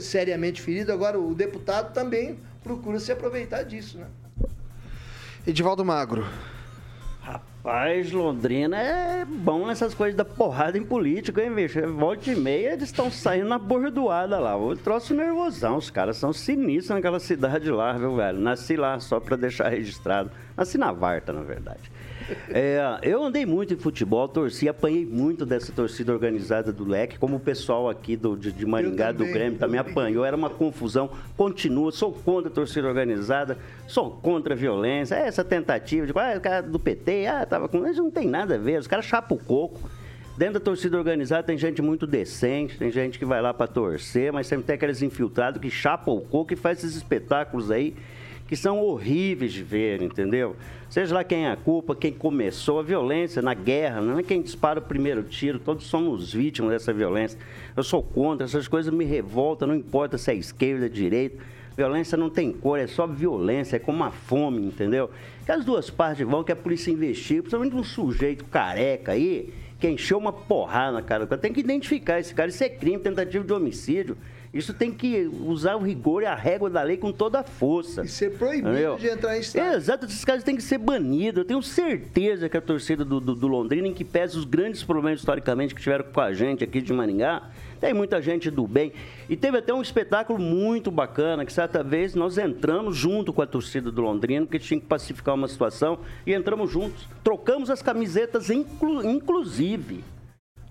seriamente 0.00 0.62
ferido. 0.62 0.92
Agora 0.92 1.18
o 1.18 1.34
deputado 1.34 1.92
também 1.92 2.38
procura 2.62 2.98
se 2.98 3.12
aproveitar 3.12 3.62
disso, 3.62 3.98
né? 3.98 4.06
Edivaldo 5.46 5.84
Magro. 5.84 6.26
Rapaz, 7.20 8.10
Londrina 8.10 8.76
é 8.78 9.24
bom 9.24 9.64
nessas 9.64 9.94
coisas 9.94 10.16
da 10.16 10.24
porrada 10.24 10.76
em 10.76 10.82
político, 10.82 11.38
hein, 11.38 11.54
bicho? 11.54 11.80
Volta 11.92 12.32
e 12.32 12.34
meia, 12.34 12.72
eles 12.72 12.82
estão 12.82 13.08
saindo 13.12 13.48
na 13.48 13.56
bordoada 13.56 14.40
lá. 14.40 14.56
O 14.56 14.76
troço 14.76 15.14
nervosão, 15.14 15.76
os 15.76 15.88
caras 15.88 16.16
são 16.16 16.32
sinistros 16.32 16.96
naquela 16.96 17.20
cidade 17.20 17.70
lá, 17.70 17.92
viu, 17.92 18.16
velho? 18.16 18.40
Nasci 18.40 18.76
lá, 18.76 18.98
só 18.98 19.20
pra 19.20 19.36
deixar 19.36 19.68
registrado. 19.68 20.32
Nasci 20.56 20.78
na 20.78 20.90
Varta, 20.90 21.32
na 21.32 21.42
verdade. 21.42 21.92
É, 22.48 22.80
eu 23.02 23.22
andei 23.22 23.46
muito 23.46 23.74
em 23.74 23.76
futebol, 23.76 24.26
torci, 24.28 24.68
apanhei 24.68 25.04
muito 25.04 25.46
dessa 25.46 25.72
torcida 25.72 26.12
organizada 26.12 26.72
do 26.72 26.84
Leque, 26.84 27.18
como 27.18 27.36
o 27.36 27.40
pessoal 27.40 27.88
aqui 27.88 28.16
do, 28.16 28.36
de, 28.36 28.52
de 28.52 28.66
Maringá, 28.66 29.12
do 29.12 29.18
também, 29.18 29.32
Grêmio, 29.32 29.58
também 29.58 29.80
apanhou. 29.80 30.24
Era 30.24 30.36
uma 30.36 30.50
confusão, 30.50 31.10
continua. 31.36 31.92
Sou 31.92 32.12
contra 32.12 32.50
a 32.50 32.52
torcida 32.52 32.88
organizada, 32.88 33.58
sou 33.86 34.10
contra 34.10 34.54
a 34.54 34.56
violência. 34.56 35.14
É 35.14 35.26
Essa 35.26 35.44
tentativa 35.44 36.06
de, 36.06 36.12
ah, 36.16 36.34
o 36.36 36.40
cara 36.40 36.62
do 36.62 36.78
PT, 36.78 37.26
ah, 37.26 37.46
tava 37.46 37.68
com. 37.68 37.86
Isso 37.86 38.02
não 38.02 38.10
tem 38.10 38.26
nada 38.26 38.54
a 38.54 38.58
ver, 38.58 38.78
os 38.78 38.86
caras 38.86 39.04
chapam 39.04 39.36
o 39.36 39.40
coco. 39.40 39.80
Dentro 40.36 40.54
da 40.54 40.60
torcida 40.60 40.98
organizada 40.98 41.42
tem 41.44 41.56
gente 41.56 41.80
muito 41.80 42.06
decente, 42.06 42.76
tem 42.76 42.90
gente 42.90 43.18
que 43.18 43.24
vai 43.24 43.40
lá 43.40 43.54
para 43.54 43.66
torcer, 43.66 44.30
mas 44.30 44.46
sempre 44.46 44.66
tem 44.66 44.74
aqueles 44.74 45.00
infiltrados 45.00 45.58
que 45.58 45.70
chapam 45.70 46.14
o 46.14 46.20
coco 46.20 46.52
e 46.52 46.56
faz 46.56 46.78
esses 46.78 46.94
espetáculos 46.94 47.70
aí 47.70 47.94
que 48.46 48.56
são 48.56 48.80
horríveis 48.80 49.52
de 49.52 49.62
ver, 49.62 50.02
entendeu? 50.02 50.56
Seja 50.88 51.14
lá 51.14 51.24
quem 51.24 51.46
é 51.46 51.50
a 51.50 51.56
culpa, 51.56 51.96
quem 51.96 52.12
começou 52.12 52.78
a 52.78 52.82
violência 52.82 53.42
na 53.42 53.54
guerra, 53.54 54.00
não 54.00 54.18
é 54.18 54.22
quem 54.22 54.40
dispara 54.40 54.78
o 54.78 54.82
primeiro 54.82 55.22
tiro, 55.24 55.58
todos 55.58 55.86
somos 55.86 56.32
vítimas 56.32 56.70
dessa 56.70 56.92
violência. 56.92 57.38
Eu 57.76 57.82
sou 57.82 58.02
contra, 58.02 58.44
essas 58.44 58.68
coisas 58.68 58.92
me 58.92 59.04
revoltam, 59.04 59.68
não 59.68 59.74
importa 59.74 60.16
se 60.16 60.30
é 60.30 60.34
esquerda, 60.34 60.88
direita. 60.88 61.42
Violência 61.76 62.16
não 62.16 62.30
tem 62.30 62.52
cor, 62.52 62.78
é 62.78 62.86
só 62.86 63.06
violência, 63.06 63.76
é 63.76 63.78
como 63.78 64.02
a 64.02 64.10
fome, 64.10 64.64
entendeu? 64.64 65.10
Que 65.44 65.52
as 65.52 65.64
duas 65.64 65.90
partes 65.90 66.26
vão 66.26 66.42
que 66.42 66.52
a 66.52 66.56
polícia 66.56 66.90
investiga, 66.90 67.42
principalmente 67.42 67.76
um 67.76 67.84
sujeito 67.84 68.44
careca 68.46 69.12
aí, 69.12 69.52
que 69.78 69.86
encheu 69.86 70.16
uma 70.16 70.32
porrada 70.32 70.92
na 70.92 71.02
cara. 71.02 71.26
do 71.26 71.28
cara. 71.28 71.40
Tem 71.40 71.52
que 71.52 71.60
identificar 71.60 72.18
esse 72.18 72.34
cara, 72.34 72.48
isso 72.48 72.64
é 72.64 72.68
crime, 72.68 72.98
tentativa 72.98 73.44
de 73.44 73.52
homicídio. 73.52 74.16
Isso 74.52 74.72
tem 74.72 74.90
que 74.92 75.28
usar 75.46 75.76
o 75.76 75.80
rigor 75.82 76.22
e 76.22 76.26
a 76.26 76.34
régua 76.34 76.70
da 76.70 76.82
lei 76.82 76.96
com 76.96 77.12
toda 77.12 77.40
a 77.40 77.42
força. 77.44 78.02
E 78.02 78.08
ser 78.08 78.36
proibido 78.38 78.68
Entendeu? 78.70 78.96
de 78.96 79.06
entrar 79.08 79.36
em 79.36 79.40
estádio. 79.40 79.76
Exato, 79.76 80.06
esses 80.06 80.24
caras 80.24 80.42
têm 80.42 80.56
que 80.56 80.62
ser 80.62 80.78
banidos. 80.78 81.38
Eu 81.38 81.44
tenho 81.44 81.62
certeza 81.62 82.48
que 82.48 82.56
a 82.56 82.60
torcida 82.60 83.04
do, 83.04 83.20
do, 83.20 83.34
do 83.34 83.46
Londrina, 83.46 83.86
em 83.88 83.92
que 83.94 84.04
pese 84.04 84.36
os 84.38 84.44
grandes 84.44 84.82
problemas 84.82 85.20
historicamente 85.20 85.74
que 85.74 85.80
tiveram 85.82 86.04
com 86.12 86.20
a 86.20 86.32
gente 86.32 86.64
aqui 86.64 86.80
de 86.80 86.92
Maringá, 86.92 87.50
tem 87.80 87.92
muita 87.92 88.22
gente 88.22 88.50
do 88.50 88.66
bem. 88.66 88.92
E 89.28 89.36
teve 89.36 89.58
até 89.58 89.74
um 89.74 89.82
espetáculo 89.82 90.38
muito 90.38 90.90
bacana, 90.90 91.44
que 91.44 91.52
certa 91.52 91.82
vez 91.82 92.14
nós 92.14 92.38
entramos 92.38 92.96
junto 92.96 93.32
com 93.34 93.42
a 93.42 93.46
torcida 93.46 93.90
do 93.90 94.00
Londrina, 94.00 94.46
porque 94.46 94.58
tinha 94.58 94.80
que 94.80 94.86
pacificar 94.86 95.34
uma 95.34 95.46
situação, 95.48 95.98
e 96.26 96.32
entramos 96.32 96.70
juntos. 96.70 97.06
Trocamos 97.22 97.68
as 97.68 97.82
camisetas, 97.82 98.48
inclu- 98.48 99.04
inclusive. 99.04 100.02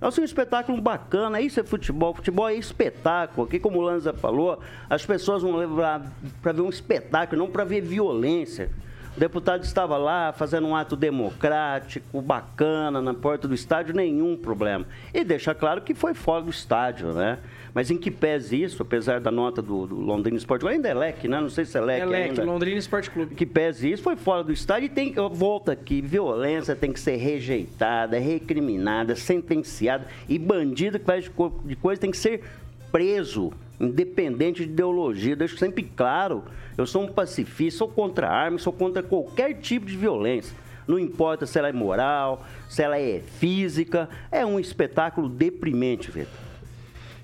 Nossa, 0.05 0.21
um 0.21 0.23
espetáculo 0.23 0.79
bacana, 0.79 1.41
isso 1.41 1.59
é 1.59 1.63
futebol, 1.63 2.13
futebol 2.13 2.47
é 2.47 2.53
espetáculo. 2.53 3.47
Aqui, 3.47 3.57
como 3.57 3.79
o 3.79 3.81
Lanza 3.81 4.13
falou, 4.13 4.59
as 4.87 5.03
pessoas 5.03 5.41
vão 5.41 5.55
levar 5.55 5.99
para 6.43 6.51
ver 6.51 6.61
um 6.61 6.69
espetáculo, 6.69 7.41
não 7.41 7.49
para 7.49 7.63
ver 7.63 7.81
violência. 7.81 8.69
O 9.17 9.19
deputado 9.19 9.63
estava 9.63 9.97
lá 9.97 10.31
fazendo 10.31 10.67
um 10.67 10.75
ato 10.75 10.95
democrático, 10.95 12.21
bacana, 12.21 13.01
na 13.01 13.15
porta 13.15 13.47
do 13.47 13.55
estádio, 13.55 13.95
nenhum 13.95 14.37
problema. 14.37 14.85
E 15.11 15.23
deixa 15.23 15.55
claro 15.55 15.81
que 15.81 15.95
foi 15.95 16.13
fora 16.13 16.43
do 16.43 16.51
estádio, 16.51 17.11
né? 17.11 17.39
Mas 17.75 17.91
em 17.91 17.97
que 17.97 18.09
pese 18.09 18.63
isso, 18.63 18.81
apesar 18.81 19.19
da 19.19 19.29
nota 19.29 19.61
do, 19.61 19.85
do 19.85 19.95
Londrina 19.95 20.37
Esporte 20.37 20.61
Clube, 20.61 20.75
ainda 20.75 20.87
é 20.87 20.93
leque, 20.93 21.27
né? 21.27 21.41
Não 21.41 21.49
sei 21.49 21.65
se 21.65 21.77
é 21.77 21.81
leque 21.81 22.03
É 22.03 22.05
Leque, 22.05 22.29
ainda 22.29 22.45
Londrina 22.45 22.77
Esporte 22.77 23.11
Clube. 23.11 23.35
que 23.35 23.45
pese 23.45 23.91
isso, 23.91 24.01
foi 24.01 24.15
fora 24.15 24.45
do 24.45 24.53
estádio 24.53 24.85
e 24.85 24.89
tem, 24.89 25.11
eu 25.13 25.29
volto 25.29 25.69
aqui, 25.69 25.99
violência 25.99 26.73
tem 26.73 26.93
que 26.93 26.99
ser 27.01 27.17
rejeitada, 27.17 28.17
recriminada, 28.17 29.13
sentenciada 29.13 30.07
e 30.29 30.39
bandido 30.39 30.97
que 30.97 31.03
faz 31.03 31.29
de 31.65 31.75
coisa 31.75 31.99
tem 31.99 32.11
que 32.11 32.17
ser 32.17 32.45
preso, 32.93 33.51
independente 33.77 34.65
de 34.65 34.71
ideologia. 34.71 35.35
Deixo 35.35 35.57
sempre 35.57 35.83
claro, 35.83 36.45
eu 36.77 36.85
sou 36.85 37.03
um 37.03 37.07
pacifista, 37.09 37.79
sou 37.79 37.89
contra 37.89 38.29
armas, 38.29 38.61
sou 38.61 38.71
contra 38.71 39.03
qualquer 39.03 39.53
tipo 39.55 39.85
de 39.85 39.97
violência. 39.97 40.55
Não 40.87 40.97
importa 40.97 41.45
se 41.45 41.59
ela 41.59 41.67
é 41.67 41.73
moral, 41.73 42.45
se 42.69 42.81
ela 42.81 42.97
é 42.97 43.19
física, 43.19 44.07
é 44.31 44.45
um 44.45 44.61
espetáculo 44.61 45.27
deprimente, 45.27 46.09
Vitor. 46.09 46.44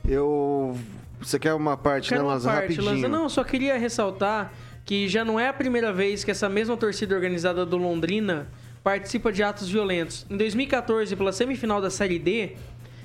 Eu. 0.08 0.76
Você 1.22 1.38
quer 1.38 1.54
uma 1.54 1.78
parte, 1.78 2.10
Quero 2.10 2.22
né, 2.22 2.28
uma 2.28 2.34
Lanza? 2.34 2.50
parte, 2.50 2.62
Rapidinho. 2.62 2.86
Lanza. 2.86 3.08
Não, 3.08 3.24
eu 3.24 3.30
só 3.30 3.44
queria 3.44 3.78
ressaltar 3.78 4.52
que 4.84 5.08
já 5.08 5.24
não 5.24 5.40
é 5.40 5.48
a 5.48 5.54
primeira 5.54 5.94
vez 5.94 6.24
que 6.24 6.32
essa 6.32 6.50
mesma 6.50 6.76
torcida 6.76 7.14
organizada 7.16 7.66
do 7.66 7.78
Londrina 7.78 8.48
participa 8.84 9.32
de 9.32 9.44
atos 9.44 9.70
violentos. 9.70 10.26
Em 10.30 10.36
2014, 10.36 11.16
pela 11.16 11.32
semifinal 11.32 11.80
da 11.80 11.90
Série 11.92 12.18
D, 12.18 12.54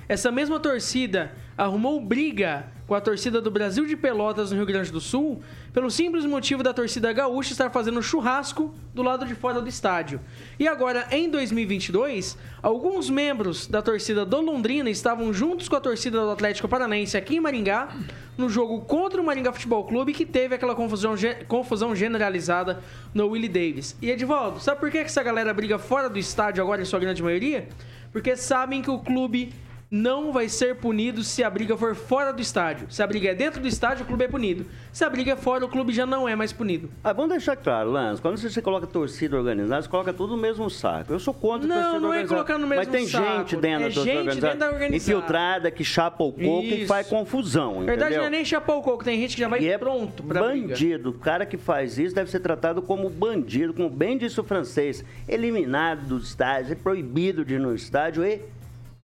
essa 0.07 0.31
mesma 0.31 0.59
torcida 0.59 1.31
arrumou 1.57 1.99
briga 1.99 2.67
com 2.87 2.95
a 2.95 3.01
torcida 3.01 3.41
do 3.41 3.51
Brasil 3.51 3.85
de 3.85 3.97
Pelotas 3.97 4.51
no 4.51 4.57
Rio 4.57 4.65
Grande 4.65 4.89
do 4.89 5.01
Sul, 5.01 5.41
pelo 5.73 5.91
simples 5.91 6.23
motivo 6.25 6.63
da 6.63 6.73
torcida 6.73 7.11
gaúcha 7.11 7.51
estar 7.51 7.69
fazendo 7.69 8.01
churrasco 8.01 8.73
do 8.93 9.03
lado 9.03 9.25
de 9.25 9.35
fora 9.35 9.59
do 9.59 9.67
estádio. 9.67 10.21
E 10.57 10.65
agora, 10.65 11.05
em 11.11 11.29
2022, 11.29 12.37
alguns 12.63 13.09
membros 13.09 13.67
da 13.67 13.81
torcida 13.81 14.25
do 14.25 14.39
Londrina 14.39 14.89
estavam 14.89 15.33
juntos 15.33 15.67
com 15.67 15.75
a 15.75 15.81
torcida 15.81 16.21
do 16.21 16.31
Atlético 16.31 16.69
Paranaense 16.69 17.17
aqui 17.17 17.35
em 17.35 17.41
Maringá, 17.41 17.89
no 18.37 18.47
jogo 18.47 18.79
contra 18.81 19.21
o 19.21 19.25
Maringá 19.25 19.51
Futebol 19.51 19.83
Clube, 19.83 20.13
que 20.13 20.25
teve 20.25 20.55
aquela 20.55 20.75
confusão, 20.75 21.15
confusão 21.49 21.93
generalizada 21.93 22.81
no 23.13 23.27
Willie 23.27 23.49
Davis. 23.49 23.97
E 24.01 24.09
Edivaldo, 24.09 24.61
sabe 24.61 24.79
por 24.79 24.89
que 24.89 24.99
essa 24.99 25.21
galera 25.21 25.53
briga 25.53 25.77
fora 25.77 26.09
do 26.09 26.17
estádio 26.17 26.63
agora, 26.63 26.81
em 26.81 26.85
sua 26.85 26.99
grande 26.99 27.21
maioria? 27.21 27.67
Porque 28.13 28.37
sabem 28.37 28.81
que 28.81 28.89
o 28.89 28.99
clube 28.99 29.53
não 29.89 30.33
vai 30.33 30.49
ser 30.49 30.75
punido 30.75 31.23
se 31.23 31.41
a 31.41 31.49
briga 31.49 31.77
for 31.77 31.95
fora 31.95 32.33
do 32.33 32.41
estádio. 32.41 32.87
Se 32.89 33.01
a 33.01 33.07
briga 33.07 33.29
é 33.29 33.33
dentro 33.33 33.61
do 33.61 33.67
estádio, 33.69 34.03
o 34.03 34.05
clube 34.07 34.25
é 34.25 34.27
punido. 34.27 34.65
Se 34.91 35.05
a 35.05 35.09
briga 35.09 35.31
é 35.31 35.35
fora, 35.37 35.63
o 35.63 35.69
clube 35.69 35.93
já 35.93 36.05
não 36.05 36.27
é 36.27 36.35
mais 36.35 36.51
punido. 36.51 36.89
Ah, 37.01 37.13
vamos 37.13 37.29
deixar 37.31 37.55
claro, 37.55 37.91
Lance, 37.91 38.21
quando 38.21 38.37
você 38.37 38.61
coloca 38.61 38.85
torcida 38.85 39.37
organizada, 39.37 39.81
você 39.81 39.87
coloca 39.87 40.11
tudo 40.11 40.35
no 40.35 40.41
mesmo 40.41 40.69
saco. 40.69 41.13
Eu 41.13 41.19
sou 41.19 41.33
contra 41.33 41.65
Não, 41.67 41.75
torcida 41.75 41.99
não 42.01 42.07
é 42.07 42.09
organizada. 42.19 42.27
colocar 42.35 42.57
no 42.57 42.67
mesmo 42.67 42.83
Mas 42.83 42.87
tem 42.89 43.07
saco. 43.07 43.25
gente 43.39 43.55
dentro 43.55 43.85
É 43.85 43.87
da 43.89 43.93
torcida 43.95 44.03
gente 44.03 44.17
organizada, 44.17 44.47
dentro 44.53 44.59
da 44.59 44.73
organizada. 44.73 44.95
infiltrada, 44.97 45.71
que 45.71 45.83
chapa 45.85 46.23
o 46.23 46.33
coco 46.33 46.41
e 46.65 46.79
Isso. 46.79 46.87
faz 46.87 47.07
confusão, 47.07 47.79
Na 47.79 47.85
verdade, 47.85 48.01
entendeu? 48.01 48.19
não 48.19 48.27
é 48.27 48.29
nem 48.29 48.43
chapar 48.43 48.75
o 48.75 48.81
coco, 48.81 49.05
tem 49.05 49.17
gente 49.21 49.35
que 49.35 49.41
já 49.41 49.47
vai 49.47 49.61
E 49.61 49.69
é 49.69 49.77
pronto 49.77 50.21
pra 50.21 50.43
briga. 50.49 50.67
bandido. 50.67 51.09
O 51.11 51.13
cara 51.13 51.45
que 51.45 51.55
faz 51.55 51.97
isso 51.97 52.13
deve 52.13 52.29
ser 52.29 52.41
tratado 52.41 52.81
como 52.81 53.09
bandido, 53.09 53.73
como 53.73 53.89
bem 53.89 54.17
disse 54.17 54.37
o 54.37 54.43
francês. 54.43 55.01
Eliminado 55.29 56.05
do 56.07 56.17
estádio, 56.17 56.73
é 56.73 56.75
proibido 56.75 57.45
de 57.45 57.53
ir 57.55 57.59
no 57.59 57.73
estádio 57.73 58.25
e 58.25 58.41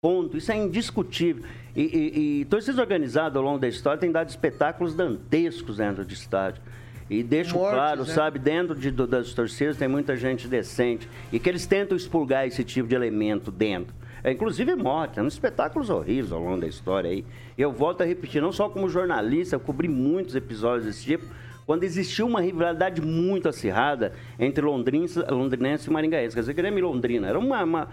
ponto. 0.02 0.36
Isso 0.36 0.52
é 0.52 0.58
indiscutível. 0.58 1.44
E, 1.76 1.82
e, 1.84 2.42
e 2.42 2.46
torcidas 2.46 2.80
organizadas 2.80 3.36
ao 3.38 3.44
longo 3.44 3.60
da 3.60 3.68
história 3.68 4.00
têm 4.00 4.12
dado 4.12 4.30
espetáculos 4.30 4.96
dantescos 4.96 5.78
dentro 5.78 6.04
do 6.04 6.12
estádio. 6.12 6.62
E 7.08 7.22
deixo 7.22 7.56
Mortes, 7.56 7.76
claro, 7.76 8.00
né? 8.02 8.08
sabe, 8.14 8.40
dentro 8.40 8.74
de- 8.74 8.90
do- 8.90 9.06
das 9.06 9.34
torcidas 9.34 9.78
tem 9.78 9.88
muita 9.88 10.16
gente 10.18 10.48
decente. 10.48 11.08
E 11.32 11.38
que 11.40 11.48
eles 11.48 11.68
tentam 11.68 11.96
expurgar 11.96 12.48
esse 12.48 12.64
tipo 12.64 12.88
de 12.90 12.96
elemento 12.96 13.52
dentro. 13.52 13.94
É, 14.24 14.32
inclusive 14.32 14.74
morte, 14.76 15.16
são 15.16 15.28
espetáculos 15.28 15.90
horríveis 15.90 16.32
ao 16.32 16.42
longo 16.42 16.62
da 16.62 16.68
história 16.68 17.10
aí. 17.12 17.24
E 17.58 17.62
eu 17.62 17.72
volto 17.72 18.02
a 18.02 18.06
repetir, 18.06 18.42
não 18.42 18.52
só 18.52 18.70
como 18.70 18.90
jornalista, 18.90 19.56
eu 19.56 19.60
cobri 19.60 19.88
muitos 19.88 20.36
episódios 20.36 20.86
desse 20.86 21.04
tipo, 21.04 21.26
quando 21.66 21.84
existiu 21.84 22.26
uma 22.28 22.42
rivalidade 22.42 23.02
muito 23.02 23.48
acirrada 23.50 24.14
entre 24.40 24.64
londrinense, 24.66 25.20
londrinense 25.30 25.90
e 25.90 25.94
maringaense. 25.94 26.34
Quer 26.36 26.42
dizer, 26.42 26.54
Grêmio 26.54 26.80
e 26.80 26.82
Londrina. 26.82 27.28
Era 27.28 27.38
uma... 27.38 27.64
uma- 27.64 27.88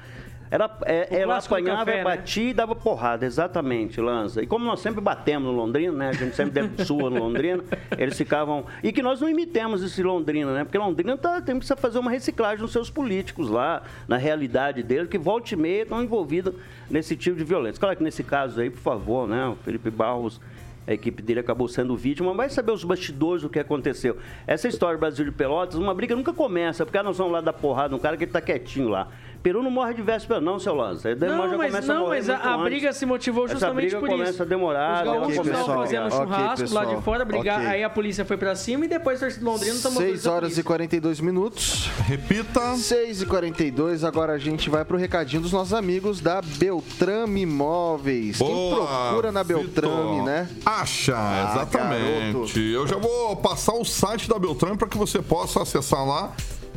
é, 0.86 1.20
ela 1.20 1.34
clássico 1.34 1.54
do 1.54 1.60
apanhava, 1.60 1.84
café, 1.84 1.96
né? 1.98 2.04
batia 2.04 2.50
e 2.50 2.54
dava 2.54 2.74
porrada, 2.74 3.26
exatamente, 3.26 4.00
Lanza. 4.00 4.42
E 4.42 4.46
como 4.46 4.64
nós 4.64 4.80
sempre 4.80 5.00
batemos 5.00 5.50
no 5.50 5.54
Londrina, 5.54 5.92
né? 5.92 6.08
A 6.08 6.12
gente 6.12 6.34
sempre 6.34 6.62
deu 6.62 6.70
sua 6.86 7.10
no 7.10 7.18
Londrina, 7.18 7.62
eles 7.98 8.16
ficavam. 8.16 8.64
E 8.82 8.90
que 8.90 9.02
nós 9.02 9.20
não 9.20 9.28
imitemos 9.28 9.82
esse 9.82 10.02
Londrina, 10.02 10.54
né? 10.54 10.64
Porque 10.64 10.78
Londrina 10.78 11.16
tá, 11.16 11.40
tem, 11.42 11.56
precisa 11.56 11.76
fazer 11.76 11.98
uma 11.98 12.10
reciclagem 12.10 12.58
dos 12.58 12.72
seus 12.72 12.88
políticos 12.88 13.50
lá, 13.50 13.82
na 14.06 14.16
realidade 14.16 14.82
deles, 14.82 15.08
que 15.08 15.18
volta 15.18 15.52
e 15.52 15.56
meia 15.56 15.82
estão 15.82 16.02
envolvidos 16.02 16.54
nesse 16.90 17.14
tipo 17.14 17.36
de 17.36 17.44
violência. 17.44 17.78
Claro 17.78 17.96
que 17.96 18.02
nesse 18.02 18.22
caso 18.22 18.60
aí, 18.60 18.70
por 18.70 18.80
favor, 18.80 19.28
né? 19.28 19.46
O 19.48 19.56
Felipe 19.56 19.90
Barros 19.90 20.40
A 20.86 20.94
equipe 20.94 21.20
dele 21.20 21.40
acabou 21.40 21.68
sendo 21.68 21.94
vítima, 21.94 22.32
mas 22.32 22.54
saber 22.54 22.72
os 22.72 22.82
bastidores 22.82 23.42
do 23.42 23.50
que 23.50 23.58
aconteceu. 23.58 24.16
Essa 24.46 24.68
história 24.68 24.96
do 24.96 25.00
Brasil 25.00 25.22
de 25.22 25.30
Pelotas, 25.30 25.74
uma 25.74 25.92
briga 25.92 26.16
nunca 26.16 26.32
começa, 26.32 26.86
porque 26.86 27.02
nós 27.02 27.18
vamos 27.18 27.34
lá 27.34 27.42
dar 27.42 27.52
porrada 27.52 27.90
num 27.90 27.98
cara 27.98 28.16
que 28.16 28.26
tá 28.26 28.40
quietinho 28.40 28.88
lá. 28.88 29.08
Peru 29.42 29.62
não 29.62 29.70
morre 29.70 29.94
de 29.94 30.02
véspera, 30.02 30.40
não, 30.40 30.58
seu 30.58 30.74
Lança. 30.74 31.14
Não, 31.14 31.56
mas, 31.56 31.86
não, 31.86 32.08
mas 32.08 32.28
a, 32.28 32.36
a 32.54 32.58
briga 32.58 32.92
se 32.92 33.06
motivou 33.06 33.46
justamente 33.46 33.86
Essa 33.86 33.96
briga 33.96 34.00
por 34.00 34.08
começa 34.10 34.30
isso. 34.32 34.42
a 34.42 34.46
demorar. 34.46 34.94
Os 34.94 35.00
ela 35.08 35.14
gaúchos 35.20 35.36
começa 35.38 35.58
estavam 35.60 35.74
a 35.74 35.78
fazendo 35.84 36.10
churrasco 36.10 36.64
Ok, 36.64 36.74
lá 36.74 36.84
de 36.84 37.02
fora, 37.02 37.24
brigar, 37.24 37.58
Ok. 37.60 37.70
aí 37.70 37.84
a 37.84 37.90
polícia 37.90 38.24
foi 38.24 38.36
pra 38.36 38.54
cima 38.56 38.84
e 38.84 38.88
depois 38.88 39.18
o 39.18 39.20
torcedor 39.20 39.38
de 39.38 39.44
Londrina 39.50 39.80
tomou 39.80 40.02
6 40.02 40.26
horas 40.26 40.58
e 40.58 40.62
42 40.62 41.20
minutos. 41.20 41.88
Repita. 42.06 42.76
6 42.76 43.22
e 43.22 43.26
42 43.26 44.04
agora 44.04 44.32
a 44.32 44.38
gente 44.38 44.68
vai 44.68 44.84
pro 44.84 44.96
recadinho 44.96 45.40
dos 45.42 45.52
nossos 45.52 45.72
amigos 45.72 46.20
da 46.20 46.42
Beltrame 46.42 47.42
Imóveis. 47.42 48.38
Quem 48.38 48.46
Boa, 48.48 48.86
procura 48.86 49.32
na 49.32 49.44
Beltrame, 49.44 50.10
Vitor. 50.18 50.24
né? 50.24 50.48
Acha, 50.66 51.14
Ah, 51.16 51.52
exatamente. 51.52 52.32
garoto. 52.32 52.58
Eu 52.58 52.86
já 52.86 52.96
vou 52.96 53.36
passar 53.36 53.74
o 53.74 53.84
site 53.84 54.28
da 54.28 54.38
Beltrame 54.38 54.76
para 54.76 54.88
que 54.88 54.98
você 54.98 55.22
possa 55.22 55.62
acessar 55.62 56.04
lá 56.06 56.32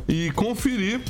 e 0.08 0.30
conferir 0.32 1.00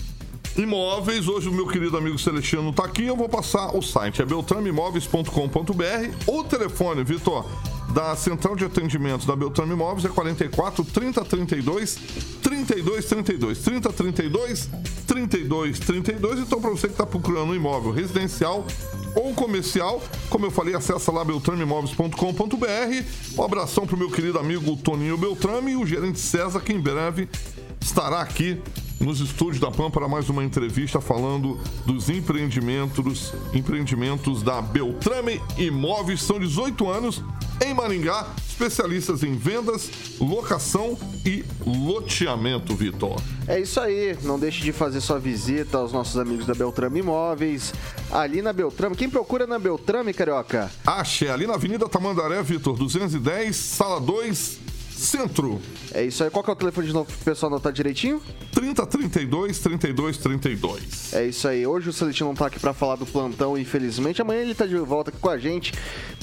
imóveis. 0.57 1.29
Hoje 1.29 1.49
o 1.49 1.53
meu 1.53 1.67
querido 1.67 1.97
amigo 1.97 2.19
Celestino 2.19 2.71
está 2.71 2.85
aqui, 2.85 3.07
eu 3.07 3.17
vou 3.17 3.29
passar 3.29 3.75
o 3.77 3.83
site. 3.83 4.23
É 4.23 4.25
beltrameimóveis.com.br. 4.25 6.27
O 6.27 6.45
telefone, 6.45 7.05
Vitor, 7.05 7.47
da 7.93 8.17
central 8.17 8.57
de 8.57 8.65
atendimento 8.65 9.27
da 9.27 9.37
Beltrame 9.37 9.73
Imóveis 9.73 10.05
é 10.05 10.09
44 10.09 10.85
30 10.85 11.25
32 11.25 11.99
32 12.43 13.05
32 13.05 13.59
30 13.59 13.93
32 13.93 14.71
32 15.07 15.79
32. 15.79 16.41
Então, 16.41 16.61
para 16.61 16.71
você 16.71 16.87
que 16.87 16.95
está 16.95 17.07
procurando 17.07 17.51
um 17.51 17.55
imóvel 17.55 17.93
residencial 17.93 18.67
ou 19.15 19.35
comercial, 19.35 20.03
como 20.31 20.47
eu 20.47 20.51
falei, 20.51 20.75
acessa 20.75 21.13
lá 21.13 21.25
beltrameimóveis.com.br. 21.25 23.37
Um 23.37 23.43
abração 23.43 23.87
pro 23.87 23.97
meu 23.97 24.11
querido 24.11 24.39
amigo 24.39 24.77
Toninho 24.77 25.19
Beltrame 25.19 25.73
e 25.73 25.77
o 25.77 25.87
gerente 25.87 26.19
César, 26.19 26.61
que 26.61 26.73
em 26.73 26.81
breve 26.81 27.29
estará 27.81 28.21
aqui 28.21 28.61
nos 29.03 29.21
estúdios 29.21 29.61
da 29.61 29.71
PAN 29.71 29.91
para 29.91 30.09
mais 30.09 30.29
uma 30.29 30.45
entrevista 30.45 31.01
falando 31.01 31.59
dos 31.85 32.09
empreendimentos, 32.09 33.33
empreendimentos 33.53 34.43
da 34.43 34.63
Beltrame 34.63 35.41
Imóveis. 35.59 36.23
São 36.23 36.39
18 36.39 36.89
anos 36.89 37.23
em 37.65 37.75
Maringá, 37.75 38.27
especialistas 38.49 39.23
em 39.23 39.37
vendas, 39.37 39.91
locação 40.21 40.97
e 41.27 41.45
loteamento, 41.67 42.75
Vitor. 42.75 43.21
É 43.47 43.61
isso 43.61 43.81
aí, 43.81 44.17
não 44.23 44.39
deixe 44.39 44.63
de 44.63 44.73
fazer 44.73 45.01
sua 45.01 45.19
visita 45.19 45.79
aos 45.79 45.93
nossos 45.93 46.17
amigos 46.17 46.47
da 46.47 46.55
Beltrame 46.55 47.01
Imóveis. 47.01 47.75
Ali 48.11 48.41
na 48.41 48.53
Beltrame, 48.53 48.95
quem 48.95 49.11
procura 49.11 49.47
na 49.47 49.59
Beltrame, 49.59 50.13
Carioca? 50.15 50.71
Ache, 50.87 51.29
ali 51.29 51.47
na 51.47 51.55
Avenida 51.55 51.89
Tamandaré, 51.89 52.43
Vitor, 52.43 52.77
210, 52.77 53.55
sala 53.55 54.01
2, 54.01 54.61
centro. 54.97 55.61
É 55.93 56.05
isso 56.05 56.23
aí, 56.23 56.31
qual 56.31 56.45
que 56.45 56.51
é 56.51 56.53
o 56.53 56.57
telefone 56.57 56.87
de 56.87 56.93
novo 56.93 57.07
pro 57.07 57.19
pessoal 57.25 57.53
anotar 57.53 57.73
direitinho? 57.73 58.23
3032 58.53 59.59
3232. 59.59 61.15
É 61.15 61.25
isso 61.27 61.49
aí. 61.49 61.67
Hoje 61.67 61.89
o 61.89 61.93
Celestino 61.93 62.29
não 62.29 62.35
tá 62.37 62.47
aqui 62.47 62.61
pra 62.61 62.73
falar 62.73 62.97
do 62.97 63.07
plantão, 63.07 63.57
infelizmente. 63.57 64.21
Amanhã 64.23 64.43
ele 64.43 64.55
tá 64.55 64.67
de 64.67 64.77
volta 64.77 65.11
aqui 65.11 65.19
com 65.19 65.29
a 65.31 65.39
gente. 65.39 65.73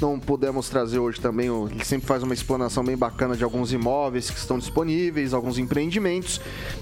Não 0.02 0.20
pudemos 0.20 0.70
trazer 0.70 1.00
hoje 1.00 1.20
também. 1.20 1.50
o- 1.50 1.68
Ele 1.70 1.84
sempre 1.84 2.08
faz 2.08 2.24
uma 2.24 2.34
explanação 2.34 2.84
bem 2.84 2.96
bacana 2.96 3.36
de 3.36 3.44
alguns 3.44 3.74
imóveis 3.74 4.30
que 4.30 4.38
estão 4.38 4.58
disponíveis, 4.60 5.34
alguns 5.34 5.58
empreendimentos. 5.58 6.40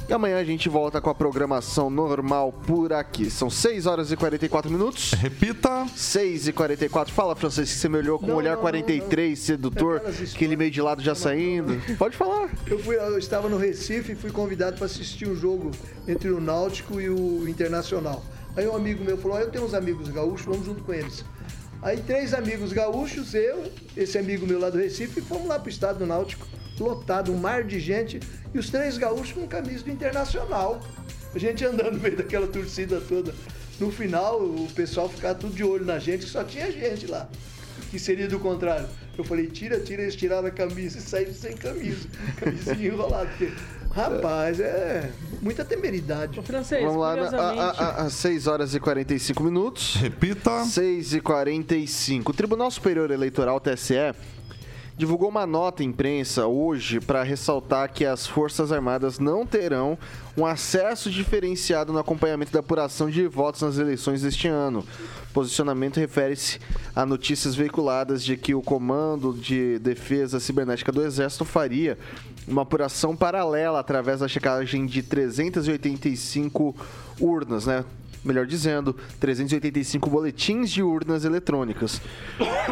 E 0.07 0.13
amanhã 0.13 0.37
a 0.37 0.43
gente 0.43 0.69
volta 0.69 0.99
com 1.01 1.09
a 1.09 1.15
programação 1.15 1.89
normal 1.89 2.51
por 2.65 2.91
aqui. 2.93 3.29
São 3.31 3.49
6 3.49 3.85
horas 3.85 4.11
e 4.11 4.17
44 4.17 4.69
minutos. 4.69 5.13
Repita. 5.13 5.87
6 5.95 6.47
e 6.47 6.53
44. 6.53 7.13
Fala, 7.13 7.35
Francisco, 7.35 7.73
que 7.73 7.79
você 7.81 7.89
me 7.89 7.97
olhou 7.97 8.19
com 8.19 8.31
um 8.31 8.35
olhar 8.35 8.57
43, 8.57 9.37
sedutor, 9.39 10.01
aquele 10.05 10.55
meio 10.55 10.71
de 10.71 10.81
lado 10.81 11.01
já 11.01 11.15
saindo. 11.15 11.81
Pode 11.97 12.15
falar. 12.17 12.49
Eu, 12.67 12.77
fui, 12.79 12.95
eu 12.97 13.17
estava 13.17 13.47
no 13.49 13.57
Recife 13.57 14.11
e 14.11 14.15
fui 14.15 14.31
convidado 14.31 14.75
para 14.77 14.85
assistir 14.85 15.27
um 15.27 15.36
jogo 15.37 15.71
entre 16.07 16.29
o 16.29 16.41
Náutico 16.41 16.99
e 16.99 17.09
o 17.09 17.47
Internacional. 17.47 18.23
Aí 18.55 18.67
um 18.67 18.75
amigo 18.75 19.03
meu 19.03 19.17
falou: 19.17 19.37
"Ah, 19.37 19.41
Eu 19.41 19.51
tenho 19.51 19.65
uns 19.65 19.73
amigos 19.73 20.09
gaúchos, 20.09 20.45
vamos 20.45 20.65
junto 20.65 20.83
com 20.83 20.93
eles. 20.93 21.23
Aí 21.81 21.97
três 21.97 22.33
amigos 22.33 22.73
gaúchos, 22.73 23.33
eu, 23.33 23.71
esse 23.95 24.17
amigo 24.17 24.47
meu 24.47 24.59
lá 24.59 24.69
do 24.69 24.77
Recife, 24.77 25.21
fomos 25.21 25.47
lá 25.47 25.59
pro 25.59 25.69
estado 25.69 25.99
do 25.99 26.05
Náutico, 26.07 26.47
lotado, 26.79 27.31
um 27.31 27.37
mar 27.37 27.63
de 27.63 27.79
gente, 27.79 28.19
e 28.53 28.57
os 28.57 28.69
três 28.69 28.97
gaúchos 28.97 29.31
com 29.31 29.47
camisa 29.47 29.83
do 29.83 29.91
Internacional. 29.91 30.81
A 31.35 31.39
gente 31.39 31.63
andando 31.63 31.93
no 31.93 31.99
meio 31.99 32.17
daquela 32.17 32.47
torcida 32.47 32.99
toda. 32.99 33.33
No 33.79 33.91
final, 33.91 34.41
o 34.41 34.67
pessoal 34.73 35.07
ficava 35.07 35.35
tudo 35.35 35.53
de 35.53 35.63
olho 35.63 35.85
na 35.85 35.99
gente, 35.99 36.25
que 36.25 36.31
só 36.31 36.43
tinha 36.43 36.71
gente 36.71 37.05
lá. 37.05 37.29
Que 37.91 37.99
seria 37.99 38.27
do 38.27 38.39
contrário. 38.39 38.87
Eu 39.15 39.23
falei, 39.23 39.47
tira, 39.47 39.79
tira, 39.79 40.01
eles 40.01 40.15
tiraram 40.15 40.47
a 40.47 40.51
camisa 40.51 40.97
e 40.97 41.01
saíram 41.01 41.33
sem 41.33 41.55
camisa. 41.55 42.07
Camisinha 42.37 42.87
enrolada. 42.87 43.27
Porque, 43.27 43.51
rapaz, 43.97 44.59
é 44.59 45.11
muita 45.41 45.65
temeridade. 45.65 46.41
francês, 46.41 46.83
Vamos 46.83 47.01
lá, 47.01 47.15
às 47.97 48.13
6 48.13 48.47
horas 48.47 48.75
e 48.75 48.79
45 48.79 49.43
minutos. 49.43 49.95
Repita. 49.95 50.63
6 50.63 51.15
e 51.15 51.21
45. 51.21 52.31
O 52.31 52.33
Tribunal 52.33 52.69
Superior 52.69 53.11
Eleitoral, 53.11 53.59
TSE, 53.59 54.13
divulgou 54.97 55.29
uma 55.29 55.45
nota 55.45 55.83
em 55.83 55.87
imprensa 55.87 56.47
hoje 56.47 56.99
para 56.99 57.21
ressaltar 57.21 57.91
que 57.93 58.03
as 58.03 58.25
Forças 58.25 58.71
Armadas 58.71 59.19
não 59.19 59.45
terão 59.45 59.97
um 60.35 60.45
acesso 60.45 61.11
diferenciado 61.11 61.93
no 61.93 61.99
acompanhamento 61.99 62.51
da 62.51 62.59
apuração 62.59 63.09
de 63.09 63.27
votos 63.27 63.61
nas 63.61 63.77
eleições 63.77 64.23
deste 64.23 64.47
ano. 64.47 64.83
O 65.29 65.33
posicionamento 65.33 65.97
refere-se 65.97 66.59
a 66.95 67.05
notícias 67.05 67.53
veiculadas 67.53 68.23
de 68.23 68.35
que 68.35 68.55
o 68.55 68.61
Comando 68.61 69.33
de 69.33 69.77
Defesa 69.77 70.39
Cibernética 70.39 70.91
do 70.91 71.03
Exército 71.03 71.45
faria 71.45 71.97
uma 72.47 72.61
apuração 72.61 73.15
paralela 73.15 73.79
através 73.79 74.21
da 74.21 74.27
checagem 74.27 74.85
de 74.85 75.03
385 75.03 76.75
urnas, 77.19 77.65
né? 77.65 77.83
melhor 78.23 78.45
dizendo, 78.45 78.95
385 79.19 80.09
boletins 80.09 80.69
de 80.69 80.83
urnas 80.83 81.23
eletrônicas. 81.23 82.01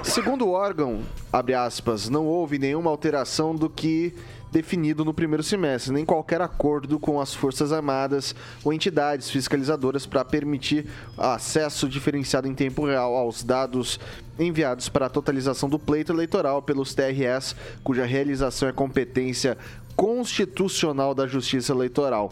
Segundo 0.04 0.46
o 0.46 0.52
órgão, 0.52 1.02
abre 1.32 1.54
aspas, 1.54 2.10
não 2.10 2.26
houve 2.26 2.60
nenhuma 2.60 2.90
alteração 2.90 3.56
do 3.56 3.70
que 3.70 4.14
definido 4.56 5.04
no 5.04 5.14
primeiro 5.14 5.44
semestre, 5.44 5.92
nem 5.92 6.06
qualquer 6.06 6.40
acordo 6.40 6.98
com 6.98 7.20
as 7.20 7.34
Forças 7.34 7.74
Armadas 7.74 8.34
ou 8.64 8.72
entidades 8.72 9.30
fiscalizadoras 9.30 10.06
para 10.06 10.24
permitir 10.24 10.86
acesso 11.18 11.90
diferenciado 11.90 12.48
em 12.48 12.56
tempo 12.56 12.86
real 12.86 13.18
aos 13.18 13.44
dados 13.44 14.00
enviados 14.40 14.88
para 14.88 15.08
a 15.08 15.10
totalização 15.10 15.68
do 15.68 15.78
pleito 15.78 16.14
eleitoral 16.14 16.62
pelos 16.62 16.94
TRS, 16.94 17.54
cuja 17.84 18.06
realização 18.06 18.70
é 18.70 18.72
competência 18.72 19.58
constitucional 19.94 21.14
da 21.14 21.28
Justiça 21.28 21.74
Eleitoral. 21.74 22.32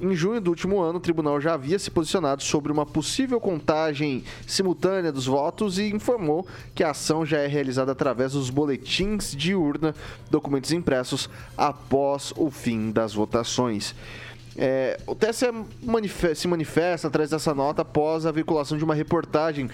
Em 0.00 0.12
junho 0.12 0.40
do 0.40 0.50
último 0.50 0.80
ano, 0.80 0.98
o 0.98 1.00
tribunal 1.00 1.40
já 1.40 1.54
havia 1.54 1.78
se 1.78 1.88
posicionado 1.88 2.42
sobre 2.42 2.72
uma 2.72 2.84
possível 2.84 3.40
contagem 3.40 4.24
simultânea 4.44 5.12
dos 5.12 5.26
votos 5.26 5.78
e 5.78 5.88
informou 5.94 6.44
que 6.74 6.82
a 6.82 6.90
ação 6.90 7.24
já 7.24 7.38
é 7.38 7.46
realizada 7.46 7.92
através 7.92 8.32
dos 8.32 8.50
boletins 8.50 9.36
de 9.36 9.54
urna, 9.54 9.94
documentos 10.28 10.72
impressos 10.72 11.30
após 11.56 12.32
o 12.36 12.50
fim 12.50 12.90
das 12.90 13.14
votações. 13.14 13.94
É, 14.56 14.98
o 15.06 15.14
TSE 15.16 15.46
manife- 15.82 16.34
se 16.34 16.46
manifesta 16.46 17.08
atrás 17.08 17.30
dessa 17.30 17.52
nota 17.52 17.82
após 17.82 18.24
a 18.24 18.30
veiculação 18.30 18.78
de 18.78 18.84
uma 18.84 18.94
reportagem 18.94 19.68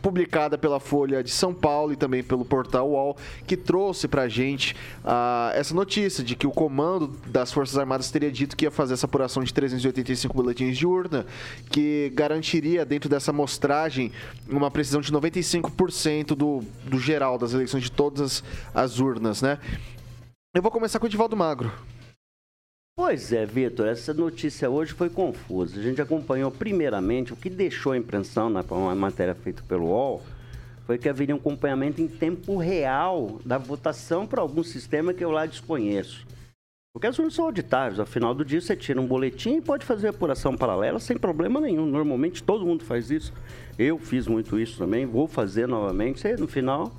publicada 0.00 0.56
pela 0.56 0.80
Folha 0.80 1.22
de 1.22 1.30
São 1.30 1.52
Paulo 1.52 1.92
e 1.92 1.96
também 1.96 2.22
pelo 2.22 2.44
portal 2.44 2.88
UOL, 2.90 3.16
que 3.46 3.56
trouxe 3.56 4.08
pra 4.08 4.28
gente 4.28 4.74
ah, 5.04 5.52
essa 5.54 5.74
notícia 5.74 6.24
de 6.24 6.34
que 6.34 6.46
o 6.46 6.50
comando 6.50 7.08
das 7.26 7.52
Forças 7.52 7.76
Armadas 7.76 8.10
teria 8.10 8.32
dito 8.32 8.56
que 8.56 8.64
ia 8.64 8.70
fazer 8.70 8.94
essa 8.94 9.04
apuração 9.06 9.44
de 9.44 9.52
385 9.52 10.34
boletins 10.34 10.78
de 10.78 10.86
urna, 10.86 11.26
que 11.70 12.10
garantiria 12.14 12.84
dentro 12.86 13.10
dessa 13.10 13.30
amostragem 13.32 14.10
uma 14.48 14.70
precisão 14.70 15.00
de 15.02 15.12
95% 15.12 16.28
do, 16.34 16.60
do 16.84 16.98
geral 16.98 17.36
das 17.36 17.52
eleições 17.52 17.82
de 17.82 17.92
todas 17.92 18.20
as, 18.22 18.44
as 18.74 18.98
urnas, 18.98 19.42
né? 19.42 19.58
Eu 20.54 20.62
vou 20.62 20.70
começar 20.70 20.98
com 20.98 21.04
o 21.04 21.08
Edivaldo 21.08 21.36
Magro. 21.36 21.70
Pois 22.94 23.32
é, 23.32 23.46
Vitor, 23.46 23.86
essa 23.86 24.12
notícia 24.12 24.68
hoje 24.68 24.92
foi 24.92 25.08
confusa. 25.08 25.80
A 25.80 25.82
gente 25.82 26.02
acompanhou 26.02 26.50
primeiramente 26.50 27.32
o 27.32 27.36
que 27.36 27.48
deixou 27.48 27.92
a 27.92 27.96
impressão 27.96 28.50
na 28.50 28.60
uma 28.60 28.94
matéria 28.94 29.34
feita 29.34 29.62
pelo 29.66 29.86
UOL 29.86 30.22
foi 30.84 30.98
que 30.98 31.08
haveria 31.08 31.34
um 31.34 31.38
acompanhamento 31.38 32.02
em 32.02 32.08
tempo 32.08 32.58
real 32.58 33.40
da 33.46 33.56
votação 33.56 34.26
para 34.26 34.42
algum 34.42 34.62
sistema 34.62 35.14
que 35.14 35.24
eu 35.24 35.30
lá 35.30 35.46
desconheço. 35.46 36.26
Porque 36.92 37.06
as 37.06 37.18
urnas 37.18 37.32
são 37.32 37.46
auditáveis, 37.46 37.98
ao 37.98 38.04
final 38.04 38.34
do 38.34 38.44
dia 38.44 38.60
você 38.60 38.76
tira 38.76 39.00
um 39.00 39.06
boletim 39.06 39.56
e 39.56 39.62
pode 39.62 39.86
fazer 39.86 40.08
apuração 40.08 40.54
paralela 40.54 40.98
sem 40.98 41.16
problema 41.16 41.62
nenhum. 41.62 41.86
Normalmente 41.86 42.42
todo 42.42 42.66
mundo 42.66 42.84
faz 42.84 43.10
isso. 43.10 43.32
Eu 43.78 43.98
fiz 43.98 44.26
muito 44.26 44.60
isso 44.60 44.76
também, 44.76 45.06
vou 45.06 45.26
fazer 45.26 45.66
novamente. 45.66 46.20
Você, 46.20 46.36
no 46.36 46.46
final, 46.46 46.92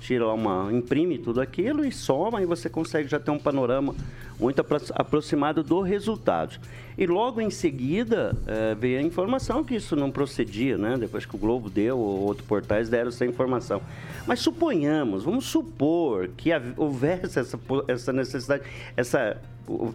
tira 0.00 0.26
uma. 0.28 0.72
imprime 0.72 1.18
tudo 1.18 1.40
aquilo 1.40 1.84
e 1.84 1.92
soma 1.92 2.42
e 2.42 2.46
você 2.46 2.68
consegue 2.68 3.08
já 3.08 3.20
ter 3.20 3.30
um 3.30 3.38
panorama 3.38 3.94
muito 4.38 4.60
apro- 4.60 4.80
aproximado 4.94 5.62
do 5.62 5.80
resultado. 5.80 6.58
E 7.00 7.06
logo 7.06 7.40
em 7.40 7.48
seguida 7.48 8.36
eh, 8.46 8.76
veio 8.78 8.98
a 8.98 9.02
informação 9.02 9.64
que 9.64 9.74
isso 9.74 9.96
não 9.96 10.10
procedia, 10.10 10.76
né? 10.76 10.98
Depois 10.98 11.24
que 11.24 11.34
o 11.34 11.38
Globo 11.38 11.70
deu, 11.70 11.96
ou 11.96 12.20
outros 12.20 12.46
portais 12.46 12.90
deram 12.90 13.08
essa 13.08 13.24
informação. 13.24 13.80
Mas 14.26 14.40
suponhamos, 14.40 15.24
vamos 15.24 15.46
supor 15.46 16.28
que 16.36 16.50
houvesse 16.76 17.38
essa, 17.38 17.58
essa 17.88 18.12
necessidade, 18.12 18.64
essa. 18.94 19.38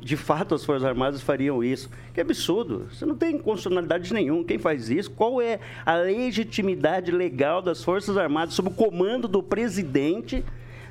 De 0.02 0.18
fato, 0.18 0.56
as 0.56 0.66
Forças 0.66 0.84
Armadas 0.84 1.22
fariam 1.22 1.64
isso. 1.64 1.92
Que 2.12 2.22
absurdo. 2.22 2.88
Você 2.92 3.06
não 3.06 3.16
tem 3.16 3.38
constitucionalidade 3.38 4.12
nenhuma. 4.12 4.44
Quem 4.44 4.58
faz 4.58 4.90
isso? 4.90 5.12
Qual 5.12 5.40
é 5.40 5.60
a 5.86 5.96
legitimidade 5.98 7.12
legal 7.12 7.62
das 7.62 7.84
Forças 7.84 8.18
Armadas 8.18 8.56
sob 8.56 8.70
o 8.70 8.72
comando 8.72 9.28
do 9.28 9.44
presidente 9.44 10.44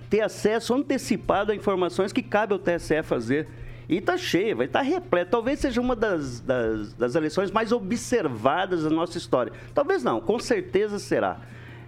ter 0.09 0.21
acesso 0.21 0.75
antecipado 0.75 1.51
a 1.51 1.57
informações 1.57 2.12
que 2.12 2.23
cabe 2.23 2.53
ao 2.53 2.59
TSE 2.61 3.03
fazer? 3.03 3.49
E 3.89 4.01
tá 4.01 4.16
cheio, 4.16 4.57
vai 4.57 4.66
estar 4.66 4.82
repleto. 4.82 5.30
Talvez 5.30 5.61
seja 5.61 5.80
uma 5.80 5.95
das, 5.95 6.41
das, 6.41 6.95
das 6.95 7.14
eleições 7.14 7.51
mais 7.51 7.72
observadas 7.72 8.85
da 8.85 8.91
nossa 8.91 9.18
história. 9.18 9.53
Talvez 9.74 10.03
não, 10.03 10.20
com 10.20 10.39
certeza 10.39 10.99
será. 10.99 11.41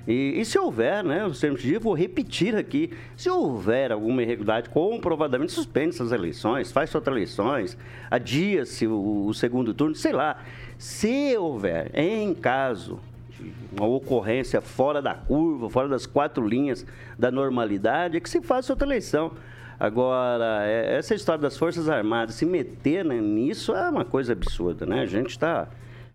E, 0.07 0.41
e 0.41 0.45
se 0.45 0.57
houver, 0.59 1.03
né, 1.03 1.27
os 1.27 1.41
termos 1.41 1.61
de 1.61 1.77
vou 1.79 1.93
repetir 1.93 2.55
aqui, 2.55 2.93
se 3.17 3.29
houver 3.29 3.91
alguma 3.91 4.23
irregularidade, 4.23 4.71
comprovadamente 4.71 5.51
suspende 5.51 5.97
essas 5.97 6.13
eleições, 6.13 6.71
faz 6.71 6.95
outras 6.95 7.15
eleições, 7.15 7.77
adia-se 8.09 8.87
o, 8.87 9.27
o 9.27 9.35
segundo 9.35 9.75
turno, 9.75 9.97
sei 9.97 10.13
lá. 10.13 10.41
Se 10.79 11.37
houver, 11.37 11.91
em 11.93 12.33
caso 12.35 13.01
de 13.31 13.53
uma 13.77 13.87
ocorrência 13.87 14.61
fora 14.61 15.03
da 15.03 15.15
curva, 15.15 15.69
fora 15.69 15.89
das 15.89 16.07
quatro 16.07 16.47
linhas 16.47 16.87
da 17.19 17.31
normalidade, 17.31 18.17
é 18.17 18.21
que 18.21 18.31
se 18.31 18.41
faça 18.41 18.73
outra 18.73 18.87
eleição. 18.87 19.33
Agora, 19.79 20.65
é- 20.67 20.97
essa 20.97 21.15
história 21.15 21.41
das 21.41 21.57
Forças 21.57 21.89
Armadas, 21.89 22.35
se 22.35 22.47
meter 22.47 23.05
né, 23.05 23.21
nisso 23.21 23.75
é 23.75 23.89
uma 23.89 24.05
coisa 24.05 24.33
absurda, 24.33 24.87
né? 24.87 25.01
A 25.01 25.07
gente 25.07 25.31
está 25.31 25.69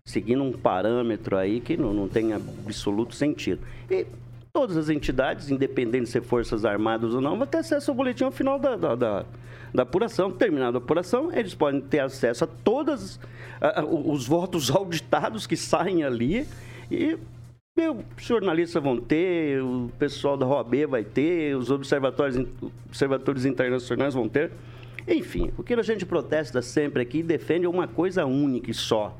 seguindo 0.04 0.42
um 0.42 0.52
parâmetro 0.52 1.36
aí 1.36 1.60
que 1.60 1.76
não, 1.76 1.92
não 1.94 2.08
tem 2.08 2.32
absoluto 2.32 3.14
sentido. 3.14 3.60
E 3.90 4.06
todas 4.52 4.76
as 4.76 4.88
entidades, 4.88 5.48
independente 5.48 6.04
de 6.04 6.10
ser 6.10 6.22
Forças 6.22 6.64
Armadas 6.64 7.14
ou 7.14 7.20
não, 7.20 7.38
vão 7.38 7.46
ter 7.46 7.58
acesso 7.58 7.90
ao 7.90 7.96
boletim 7.96 8.24
ao 8.24 8.32
final 8.32 8.58
da, 8.58 8.76
da, 8.76 8.94
da, 8.94 9.24
da 9.72 9.82
apuração. 9.84 10.30
Terminada 10.30 10.76
a 10.76 10.80
apuração, 10.80 11.32
eles 11.32 11.54
podem 11.54 11.80
ter 11.80 12.00
acesso 12.00 12.44
a 12.44 12.46
todos 12.46 13.20
os 13.88 14.26
votos 14.26 14.70
auditados 14.74 15.46
que 15.46 15.56
saem 15.56 16.02
ali 16.02 16.46
e 16.90 17.16
os 18.16 18.24
jornalistas 18.24 18.82
vão 18.82 18.98
ter, 18.98 19.62
o 19.62 19.90
pessoal 19.98 20.36
da 20.36 20.46
OAB 20.46 20.86
vai 20.86 21.04
ter, 21.04 21.56
os 21.56 21.70
observatórios, 21.70 22.46
observatórios 22.86 23.44
internacionais 23.44 24.14
vão 24.14 24.28
ter. 24.28 24.52
Enfim, 25.06 25.50
o 25.56 25.62
que 25.62 25.74
a 25.74 25.82
gente 25.82 26.06
protesta 26.06 26.62
sempre 26.62 27.02
aqui 27.02 27.18
e 27.18 27.22
defende 27.22 27.66
é 27.66 27.68
uma 27.68 27.88
coisa 27.88 28.24
única 28.24 28.70
e 28.70 28.74
só. 28.74 29.16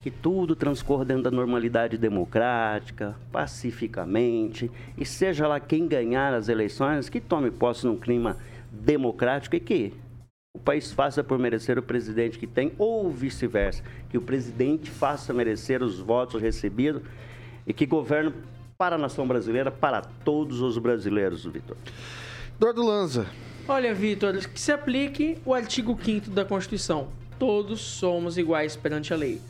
Que 0.00 0.10
tudo 0.10 0.56
transcorra 0.56 1.04
dentro 1.04 1.24
da 1.24 1.30
normalidade 1.30 1.96
democrática, 1.96 3.14
pacificamente, 3.30 4.70
e 4.98 5.04
seja 5.04 5.46
lá 5.46 5.60
quem 5.60 5.86
ganhar 5.86 6.34
as 6.34 6.48
eleições, 6.48 7.08
que 7.08 7.20
tome 7.20 7.50
posse 7.50 7.86
num 7.86 7.96
clima 7.96 8.36
democrático 8.70 9.54
e 9.54 9.60
que 9.60 9.92
o 10.56 10.58
país 10.58 10.92
faça 10.92 11.22
por 11.22 11.38
merecer 11.38 11.78
o 11.78 11.82
presidente 11.82 12.38
que 12.38 12.46
tem, 12.46 12.72
ou 12.78 13.10
vice-versa, 13.10 13.82
que 14.10 14.18
o 14.18 14.22
presidente 14.22 14.90
faça 14.90 15.32
merecer 15.32 15.82
os 15.82 16.00
votos 16.00 16.40
recebidos 16.40 17.02
e 17.66 17.72
que 17.72 17.86
governe 17.86 18.32
para 18.76 18.96
a 18.96 18.98
nação 18.98 19.26
brasileira, 19.26 19.70
para 19.70 20.00
todos 20.00 20.60
os 20.60 20.76
brasileiros, 20.78 21.44
Vitor. 21.44 21.76
Eduardo 22.56 22.84
Lanza. 22.84 23.26
Olha, 23.68 23.94
Vitor, 23.94 24.36
que 24.48 24.60
se 24.60 24.72
aplique 24.72 25.38
o 25.44 25.54
artigo 25.54 25.96
5 26.00 26.30
da 26.30 26.44
Constituição. 26.44 27.08
Todos 27.38 27.80
somos 27.80 28.36
iguais 28.36 28.74
perante 28.74 29.12
a 29.12 29.16
lei. 29.16 29.40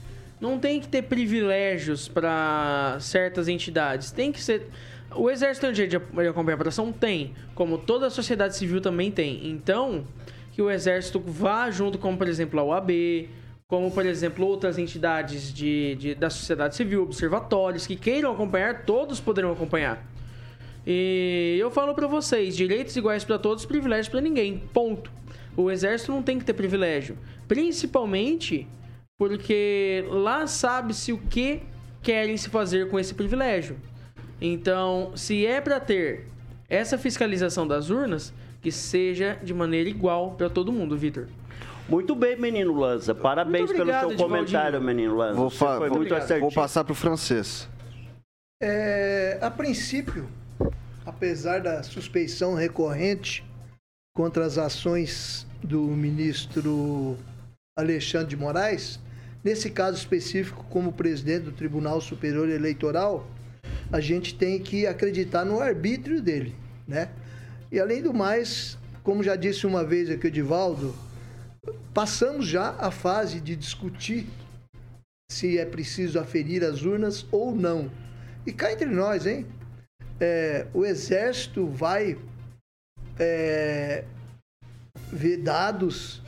Não 0.40 0.58
tem 0.58 0.80
que 0.80 0.88
ter 0.88 1.02
privilégios 1.02 2.08
para 2.08 2.96
certas 3.00 3.48
entidades. 3.48 4.10
Tem 4.10 4.32
que 4.32 4.42
ser. 4.42 4.68
O 5.14 5.30
Exército 5.30 5.62
tem 5.62 5.70
o 5.70 5.72
direito 5.72 5.90
de 6.12 6.26
acompanhar 6.28 6.54
a 6.54 6.56
operação? 6.56 6.92
Tem. 6.92 7.32
Como 7.54 7.78
toda 7.78 8.06
a 8.06 8.10
sociedade 8.10 8.56
civil 8.56 8.80
também 8.80 9.10
tem. 9.10 9.48
Então, 9.48 10.04
que 10.52 10.60
o 10.60 10.70
Exército 10.70 11.20
vá 11.20 11.70
junto 11.70 11.98
com, 11.98 12.16
por 12.16 12.28
exemplo, 12.28 12.58
a 12.60 12.64
OAB, 12.64 12.90
como, 13.72 13.90
por 13.90 14.04
exemplo, 14.04 14.46
outras 14.46 14.76
entidades 14.76 15.50
de, 15.50 15.94
de- 15.94 16.14
da 16.14 16.28
sociedade 16.28 16.76
civil, 16.76 17.04
observatórios, 17.04 17.86
que 17.86 17.96
queiram 17.96 18.30
acompanhar, 18.30 18.84
todos 18.84 19.18
poderão 19.18 19.50
acompanhar. 19.50 20.06
E 20.86 21.56
eu 21.58 21.70
falo 21.70 21.94
pra 21.94 22.06
vocês, 22.06 22.54
direitos 22.54 22.94
iguais 22.96 23.24
pra 23.24 23.38
todos, 23.38 23.64
privilégios 23.64 24.10
pra 24.10 24.20
ninguém. 24.20 24.58
Ponto. 24.74 25.10
O 25.56 25.70
exército 25.70 26.12
não 26.12 26.22
tem 26.22 26.38
que 26.38 26.44
ter 26.44 26.52
privilégio, 26.52 27.16
principalmente 27.48 28.68
porque 29.18 30.04
lá 30.10 30.46
sabe-se 30.46 31.10
o 31.10 31.16
que 31.16 31.62
querem 32.02 32.36
se 32.36 32.50
fazer 32.50 32.90
com 32.90 33.00
esse 33.00 33.14
privilégio. 33.14 33.78
Então, 34.38 35.12
se 35.14 35.46
é 35.46 35.62
pra 35.62 35.80
ter 35.80 36.26
essa 36.68 36.98
fiscalização 36.98 37.66
das 37.66 37.88
urnas, 37.88 38.34
que 38.60 38.70
seja 38.70 39.38
de 39.42 39.54
maneira 39.54 39.88
igual 39.88 40.32
pra 40.32 40.50
todo 40.50 40.70
mundo, 40.70 40.94
Vitor. 40.94 41.26
Muito 41.92 42.14
bem, 42.14 42.40
menino 42.40 42.72
Lanza. 42.72 43.14
Parabéns 43.14 43.68
obrigado, 43.68 44.06
pelo 44.06 44.18
seu 44.18 44.26
comentário, 44.26 44.80
menino 44.80 45.14
Lanza. 45.14 45.34
Vou, 45.34 45.50
Você 45.50 45.58
foi 45.58 45.88
vou- 45.90 45.98
muito 45.98 46.14
vou 46.40 46.50
passar 46.50 46.84
para 46.84 46.92
o 46.92 46.94
francês. 46.94 47.68
É, 48.62 49.36
a 49.42 49.50
princípio, 49.50 50.26
apesar 51.04 51.60
da 51.60 51.82
suspeição 51.82 52.54
recorrente 52.54 53.44
contra 54.16 54.46
as 54.46 54.56
ações 54.56 55.46
do 55.62 55.82
ministro 55.82 57.18
Alexandre 57.78 58.28
de 58.28 58.36
Moraes, 58.38 58.98
nesse 59.44 59.68
caso 59.68 59.98
específico, 59.98 60.64
como 60.70 60.94
presidente 60.94 61.44
do 61.44 61.52
Tribunal 61.52 62.00
Superior 62.00 62.48
Eleitoral, 62.48 63.26
a 63.92 64.00
gente 64.00 64.34
tem 64.34 64.58
que 64.58 64.86
acreditar 64.86 65.44
no 65.44 65.60
arbítrio 65.60 66.22
dele, 66.22 66.54
né? 66.88 67.10
E 67.70 67.78
além 67.78 68.02
do 68.02 68.14
mais, 68.14 68.78
como 69.02 69.22
já 69.22 69.36
disse 69.36 69.66
uma 69.66 69.84
vez 69.84 70.08
aqui 70.08 70.28
o 70.28 70.30
Divaldo, 70.30 70.94
passamos 71.92 72.46
já 72.46 72.70
a 72.78 72.90
fase 72.90 73.40
de 73.40 73.54
discutir 73.54 74.26
se 75.30 75.58
é 75.58 75.64
preciso 75.64 76.18
aferir 76.18 76.64
as 76.64 76.82
urnas 76.82 77.26
ou 77.30 77.54
não. 77.54 77.90
E 78.46 78.52
cá 78.52 78.72
entre 78.72 78.86
nós, 78.86 79.26
hein? 79.26 79.46
É, 80.20 80.66
o 80.74 80.84
Exército 80.84 81.66
vai 81.66 82.18
é, 83.18 84.04
ver 85.12 85.38
dados 85.38 86.20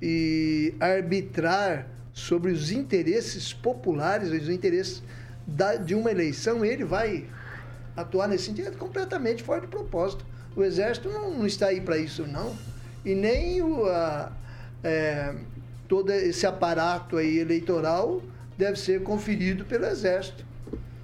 e 0.00 0.74
arbitrar 0.80 1.88
sobre 2.12 2.52
os 2.52 2.70
interesses 2.70 3.52
populares, 3.52 4.30
os 4.30 4.48
interesses 4.48 5.02
da- 5.46 5.76
de 5.76 5.94
uma 5.94 6.10
eleição, 6.10 6.64
ele 6.64 6.84
vai 6.84 7.28
atuar 7.96 8.26
nesse 8.28 8.44
sentido 8.44 8.76
completamente 8.76 9.42
fora 9.42 9.60
de 9.62 9.66
propósito. 9.66 10.24
O 10.54 10.62
Exército 10.62 11.08
não, 11.08 11.30
não 11.38 11.46
está 11.46 11.66
aí 11.68 11.80
para 11.80 11.98
isso, 11.98 12.26
não. 12.26 12.56
E 13.04 13.14
nem 13.14 13.60
o, 13.62 13.84
a- 13.86 14.32
é, 14.82 15.34
todo 15.88 16.10
esse 16.10 16.46
aparato 16.46 17.16
aí 17.16 17.38
eleitoral 17.38 18.22
deve 18.56 18.78
ser 18.78 19.02
conferido 19.02 19.64
pelo 19.64 19.86
Exército. 19.86 20.44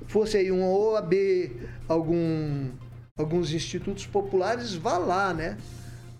Fosse 0.07 0.37
aí 0.37 0.53
um 0.53 0.65
OAB, 0.65 1.15
algum, 1.89 2.71
alguns 3.17 3.53
institutos 3.53 4.07
populares, 4.07 4.75
vá 4.75 4.99
lá, 4.99 5.33
né? 5.33 5.57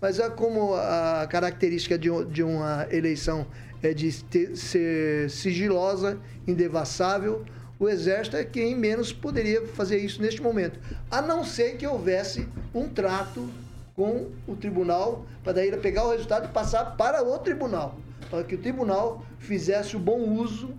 Mas 0.01 0.19
é 0.19 0.29
como 0.29 0.73
a 0.75 1.27
característica 1.29 1.97
de, 1.97 2.09
de 2.25 2.43
uma 2.43 2.87
eleição 2.91 3.47
é 3.81 3.93
de 3.93 4.23
ter- 4.23 4.55
ser 4.55 5.29
sigilosa, 5.29 6.19
indevassável, 6.47 7.45
o 7.79 7.89
Exército 7.89 8.37
é 8.37 8.43
quem 8.43 8.75
menos 8.75 9.11
poderia 9.11 9.67
fazer 9.67 9.97
isso 9.97 10.21
neste 10.21 10.41
momento. 10.41 10.79
A 11.11 11.21
não 11.21 11.43
ser 11.43 11.75
que 11.75 11.85
houvesse 11.85 12.47
um 12.73 12.87
trato 12.87 13.49
com 13.95 14.31
o 14.47 14.55
tribunal, 14.55 15.25
para 15.43 15.53
daí 15.53 15.67
ele 15.67 15.77
pegar 15.77 16.05
o 16.05 16.11
resultado 16.11 16.45
e 16.45 16.51
passar 16.51 16.97
para 16.97 17.23
o 17.23 17.37
tribunal. 17.39 17.95
Para 18.29 18.43
que 18.43 18.55
o 18.55 18.57
tribunal 18.61 19.23
fizesse 19.37 19.95
o 19.95 19.99
bom 19.99 20.19
uso 20.39 20.73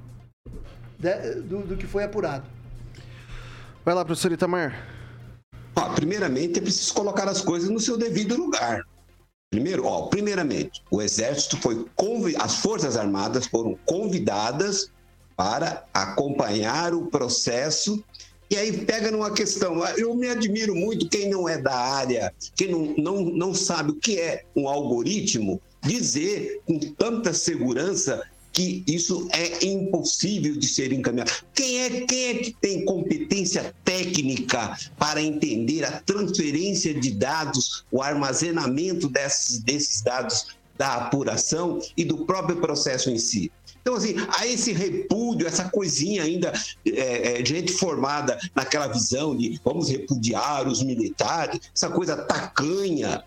de- 0.98 1.40
do, 1.42 1.60
do 1.62 1.76
que 1.76 1.86
foi 1.86 2.02
apurado. 2.04 2.44
Vai 3.84 3.94
lá, 3.94 4.04
professor 4.04 4.32
Itamar. 4.32 4.74
Ó, 5.76 5.88
primeiramente, 5.94 6.58
é 6.58 6.62
preciso 6.62 6.94
colocar 6.94 7.28
as 7.28 7.40
coisas 7.40 7.68
no 7.68 7.78
seu 7.78 7.96
devido 7.96 8.36
lugar. 8.36 8.82
Primeiro, 9.50 9.86
ó, 9.86 10.06
primeiramente, 10.06 10.82
o 10.90 11.00
Exército 11.00 11.56
foi 11.58 11.86
convi- 11.94 12.34
as 12.40 12.56
Forças 12.56 12.96
Armadas 12.96 13.46
foram 13.46 13.78
convidadas 13.84 14.90
para 15.36 15.84
acompanhar 15.92 16.94
o 16.94 17.06
processo. 17.06 18.02
E 18.51 18.57
aí 18.57 18.84
pega 18.84 19.11
numa 19.11 19.32
questão, 19.32 19.84
eu 19.97 20.14
me 20.14 20.28
admiro 20.28 20.74
muito 20.74 21.09
quem 21.09 21.28
não 21.28 21.49
é 21.49 21.59
da 21.59 21.74
área, 21.74 22.32
quem 22.55 22.68
não, 22.68 22.95
não, 22.97 23.24
não 23.24 23.55
sabe 23.55 23.90
o 23.90 23.95
que 23.97 24.20
é 24.20 24.45
um 24.55 24.68
algoritmo, 24.68 25.61
dizer 25.82 26.61
com 26.66 26.78
tanta 26.78 27.32
segurança 27.32 28.22
que 28.55 28.84
isso 28.86 29.28
é 29.32 29.66
impossível 29.66 30.57
de 30.57 30.68
ser 30.68 30.92
encaminhado. 30.92 31.32
Quem 31.53 31.80
é, 31.80 31.90
quem 32.03 32.24
é 32.28 32.34
que 32.34 32.53
tem 32.53 32.84
competência 32.84 33.74
técnica 33.84 34.78
para 34.97 35.20
entender 35.20 35.84
a 35.84 36.01
transferência 36.01 36.95
de 36.95 37.11
dados, 37.11 37.84
o 37.90 38.01
armazenamento 38.01 39.09
desses, 39.09 39.59
desses 39.59 40.01
dados 40.03 40.57
da 40.78 40.95
apuração 40.95 41.80
e 41.97 42.05
do 42.05 42.24
próprio 42.24 42.61
processo 42.61 43.11
em 43.11 43.18
si? 43.18 43.51
Então, 43.85 43.97
assim, 43.97 44.14
há 44.28 44.47
esse 44.47 44.72
repúdio, 44.72 45.47
essa 45.47 45.68
coisinha 45.68 46.22
ainda, 46.22 46.51
é, 46.87 47.39
é, 47.39 47.45
gente 47.45 47.70
formada 47.70 48.39
naquela 48.55 48.87
visão 48.87 49.37
de 49.37 49.61
vamos 49.62 49.91
repudiar 49.91 50.66
os 50.66 50.82
militares, 50.82 51.61
essa 51.76 51.91
coisa 51.91 52.16
tacanha. 52.16 53.22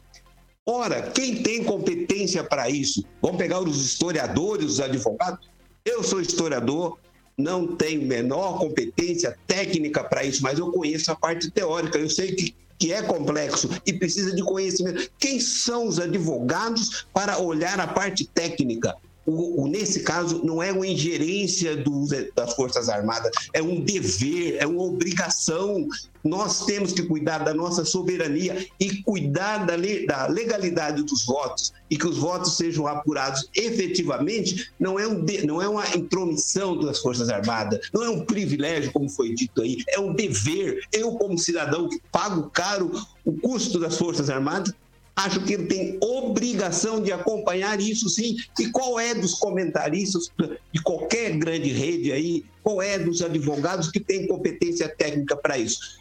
Ora, 0.65 1.11
quem 1.11 1.43
tem 1.43 1.63
competência 1.63 2.43
para 2.43 2.71
isso? 2.71 3.05
Vamos 3.21 3.37
pegar 3.37 3.59
os 3.59 3.85
historiadores, 3.85 4.71
os 4.71 4.79
advogados? 4.79 5.47
Eu 5.85 6.03
sou 6.03 6.19
historiador, 6.19 6.97
não 7.37 7.75
tenho 7.75 8.01
menor 8.01 8.57
competência 8.57 9.37
técnica 9.45 10.03
para 10.03 10.23
isso, 10.23 10.41
mas 10.41 10.57
eu 10.57 10.71
conheço 10.71 11.11
a 11.11 11.15
parte 11.15 11.51
teórica, 11.51 11.99
eu 11.99 12.09
sei 12.09 12.33
que 12.33 12.55
que 12.79 12.93
é 12.93 13.01
complexo 13.01 13.69
e 13.85 13.93
precisa 13.93 14.35
de 14.35 14.43
conhecimento. 14.43 15.09
Quem 15.17 15.39
são 15.39 15.87
os 15.87 15.99
advogados 15.99 17.07
para 17.11 17.39
olhar 17.39 17.79
a 17.79 17.87
parte 17.87 18.25
técnica? 18.25 18.95
O, 19.27 19.63
o, 19.63 19.67
nesse 19.67 19.99
caso, 19.99 20.41
não 20.45 20.63
é 20.63 20.71
uma 20.71 20.87
ingerência 20.87 21.75
do, 21.75 22.07
das 22.33 22.53
Forças 22.53 22.87
Armadas, 22.87 23.29
é 23.53 23.61
um 23.61 23.81
dever, 23.81 24.55
é 24.57 24.65
uma 24.65 24.81
obrigação. 24.83 25.85
Nós 26.23 26.65
temos 26.65 26.93
que 26.93 27.03
cuidar 27.03 27.39
da 27.39 27.53
nossa 27.53 27.83
soberania 27.83 28.65
e 28.79 29.03
cuidar 29.03 29.65
da, 29.65 29.75
da 30.07 30.27
legalidade 30.27 31.03
dos 31.03 31.25
votos 31.25 31.73
e 31.89 31.97
que 31.97 32.07
os 32.07 32.17
votos 32.17 32.55
sejam 32.55 32.87
apurados 32.87 33.49
efetivamente. 33.53 34.71
Não 34.79 34.97
é, 34.97 35.05
um 35.05 35.25
não 35.43 35.61
é 35.61 35.67
uma 35.67 35.85
intromissão 35.95 36.79
das 36.79 36.99
Forças 36.99 37.27
Armadas, 37.27 37.89
não 37.93 38.03
é 38.03 38.09
um 38.09 38.23
privilégio, 38.23 38.93
como 38.93 39.09
foi 39.09 39.33
dito 39.35 39.61
aí, 39.61 39.83
é 39.89 39.99
um 39.99 40.13
dever. 40.13 40.79
Eu, 40.93 41.11
como 41.13 41.37
cidadão 41.37 41.89
que 41.89 42.01
pago 42.11 42.49
caro 42.49 42.91
o 43.25 43.33
custo 43.33 43.77
das 43.77 43.97
Forças 43.97 44.29
Armadas, 44.29 44.73
Acho 45.17 45.43
que 45.43 45.53
ele 45.53 45.65
tem 45.65 45.97
obrigação 45.99 47.01
de 47.01 47.11
acompanhar 47.11 47.81
isso 47.81 48.07
sim. 48.07 48.37
E 48.59 48.69
qual 48.69 48.99
é 48.99 49.15
dos 49.15 49.33
comentaristas 49.33 50.31
de 50.71 50.79
qualquer 50.83 51.35
grande 51.37 51.71
rede 51.71 52.11
aí, 52.11 52.45
qual 52.61 52.79
é 52.83 52.99
dos 52.99 53.23
advogados 53.23 53.89
que 53.89 53.99
tem 53.99 54.27
competência 54.27 54.87
técnica 54.87 55.35
para 55.35 55.57
isso? 55.57 55.99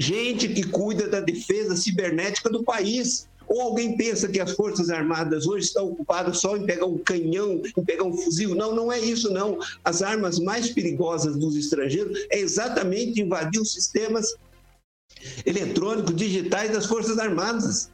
Gente 0.00 0.48
que 0.48 0.62
cuida 0.62 1.06
da 1.06 1.20
defesa 1.20 1.76
cibernética 1.76 2.48
do 2.48 2.64
país. 2.64 3.28
Ou 3.46 3.60
alguém 3.60 3.94
pensa 3.98 4.26
que 4.26 4.40
as 4.40 4.52
Forças 4.52 4.88
Armadas 4.88 5.46
hoje 5.46 5.66
estão 5.66 5.88
ocupadas 5.88 6.38
só 6.38 6.56
em 6.56 6.64
pegar 6.64 6.86
um 6.86 6.96
canhão, 6.96 7.60
em 7.76 7.84
pegar 7.84 8.04
um 8.04 8.16
fuzil? 8.16 8.54
Não, 8.54 8.74
não 8.74 8.90
é 8.90 8.98
isso, 8.98 9.30
não. 9.30 9.58
As 9.84 10.00
armas 10.00 10.38
mais 10.38 10.70
perigosas 10.70 11.36
dos 11.36 11.54
estrangeiros 11.54 12.18
é 12.30 12.38
exatamente 12.38 13.20
invadir 13.20 13.60
os 13.60 13.74
sistemas 13.74 14.34
eletrônicos 15.44 16.16
digitais 16.16 16.72
das 16.72 16.86
Forças 16.86 17.18
Armadas. 17.18 17.92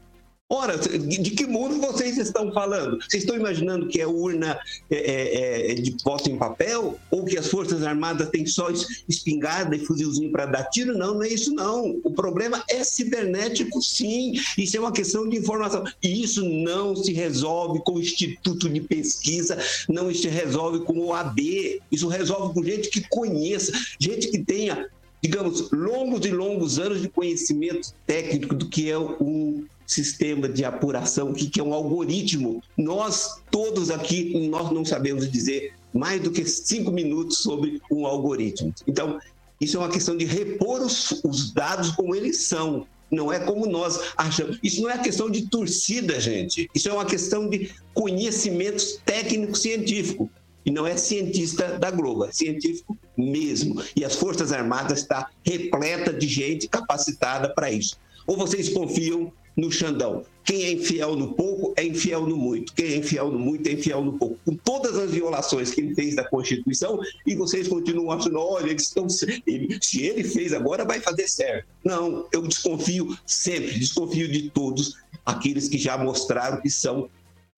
Ora, 0.52 0.76
de 0.76 1.30
que 1.30 1.46
mundo 1.46 1.80
vocês 1.80 2.18
estão 2.18 2.50
falando? 2.52 2.98
Vocês 3.08 3.22
estão 3.22 3.36
imaginando 3.36 3.86
que 3.86 4.00
é 4.00 4.06
urna 4.06 4.58
é, 4.90 4.96
é, 4.96 5.70
é, 5.70 5.74
de 5.74 5.94
voto 6.02 6.28
em 6.28 6.36
papel? 6.36 6.98
Ou 7.08 7.24
que 7.24 7.38
as 7.38 7.46
Forças 7.46 7.84
Armadas 7.84 8.30
têm 8.30 8.44
só 8.44 8.68
espingarda 9.08 9.76
e 9.76 9.86
fuzilzinho 9.86 10.32
para 10.32 10.46
dar 10.46 10.64
tiro? 10.64 10.98
Não, 10.98 11.14
não 11.14 11.22
é 11.22 11.28
isso 11.28 11.54
não. 11.54 12.00
O 12.02 12.10
problema 12.10 12.64
é 12.68 12.82
cibernético, 12.82 13.80
sim. 13.80 14.32
Isso 14.58 14.76
é 14.76 14.80
uma 14.80 14.90
questão 14.90 15.28
de 15.28 15.36
informação. 15.36 15.84
E 16.02 16.20
isso 16.20 16.44
não 16.44 16.96
se 16.96 17.12
resolve 17.12 17.80
com 17.84 17.92
o 17.92 18.00
Instituto 18.00 18.68
de 18.68 18.80
Pesquisa, 18.80 19.56
não 19.88 20.12
se 20.12 20.26
resolve 20.26 20.80
com 20.80 20.98
o 20.98 21.14
AB. 21.14 21.80
Isso 21.92 22.08
resolve 22.08 22.54
com 22.54 22.64
gente 22.64 22.90
que 22.90 23.06
conheça, 23.08 23.70
gente 24.00 24.26
que 24.26 24.38
tenha 24.40 24.88
digamos, 25.22 25.70
longos 25.70 26.24
e 26.24 26.30
longos 26.30 26.78
anos 26.78 27.02
de 27.02 27.08
conhecimento 27.08 27.92
técnico 28.06 28.54
do 28.54 28.66
que 28.70 28.90
é 28.90 28.98
um 28.98 29.66
sistema 29.90 30.48
de 30.48 30.64
apuração, 30.64 31.30
o 31.30 31.34
que 31.34 31.58
é 31.58 31.62
um 31.62 31.74
algoritmo. 31.74 32.62
Nós, 32.76 33.42
todos 33.50 33.90
aqui, 33.90 34.48
nós 34.48 34.70
não 34.70 34.84
sabemos 34.84 35.28
dizer 35.28 35.74
mais 35.92 36.20
do 36.22 36.30
que 36.30 36.44
cinco 36.44 36.92
minutos 36.92 37.38
sobre 37.38 37.82
um 37.90 38.06
algoritmo. 38.06 38.72
Então, 38.86 39.18
isso 39.60 39.76
é 39.76 39.80
uma 39.80 39.88
questão 39.88 40.16
de 40.16 40.24
repor 40.24 40.80
os, 40.80 41.20
os 41.24 41.52
dados 41.52 41.90
como 41.90 42.14
eles 42.14 42.36
são. 42.42 42.86
Não 43.10 43.32
é 43.32 43.40
como 43.40 43.66
nós 43.66 43.98
achamos. 44.16 44.60
Isso 44.62 44.80
não 44.80 44.88
é 44.88 44.96
questão 44.96 45.28
de 45.28 45.48
torcida, 45.48 46.20
gente. 46.20 46.70
Isso 46.72 46.88
é 46.88 46.92
uma 46.92 47.04
questão 47.04 47.48
de 47.48 47.72
conhecimento 47.92 49.00
técnico-científico. 49.04 50.30
E 50.64 50.70
não 50.70 50.86
é 50.86 50.96
cientista 50.96 51.78
da 51.78 51.90
Globo, 51.90 52.26
é 52.26 52.32
científico 52.32 52.96
mesmo. 53.16 53.82
E 53.96 54.04
as 54.04 54.14
Forças 54.14 54.52
Armadas 54.52 55.00
estão 55.00 55.22
tá 55.22 55.30
repleta 55.44 56.12
de 56.12 56.28
gente 56.28 56.68
capacitada 56.68 57.52
para 57.52 57.72
isso. 57.72 57.96
Ou 58.24 58.36
vocês 58.36 58.68
confiam 58.68 59.32
no 59.56 59.70
Xandão. 59.70 60.24
Quem 60.44 60.64
é 60.64 60.72
infiel 60.72 61.14
no 61.14 61.34
pouco 61.34 61.72
é 61.76 61.84
infiel 61.84 62.26
no 62.26 62.36
muito. 62.36 62.72
Quem 62.74 62.86
é 62.86 62.96
infiel 62.96 63.30
no 63.30 63.38
muito 63.38 63.68
é 63.68 63.72
infiel 63.72 64.04
no 64.04 64.18
pouco. 64.18 64.38
Com 64.44 64.56
todas 64.56 64.96
as 64.96 65.10
violações 65.10 65.70
que 65.70 65.80
ele 65.80 65.94
fez 65.94 66.16
da 66.16 66.24
Constituição, 66.24 66.98
e 67.26 67.34
vocês 67.34 67.68
continuam 67.68 68.10
achando, 68.10 68.38
olha, 68.38 68.70
eles 68.70 68.84
estão, 68.84 69.08
se 69.08 69.42
ele 69.46 70.24
fez 70.24 70.52
agora, 70.52 70.84
vai 70.84 71.00
fazer 71.00 71.28
certo. 71.28 71.66
Não, 71.84 72.26
eu 72.32 72.42
desconfio 72.42 73.16
sempre, 73.26 73.78
desconfio 73.78 74.30
de 74.30 74.50
todos 74.50 74.96
aqueles 75.24 75.68
que 75.68 75.78
já 75.78 75.96
mostraram 75.96 76.60
que 76.60 76.70
são 76.70 77.08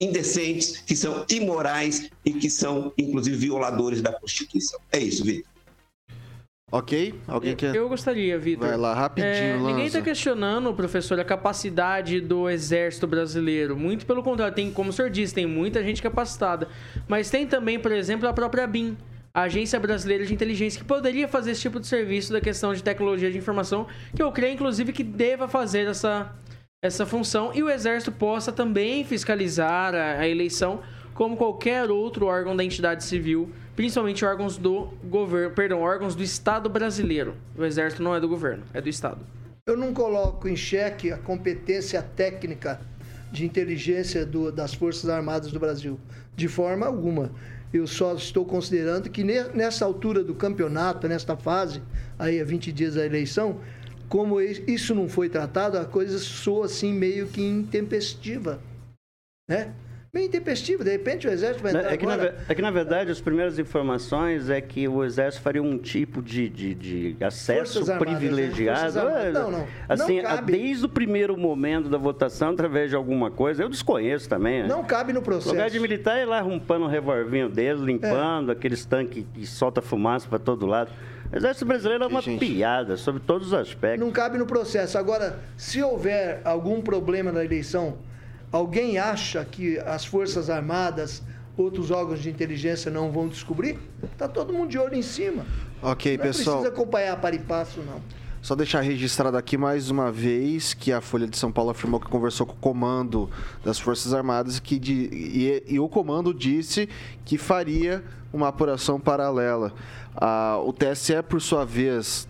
indecentes, 0.01 0.79
que 0.79 0.97
são 0.97 1.25
imorais 1.31 2.11
e 2.25 2.33
que 2.33 2.51
são, 2.51 2.93
inclusive, 2.99 3.37
violadores 3.37 4.03
da 4.03 4.13
Constituição. 4.13 4.81
É 4.91 4.99
isso, 4.99 5.25
Vitor. 5.25 5.52
Ok? 6.73 7.15
Alguém 7.29 7.55
quer? 7.55 7.77
Eu 7.77 7.87
gostaria, 7.87 8.39
Vitor. 8.39 8.67
Vai 8.67 8.79
lá, 8.79 8.95
rapidinho, 8.95 9.31
é, 9.31 9.59
Ninguém 9.59 9.85
está 9.85 10.01
questionando, 10.01 10.73
professor, 10.73 11.21
a 11.21 11.25
capacidade 11.25 12.19
do 12.19 12.49
exército 12.49 13.07
brasileiro. 13.07 13.77
Muito 13.77 14.07
pelo 14.07 14.23
contrário, 14.23 14.55
tem, 14.55 14.73
como 14.73 14.89
o 14.89 14.93
senhor 14.93 15.11
disse, 15.11 15.35
tem 15.35 15.45
muita 15.45 15.85
gente 15.85 16.01
capacitada. 16.01 16.67
Mas 17.07 17.29
tem 17.29 17.47
também, 17.47 17.79
por 17.79 17.93
exemplo, 17.93 18.27
a 18.27 18.33
própria 18.33 18.67
BIM, 18.67 18.97
a 19.35 19.43
Agência 19.43 19.79
Brasileira 19.79 20.25
de 20.25 20.33
Inteligência, 20.33 20.81
que 20.81 20.87
poderia 20.87 21.29
fazer 21.29 21.51
esse 21.51 21.61
tipo 21.61 21.79
de 21.79 21.87
serviço 21.87 22.33
da 22.33 22.41
questão 22.41 22.73
de 22.73 22.83
tecnologia 22.83 23.31
de 23.31 23.37
informação, 23.37 23.87
que 24.17 24.23
eu 24.23 24.33
creio, 24.33 24.55
inclusive, 24.55 24.95
que 24.95 25.05
deva 25.05 25.47
fazer 25.49 25.87
essa, 25.87 26.35
essa 26.83 27.05
função. 27.05 27.51
E 27.55 27.63
o 27.63 27.69
exército 27.69 28.11
possa 28.11 28.51
também 28.51 29.05
fiscalizar 29.05 29.95
a, 29.95 30.21
a 30.21 30.27
eleição 30.27 30.81
como 31.15 31.37
qualquer 31.37 31.91
outro 31.91 32.27
órgão 32.27 32.57
da 32.57 32.65
entidade 32.65 33.05
civil 33.05 33.51
principalmente 33.75 34.25
órgãos 34.25 34.57
do 34.57 34.89
governo, 35.05 35.55
perdão, 35.55 35.81
órgãos 35.81 36.15
do 36.15 36.23
Estado 36.23 36.69
brasileiro. 36.69 37.35
O 37.57 37.65
Exército 37.65 38.03
não 38.03 38.15
é 38.15 38.21
do 38.21 38.29
governo, 38.29 38.65
é 38.73 38.81
do 38.81 38.89
Estado. 38.89 39.21
Eu 39.67 39.77
não 39.77 39.95
coloco 39.95 40.49
em 40.49 40.57
xeque 40.57 41.13
a 41.13 41.19
competência 41.19 42.03
técnica 42.03 42.81
de 43.31 43.47
inteligência 43.47 44.27
do, 44.27 44.53
das 44.53 44.75
Forças 44.75 45.09
Armadas 45.09 45.51
do 45.53 45.59
Brasil, 45.59 45.99
de 46.37 46.49
forma 46.49 46.87
alguma. 46.87 47.33
Eu 47.73 47.87
só 47.87 48.15
estou 48.15 48.45
considerando 48.45 49.09
que 49.09 49.25
nessa 49.25 49.85
altura 49.87 50.23
do 50.23 50.35
campeonato, 50.35 51.09
nesta 51.09 51.37
fase, 51.37 51.83
aí 52.19 52.39
a 52.39 52.45
20 52.45 52.71
dias 52.71 52.97
da 52.97 53.07
eleição, 53.07 53.61
como 54.09 54.39
isso 54.43 54.95
não 54.95 55.09
foi 55.09 55.31
tratado, 55.31 55.79
a 55.79 55.87
coisa 55.87 56.19
soa 56.19 56.67
assim 56.67 56.93
meio 56.93 57.29
que 57.29 57.41
intempestiva, 57.41 58.61
né? 59.49 59.73
Meio 60.15 60.27
intempestivo. 60.27 60.85
De 60.85 60.91
repente 60.91 61.27
o 61.27 61.31
Exército 61.31 61.63
vai 61.63 61.73
entrar 61.73 61.91
é 61.91 61.97
que, 61.97 62.05
agora... 62.05 62.33
na, 62.33 62.53
é 62.53 62.55
que, 62.55 62.61
na 62.61 62.71
verdade, 62.71 63.11
as 63.11 63.19
primeiras 63.19 63.59
informações 63.59 64.51
é 64.51 64.61
que 64.61 64.87
o 64.87 65.03
Exército 65.03 65.43
faria 65.43 65.63
um 65.63 65.79
tipo 65.79 66.21
de, 66.21 66.51
de, 66.51 66.75
de 66.75 67.17
acesso 67.25 67.79
Forças 67.79 67.97
privilegiado. 67.97 68.99
Armadas, 68.99 69.25
né? 69.25 69.31
Não, 69.33 69.51
não. 69.51 69.67
Assim, 69.89 70.21
não 70.21 70.25
cabe. 70.25 70.53
desde 70.53 70.85
o 70.85 70.89
primeiro 70.91 71.35
momento 71.35 71.89
da 71.89 71.97
votação, 71.97 72.51
através 72.51 72.91
de 72.91 72.97
alguma 72.97 73.31
coisa, 73.31 73.63
eu 73.63 73.71
desconheço 73.71 74.29
também. 74.29 74.65
Né? 74.65 74.69
Não 74.69 74.85
cabe 74.85 75.15
no 75.15 75.23
processo. 75.23 75.49
O 75.49 75.53
lugar 75.53 75.71
de 75.71 75.81
militar 75.81 76.19
é 76.19 76.27
lá 76.27 76.41
arrumpando 76.41 76.85
um 76.85 76.89
revolvinho 76.89 77.49
dele, 77.49 77.83
limpando 77.83 78.51
é. 78.51 78.53
aqueles 78.53 78.85
tanques 78.85 79.25
que 79.33 79.47
solta 79.47 79.81
fumaça 79.81 80.29
para 80.29 80.39
todo 80.39 80.67
lado. 80.67 80.91
O 81.33 81.37
Exército 81.39 81.65
Brasileiro 81.65 82.05
é 82.05 82.07
uma 82.07 82.21
Gente. 82.21 82.39
piada 82.39 82.99
sobre 82.99 83.23
todos 83.23 83.47
os 83.47 83.55
aspectos. 83.55 84.05
Não 84.05 84.13
cabe 84.13 84.37
no 84.37 84.45
processo. 84.45 84.99
Agora, 84.99 85.39
se 85.57 85.83
houver 85.83 86.43
algum 86.45 86.83
problema 86.83 87.33
na 87.33 87.43
eleição 87.43 87.97
Alguém 88.53 88.99
acha 88.99 89.43
que 89.45 89.79
as 89.79 90.05
Forças 90.05 90.51
Armadas, 90.51 91.23
outros 91.57 91.91
órgãos 91.91 92.21
de 92.21 92.29
inteligência 92.29 92.91
não 92.91 93.11
vão 93.11 93.27
descobrir? 93.27 93.79
Está 94.03 94.29
todo 94.29 94.53
mundo 94.53 94.69
de 94.69 94.79
olho 94.79 94.95
em 94.95 95.03
cima. 95.03 95.47
Ok, 95.83 96.19
não 96.19 96.25
pessoal. 96.25 96.57
Não 96.57 96.63
precisa 96.63 96.83
acompanhar 96.83 97.19
para 97.19 97.35
e 97.35 97.39
passo, 97.39 97.81
não. 97.81 98.01
Só 98.43 98.55
deixar 98.57 98.81
registrado 98.81 99.37
aqui 99.37 99.57
mais 99.57 99.89
uma 99.89 100.11
vez 100.11 100.75
que 100.75 100.93
a 100.93 101.01
Folha 101.01 101.29
de 101.29 101.39
São 101.39 101.53
Paulo 101.53 101.71
afirmou 101.71 102.01
que 102.01 102.09
conversou 102.09 102.45
com 102.45 102.55
o 102.55 102.57
comando 102.57 103.31
das 103.65 103.79
Forças 103.79 104.13
Armadas 104.13 104.59
que 104.59 104.81
de, 104.81 104.93
e, 104.93 105.63
e 105.75 105.79
o 105.79 105.89
comando 105.89 106.35
disse 106.35 106.89
que 107.25 107.39
faria 107.39 108.05
uma 108.33 108.49
apuração 108.49 108.99
paralela. 108.99 109.73
Ah, 110.17 110.59
o 110.63 110.73
TSE, 110.73 111.23
por 111.23 111.41
sua 111.41 111.65
vez, 111.65 112.27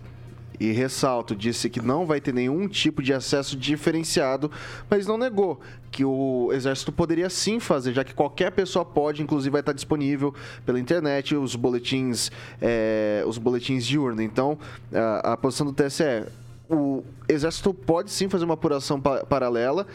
E 0.63 0.71
ressalto, 0.71 1.35
disse 1.35 1.69
que 1.69 1.81
não 1.81 2.05
vai 2.05 2.21
ter 2.21 2.33
nenhum 2.33 2.69
tipo 2.69 3.03
de 3.03 3.13
acesso 3.13 3.57
diferenciado, 3.57 4.49
mas 4.89 5.05
não 5.05 5.17
negou 5.17 5.59
que 5.91 6.05
o 6.05 6.51
Exército 6.53 6.89
poderia 6.89 7.29
sim 7.29 7.59
fazer, 7.59 7.91
já 7.91 8.01
que 8.01 8.13
qualquer 8.13 8.49
pessoa 8.49 8.85
pode, 8.85 9.21
inclusive 9.21 9.51
vai 9.51 9.59
estar 9.59 9.73
disponível 9.73 10.33
pela 10.65 10.79
internet 10.79 11.35
os 11.35 11.57
boletins, 11.57 12.31
é, 12.61 13.25
os 13.27 13.37
boletins 13.37 13.85
de 13.85 13.99
urna. 13.99 14.23
Então, 14.23 14.57
a, 14.93 15.33
a 15.33 15.37
posição 15.37 15.67
do 15.67 15.73
TSE 15.73 16.01
é 16.01 16.27
o 16.69 17.03
Exército 17.27 17.73
pode 17.73 18.09
sim 18.09 18.29
fazer 18.29 18.45
uma 18.45 18.53
apuração 18.53 19.01
pa 19.01 19.25
paralela, 19.25 19.85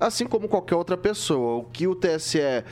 assim 0.00 0.26
como 0.26 0.48
qualquer 0.48 0.74
outra 0.74 0.96
pessoa. 0.96 1.60
O 1.60 1.64
que 1.64 1.86
o 1.86 1.94
TSE 1.94 2.40
é, 2.40 2.64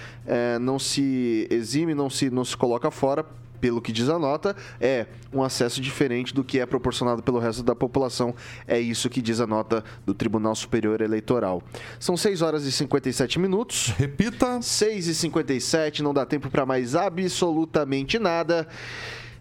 não 0.61 0.81
se 0.81 1.47
exime, 1.49 1.95
não 1.95 2.11
se, 2.11 2.29
não 2.29 2.45
se 2.45 2.57
coloca 2.57 2.91
fora, 2.91 3.25
pelo 3.61 3.81
que 3.81 3.93
diz 3.93 4.09
a 4.09 4.19
nota, 4.19 4.55
é 4.81 5.07
um 5.33 5.43
acesso 5.43 5.81
diferente 5.81 6.35
do 6.35 6.45
que 6.45 6.59
é 6.59 6.67
proporcionado 6.67 7.23
pelo 7.23 7.39
resto 7.39 7.63
da 7.63 7.75
população. 7.75 8.35
É 8.67 8.79
isso 8.79 9.09
que 9.09 9.23
diz 9.23 9.41
a 9.41 9.47
nota 9.47 9.85
do 10.05 10.15
Tribunal 10.15 10.55
Superior 10.55 11.01
Eleitoral. 11.01 11.63
São 11.99 12.17
6 12.17 12.43
horas 12.43 12.65
e 12.65 12.73
57 12.73 13.39
minutos. 13.39 13.89
Repita. 13.97 14.61
6 14.61 15.09
e 15.09 15.15
57, 15.15 16.03
não 16.03 16.13
dá 16.13 16.25
tempo 16.27 16.51
para 16.51 16.67
mais 16.67 16.95
absolutamente 16.95 18.19
nada. 18.19 18.67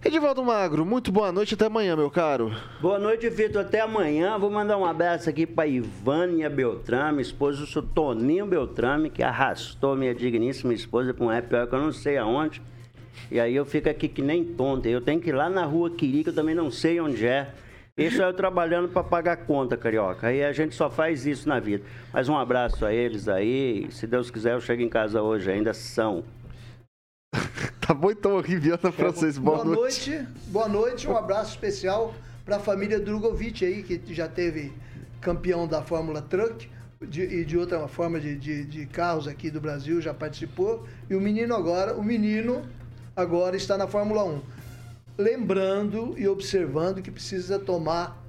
Edivaldo 0.03 0.43
Magro, 0.43 0.85
muito 0.85 1.11
boa 1.11 1.31
noite, 1.31 1.55
até 1.55 1.65
amanhã, 1.65 1.95
meu 1.95 2.11
caro. 2.11 2.55
Boa 2.79 2.99
noite, 2.99 3.27
Vitor, 3.27 3.63
até 3.63 3.81
amanhã. 3.81 4.37
Vou 4.37 4.51
mandar 4.51 4.77
um 4.77 4.85
abraço 4.85 5.27
aqui 5.27 5.47
para 5.47 5.65
Ivânia 5.65 6.47
Beltrame, 6.47 7.23
esposa 7.23 7.61
do 7.61 7.65
seu 7.65 7.81
Toninho 7.81 8.45
Beltrame, 8.45 9.09
que 9.09 9.23
arrastou 9.23 9.95
minha 9.95 10.13
digníssima 10.13 10.75
esposa 10.75 11.11
para 11.11 11.25
um 11.25 11.29
rap 11.29 11.49
que 11.49 11.75
eu 11.75 11.79
não 11.79 11.91
sei 11.91 12.17
aonde. 12.17 12.61
E 13.31 13.39
aí 13.39 13.55
eu 13.55 13.65
fico 13.65 13.89
aqui 13.89 14.07
que 14.07 14.21
nem 14.21 14.43
tonto. 14.43 14.87
Eu 14.87 15.01
tenho 15.01 15.19
que 15.19 15.29
ir 15.29 15.33
lá 15.33 15.49
na 15.49 15.65
rua 15.65 15.89
Quiri, 15.89 16.23
que 16.23 16.29
eu 16.29 16.35
também 16.35 16.55
não 16.55 16.69
sei 16.69 16.99
onde 16.99 17.25
é. 17.25 17.51
Isso 17.97 18.21
é 18.21 18.25
eu 18.27 18.33
trabalhando 18.33 18.89
para 18.89 19.03
pagar 19.03 19.37
conta, 19.37 19.77
carioca. 19.77 20.27
Aí 20.27 20.43
a 20.43 20.51
gente 20.51 20.75
só 20.75 20.89
faz 20.89 21.25
isso 21.25 21.47
na 21.47 21.59
vida. 21.59 21.85
Mas 22.11 22.27
um 22.27 22.37
abraço 22.37 22.85
a 22.85 22.93
eles 22.93 23.29
aí. 23.29 23.87
Se 23.89 24.05
Deus 24.05 24.29
quiser, 24.29 24.53
eu 24.53 24.59
chego 24.59 24.81
em 24.81 24.89
casa 24.89 25.21
hoje. 25.21 25.49
Ainda 25.49 25.73
são. 25.73 26.23
tá 27.79 27.93
bom 27.93 28.11
então, 28.11 28.39
Riviana 28.41 28.91
Francês. 28.91 29.37
Boa, 29.37 29.63
boa 29.63 29.75
noite. 29.75 30.09
noite. 30.09 30.27
Boa 30.47 30.67
noite. 30.67 31.07
Um 31.07 31.15
abraço 31.15 31.51
especial 31.51 32.13
para 32.43 32.57
a 32.57 32.59
família 32.59 32.99
Drogovic 32.99 33.65
aí, 33.65 33.81
que 33.81 34.13
já 34.13 34.27
teve 34.27 34.73
campeão 35.21 35.65
da 35.65 35.81
Fórmula 35.81 36.21
Truck 36.21 36.69
de, 37.01 37.21
e 37.21 37.45
de 37.45 37.57
outra 37.57 37.87
forma 37.87 38.19
de, 38.19 38.35
de, 38.35 38.65
de 38.65 38.85
carros 38.85 39.27
aqui 39.27 39.49
do 39.49 39.61
Brasil, 39.61 40.01
já 40.01 40.13
participou. 40.13 40.85
E 41.09 41.15
o 41.15 41.21
menino 41.21 41.55
agora, 41.55 41.95
o 41.95 42.03
menino 42.03 42.63
agora 43.15 43.55
está 43.55 43.77
na 43.77 43.87
Fórmula 43.87 44.23
1. 44.25 44.41
Lembrando 45.17 46.13
e 46.17 46.27
observando 46.27 47.01
que 47.01 47.09
precisa 47.09 47.57
tomar 47.57 48.21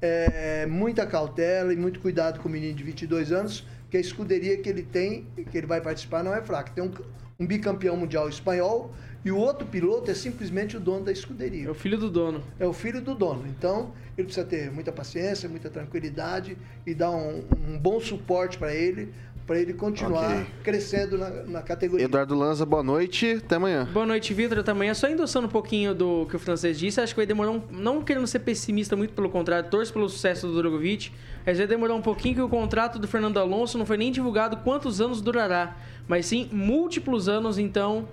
é, 0.00 0.64
muita 0.66 1.04
cautela 1.04 1.72
e 1.72 1.76
muito 1.76 1.98
cuidado 1.98 2.38
com 2.38 2.48
o 2.48 2.52
menino 2.52 2.74
de 2.74 2.84
22 2.84 3.32
anos, 3.32 3.66
que 3.90 3.96
a 3.96 4.00
escuderia 4.00 4.56
que 4.58 4.68
ele 4.68 4.82
tem, 4.82 5.26
que 5.50 5.58
ele 5.58 5.66
vai 5.66 5.80
participar, 5.80 6.22
não 6.22 6.32
é 6.32 6.40
fraca. 6.40 6.70
Tem 6.72 6.84
um, 6.84 6.92
um 7.40 7.46
bicampeão 7.46 7.96
mundial 7.96 8.28
espanhol 8.28 8.94
e 9.24 9.32
o 9.32 9.36
outro 9.36 9.66
piloto 9.66 10.10
é 10.10 10.14
simplesmente 10.14 10.76
o 10.76 10.80
dono 10.80 11.04
da 11.04 11.10
escuderia. 11.10 11.66
É 11.66 11.70
o 11.70 11.74
filho 11.74 11.98
do 11.98 12.08
dono. 12.08 12.44
É 12.60 12.66
o 12.66 12.72
filho 12.72 13.02
do 13.02 13.16
dono. 13.16 13.44
Então, 13.48 13.92
ele 14.16 14.26
precisa 14.26 14.46
ter 14.46 14.70
muita 14.70 14.92
paciência, 14.92 15.48
muita 15.48 15.68
tranquilidade 15.68 16.56
e 16.86 16.94
dar 16.94 17.10
um, 17.10 17.44
um 17.66 17.78
bom 17.78 17.98
suporte 17.98 18.56
para 18.56 18.72
ele 18.72 19.12
para 19.48 19.58
ele 19.58 19.72
continuar 19.72 20.30
okay. 20.30 20.46
crescendo 20.62 21.16
na, 21.16 21.30
na, 21.30 21.62
categoria. 21.62 22.04
Eduardo 22.04 22.34
Lanza, 22.34 22.66
boa 22.66 22.82
noite, 22.82 23.40
até 23.42 23.56
amanhã. 23.56 23.88
Boa 23.90 24.04
noite, 24.04 24.34
Vitor, 24.34 24.58
até 24.58 24.72
amanhã. 24.72 24.92
Só 24.92 25.08
endossando 25.08 25.46
um 25.46 25.50
pouquinho 25.50 25.94
do 25.94 26.26
que 26.26 26.36
o 26.36 26.38
francês 26.38 26.78
disse, 26.78 27.00
acho 27.00 27.14
que 27.14 27.20
vai 27.20 27.24
demorar 27.24 27.52
um, 27.52 27.62
não 27.70 28.02
querendo 28.02 28.26
ser 28.26 28.40
pessimista, 28.40 28.94
muito 28.94 29.14
pelo 29.14 29.30
contrário, 29.30 29.70
torço 29.70 29.90
pelo 29.90 30.06
sucesso 30.06 30.46
do 30.46 30.54
Drogovic, 30.54 31.10
mas 31.46 31.56
vai 31.56 31.66
demorar 31.66 31.94
um 31.94 32.02
pouquinho 32.02 32.34
que 32.34 32.42
o 32.42 32.48
contrato 32.48 32.98
do 32.98 33.08
Fernando 33.08 33.38
Alonso 33.38 33.78
não 33.78 33.86
foi 33.86 33.96
nem 33.96 34.12
divulgado 34.12 34.58
quantos 34.58 35.00
anos 35.00 35.22
durará, 35.22 35.78
mas 36.06 36.26
sim 36.26 36.50
múltiplos 36.52 37.26
anos, 37.26 37.58
então 37.58 38.06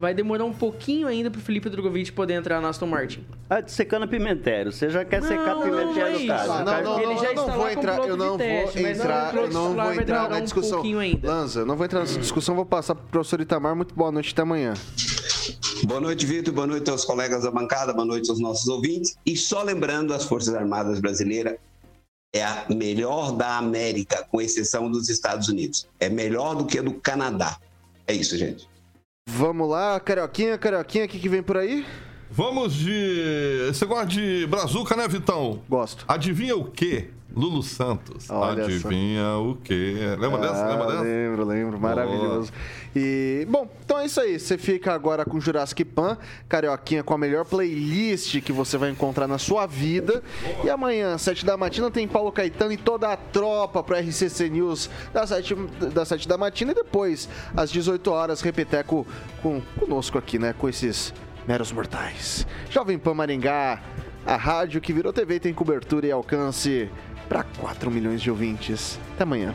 Vai 0.00 0.14
demorar 0.14 0.44
um 0.44 0.52
pouquinho 0.52 1.08
ainda 1.08 1.28
pro 1.28 1.40
Felipe 1.40 1.68
Drogovic 1.68 2.12
poder 2.12 2.34
entrar 2.34 2.60
na 2.60 2.68
Aston 2.68 2.86
Martin. 2.86 3.26
Ah, 3.50 3.60
de 3.60 3.72
secando 3.72 4.06
Pimentério. 4.06 4.70
Você 4.70 4.88
já 4.88 5.04
quer 5.04 5.20
não, 5.20 5.26
secar 5.26 5.56
não, 5.56 5.62
Pimentério 5.62 6.12
não, 6.12 6.20
é 6.20 6.26
cara. 6.28 6.64
Não, 6.64 6.82
não, 6.84 7.00
ele 7.00 7.16
já 7.16 7.32
não, 7.34 7.42
está 7.42 7.56
vou 7.56 7.68
entrar, 7.68 7.98
eu 8.06 8.16
não 8.16 8.38
teste, 8.38 8.78
vou 8.80 8.88
entrar, 8.88 9.34
eu 9.34 9.50
não 9.50 9.74
vou 9.74 9.92
entrar 9.94 10.30
na 10.30 10.38
discussão. 10.38 10.82
Um 10.82 11.00
ainda. 11.00 11.28
Lanza, 11.28 11.60
eu 11.60 11.66
não 11.66 11.76
vou 11.76 11.84
entrar 11.84 11.98
nessa 11.98 12.20
discussão, 12.20 12.54
vou 12.54 12.64
passar 12.64 12.94
pro 12.94 13.06
professor 13.08 13.40
Itamar. 13.40 13.74
Muito 13.74 13.92
boa 13.92 14.12
noite, 14.12 14.32
até 14.32 14.42
amanhã. 14.42 14.74
Boa 15.82 16.00
noite, 16.00 16.24
Vitor. 16.24 16.54
Boa 16.54 16.68
noite 16.68 16.88
aos 16.88 17.04
colegas 17.04 17.42
da 17.42 17.50
bancada, 17.50 17.92
boa 17.92 18.06
noite 18.06 18.30
aos 18.30 18.38
nossos 18.38 18.68
ouvintes. 18.68 19.16
E 19.26 19.36
só 19.36 19.64
lembrando, 19.64 20.14
as 20.14 20.22
Forças 20.22 20.54
Armadas 20.54 21.00
Brasileiras 21.00 21.56
é 22.32 22.44
a 22.44 22.66
melhor 22.72 23.32
da 23.32 23.58
América, 23.58 24.24
com 24.30 24.40
exceção 24.40 24.88
dos 24.88 25.08
Estados 25.08 25.48
Unidos. 25.48 25.88
É 25.98 26.08
melhor 26.08 26.54
do 26.54 26.66
que 26.66 26.78
a 26.78 26.82
do 26.82 26.94
Canadá. 26.94 27.58
É 28.06 28.12
isso, 28.12 28.36
gente. 28.36 28.68
Vamos 29.30 29.68
lá, 29.68 30.00
Carioquinha, 30.00 30.56
Carioquinha, 30.56 31.04
o 31.04 31.08
que, 31.08 31.18
que 31.18 31.28
vem 31.28 31.42
por 31.42 31.58
aí? 31.58 31.84
Vamos 32.30 32.74
de. 32.74 33.66
Você 33.68 33.84
gosta 33.84 34.06
de 34.06 34.46
Brazuca, 34.46 34.96
né, 34.96 35.06
Vitão? 35.06 35.60
Gosto. 35.68 36.06
Adivinha 36.08 36.56
o 36.56 36.64
quê? 36.64 37.10
Lulu 37.34 37.62
Santos. 37.62 38.28
Olha 38.30 38.64
Adivinha 38.64 39.22
só. 39.22 39.42
o 39.44 39.56
quê? 39.56 39.94
Lembra 40.18 40.38
ah, 40.38 40.40
dessa? 40.40 40.66
Lembra 40.66 40.86
dessa? 40.86 41.02
Lembro, 41.02 41.44
lembro. 41.44 41.80
Maravilhoso. 41.80 42.52
E, 42.96 43.46
bom, 43.48 43.68
então 43.84 43.98
é 43.98 44.06
isso 44.06 44.20
aí. 44.20 44.38
Você 44.38 44.56
fica 44.56 44.92
agora 44.92 45.24
com 45.24 45.38
Jurassic 45.38 45.84
Pan, 45.84 46.16
Carioquinha, 46.48 47.02
com 47.02 47.14
a 47.14 47.18
melhor 47.18 47.44
playlist 47.44 48.40
que 48.40 48.52
você 48.52 48.76
vai 48.78 48.90
encontrar 48.90 49.28
na 49.28 49.38
sua 49.38 49.66
vida. 49.66 50.22
E 50.64 50.70
amanhã, 50.70 51.14
às 51.14 51.22
7 51.22 51.44
da 51.44 51.56
matina, 51.56 51.90
tem 51.90 52.08
Paulo 52.08 52.32
Caetano 52.32 52.72
e 52.72 52.76
toda 52.76 53.12
a 53.12 53.16
tropa 53.16 53.82
pro 53.82 53.96
RCC 53.96 54.48
News 54.48 54.90
das 55.12 55.28
7, 55.28 55.54
das 55.92 56.08
7 56.08 56.26
da 56.26 56.38
matina. 56.38 56.72
E 56.72 56.74
depois, 56.74 57.28
às 57.56 57.70
18 57.70 58.10
horas, 58.10 58.40
Repeteco 58.40 59.06
com, 59.42 59.60
conosco 59.78 60.16
aqui, 60.16 60.38
né? 60.38 60.54
Com 60.58 60.68
esses 60.68 61.12
meros 61.46 61.70
mortais. 61.72 62.46
Jovem 62.70 62.98
Pan 62.98 63.14
Maringá, 63.14 63.80
a 64.26 64.36
rádio 64.36 64.80
que 64.80 64.92
virou 64.92 65.12
TV 65.12 65.40
tem 65.40 65.54
cobertura 65.54 66.06
e 66.06 66.10
alcance 66.10 66.90
para 67.28 67.44
4 67.58 67.90
milhões 67.90 68.22
de 68.22 68.30
ouvintes. 68.30 68.98
Até 69.14 69.22
amanhã. 69.22 69.54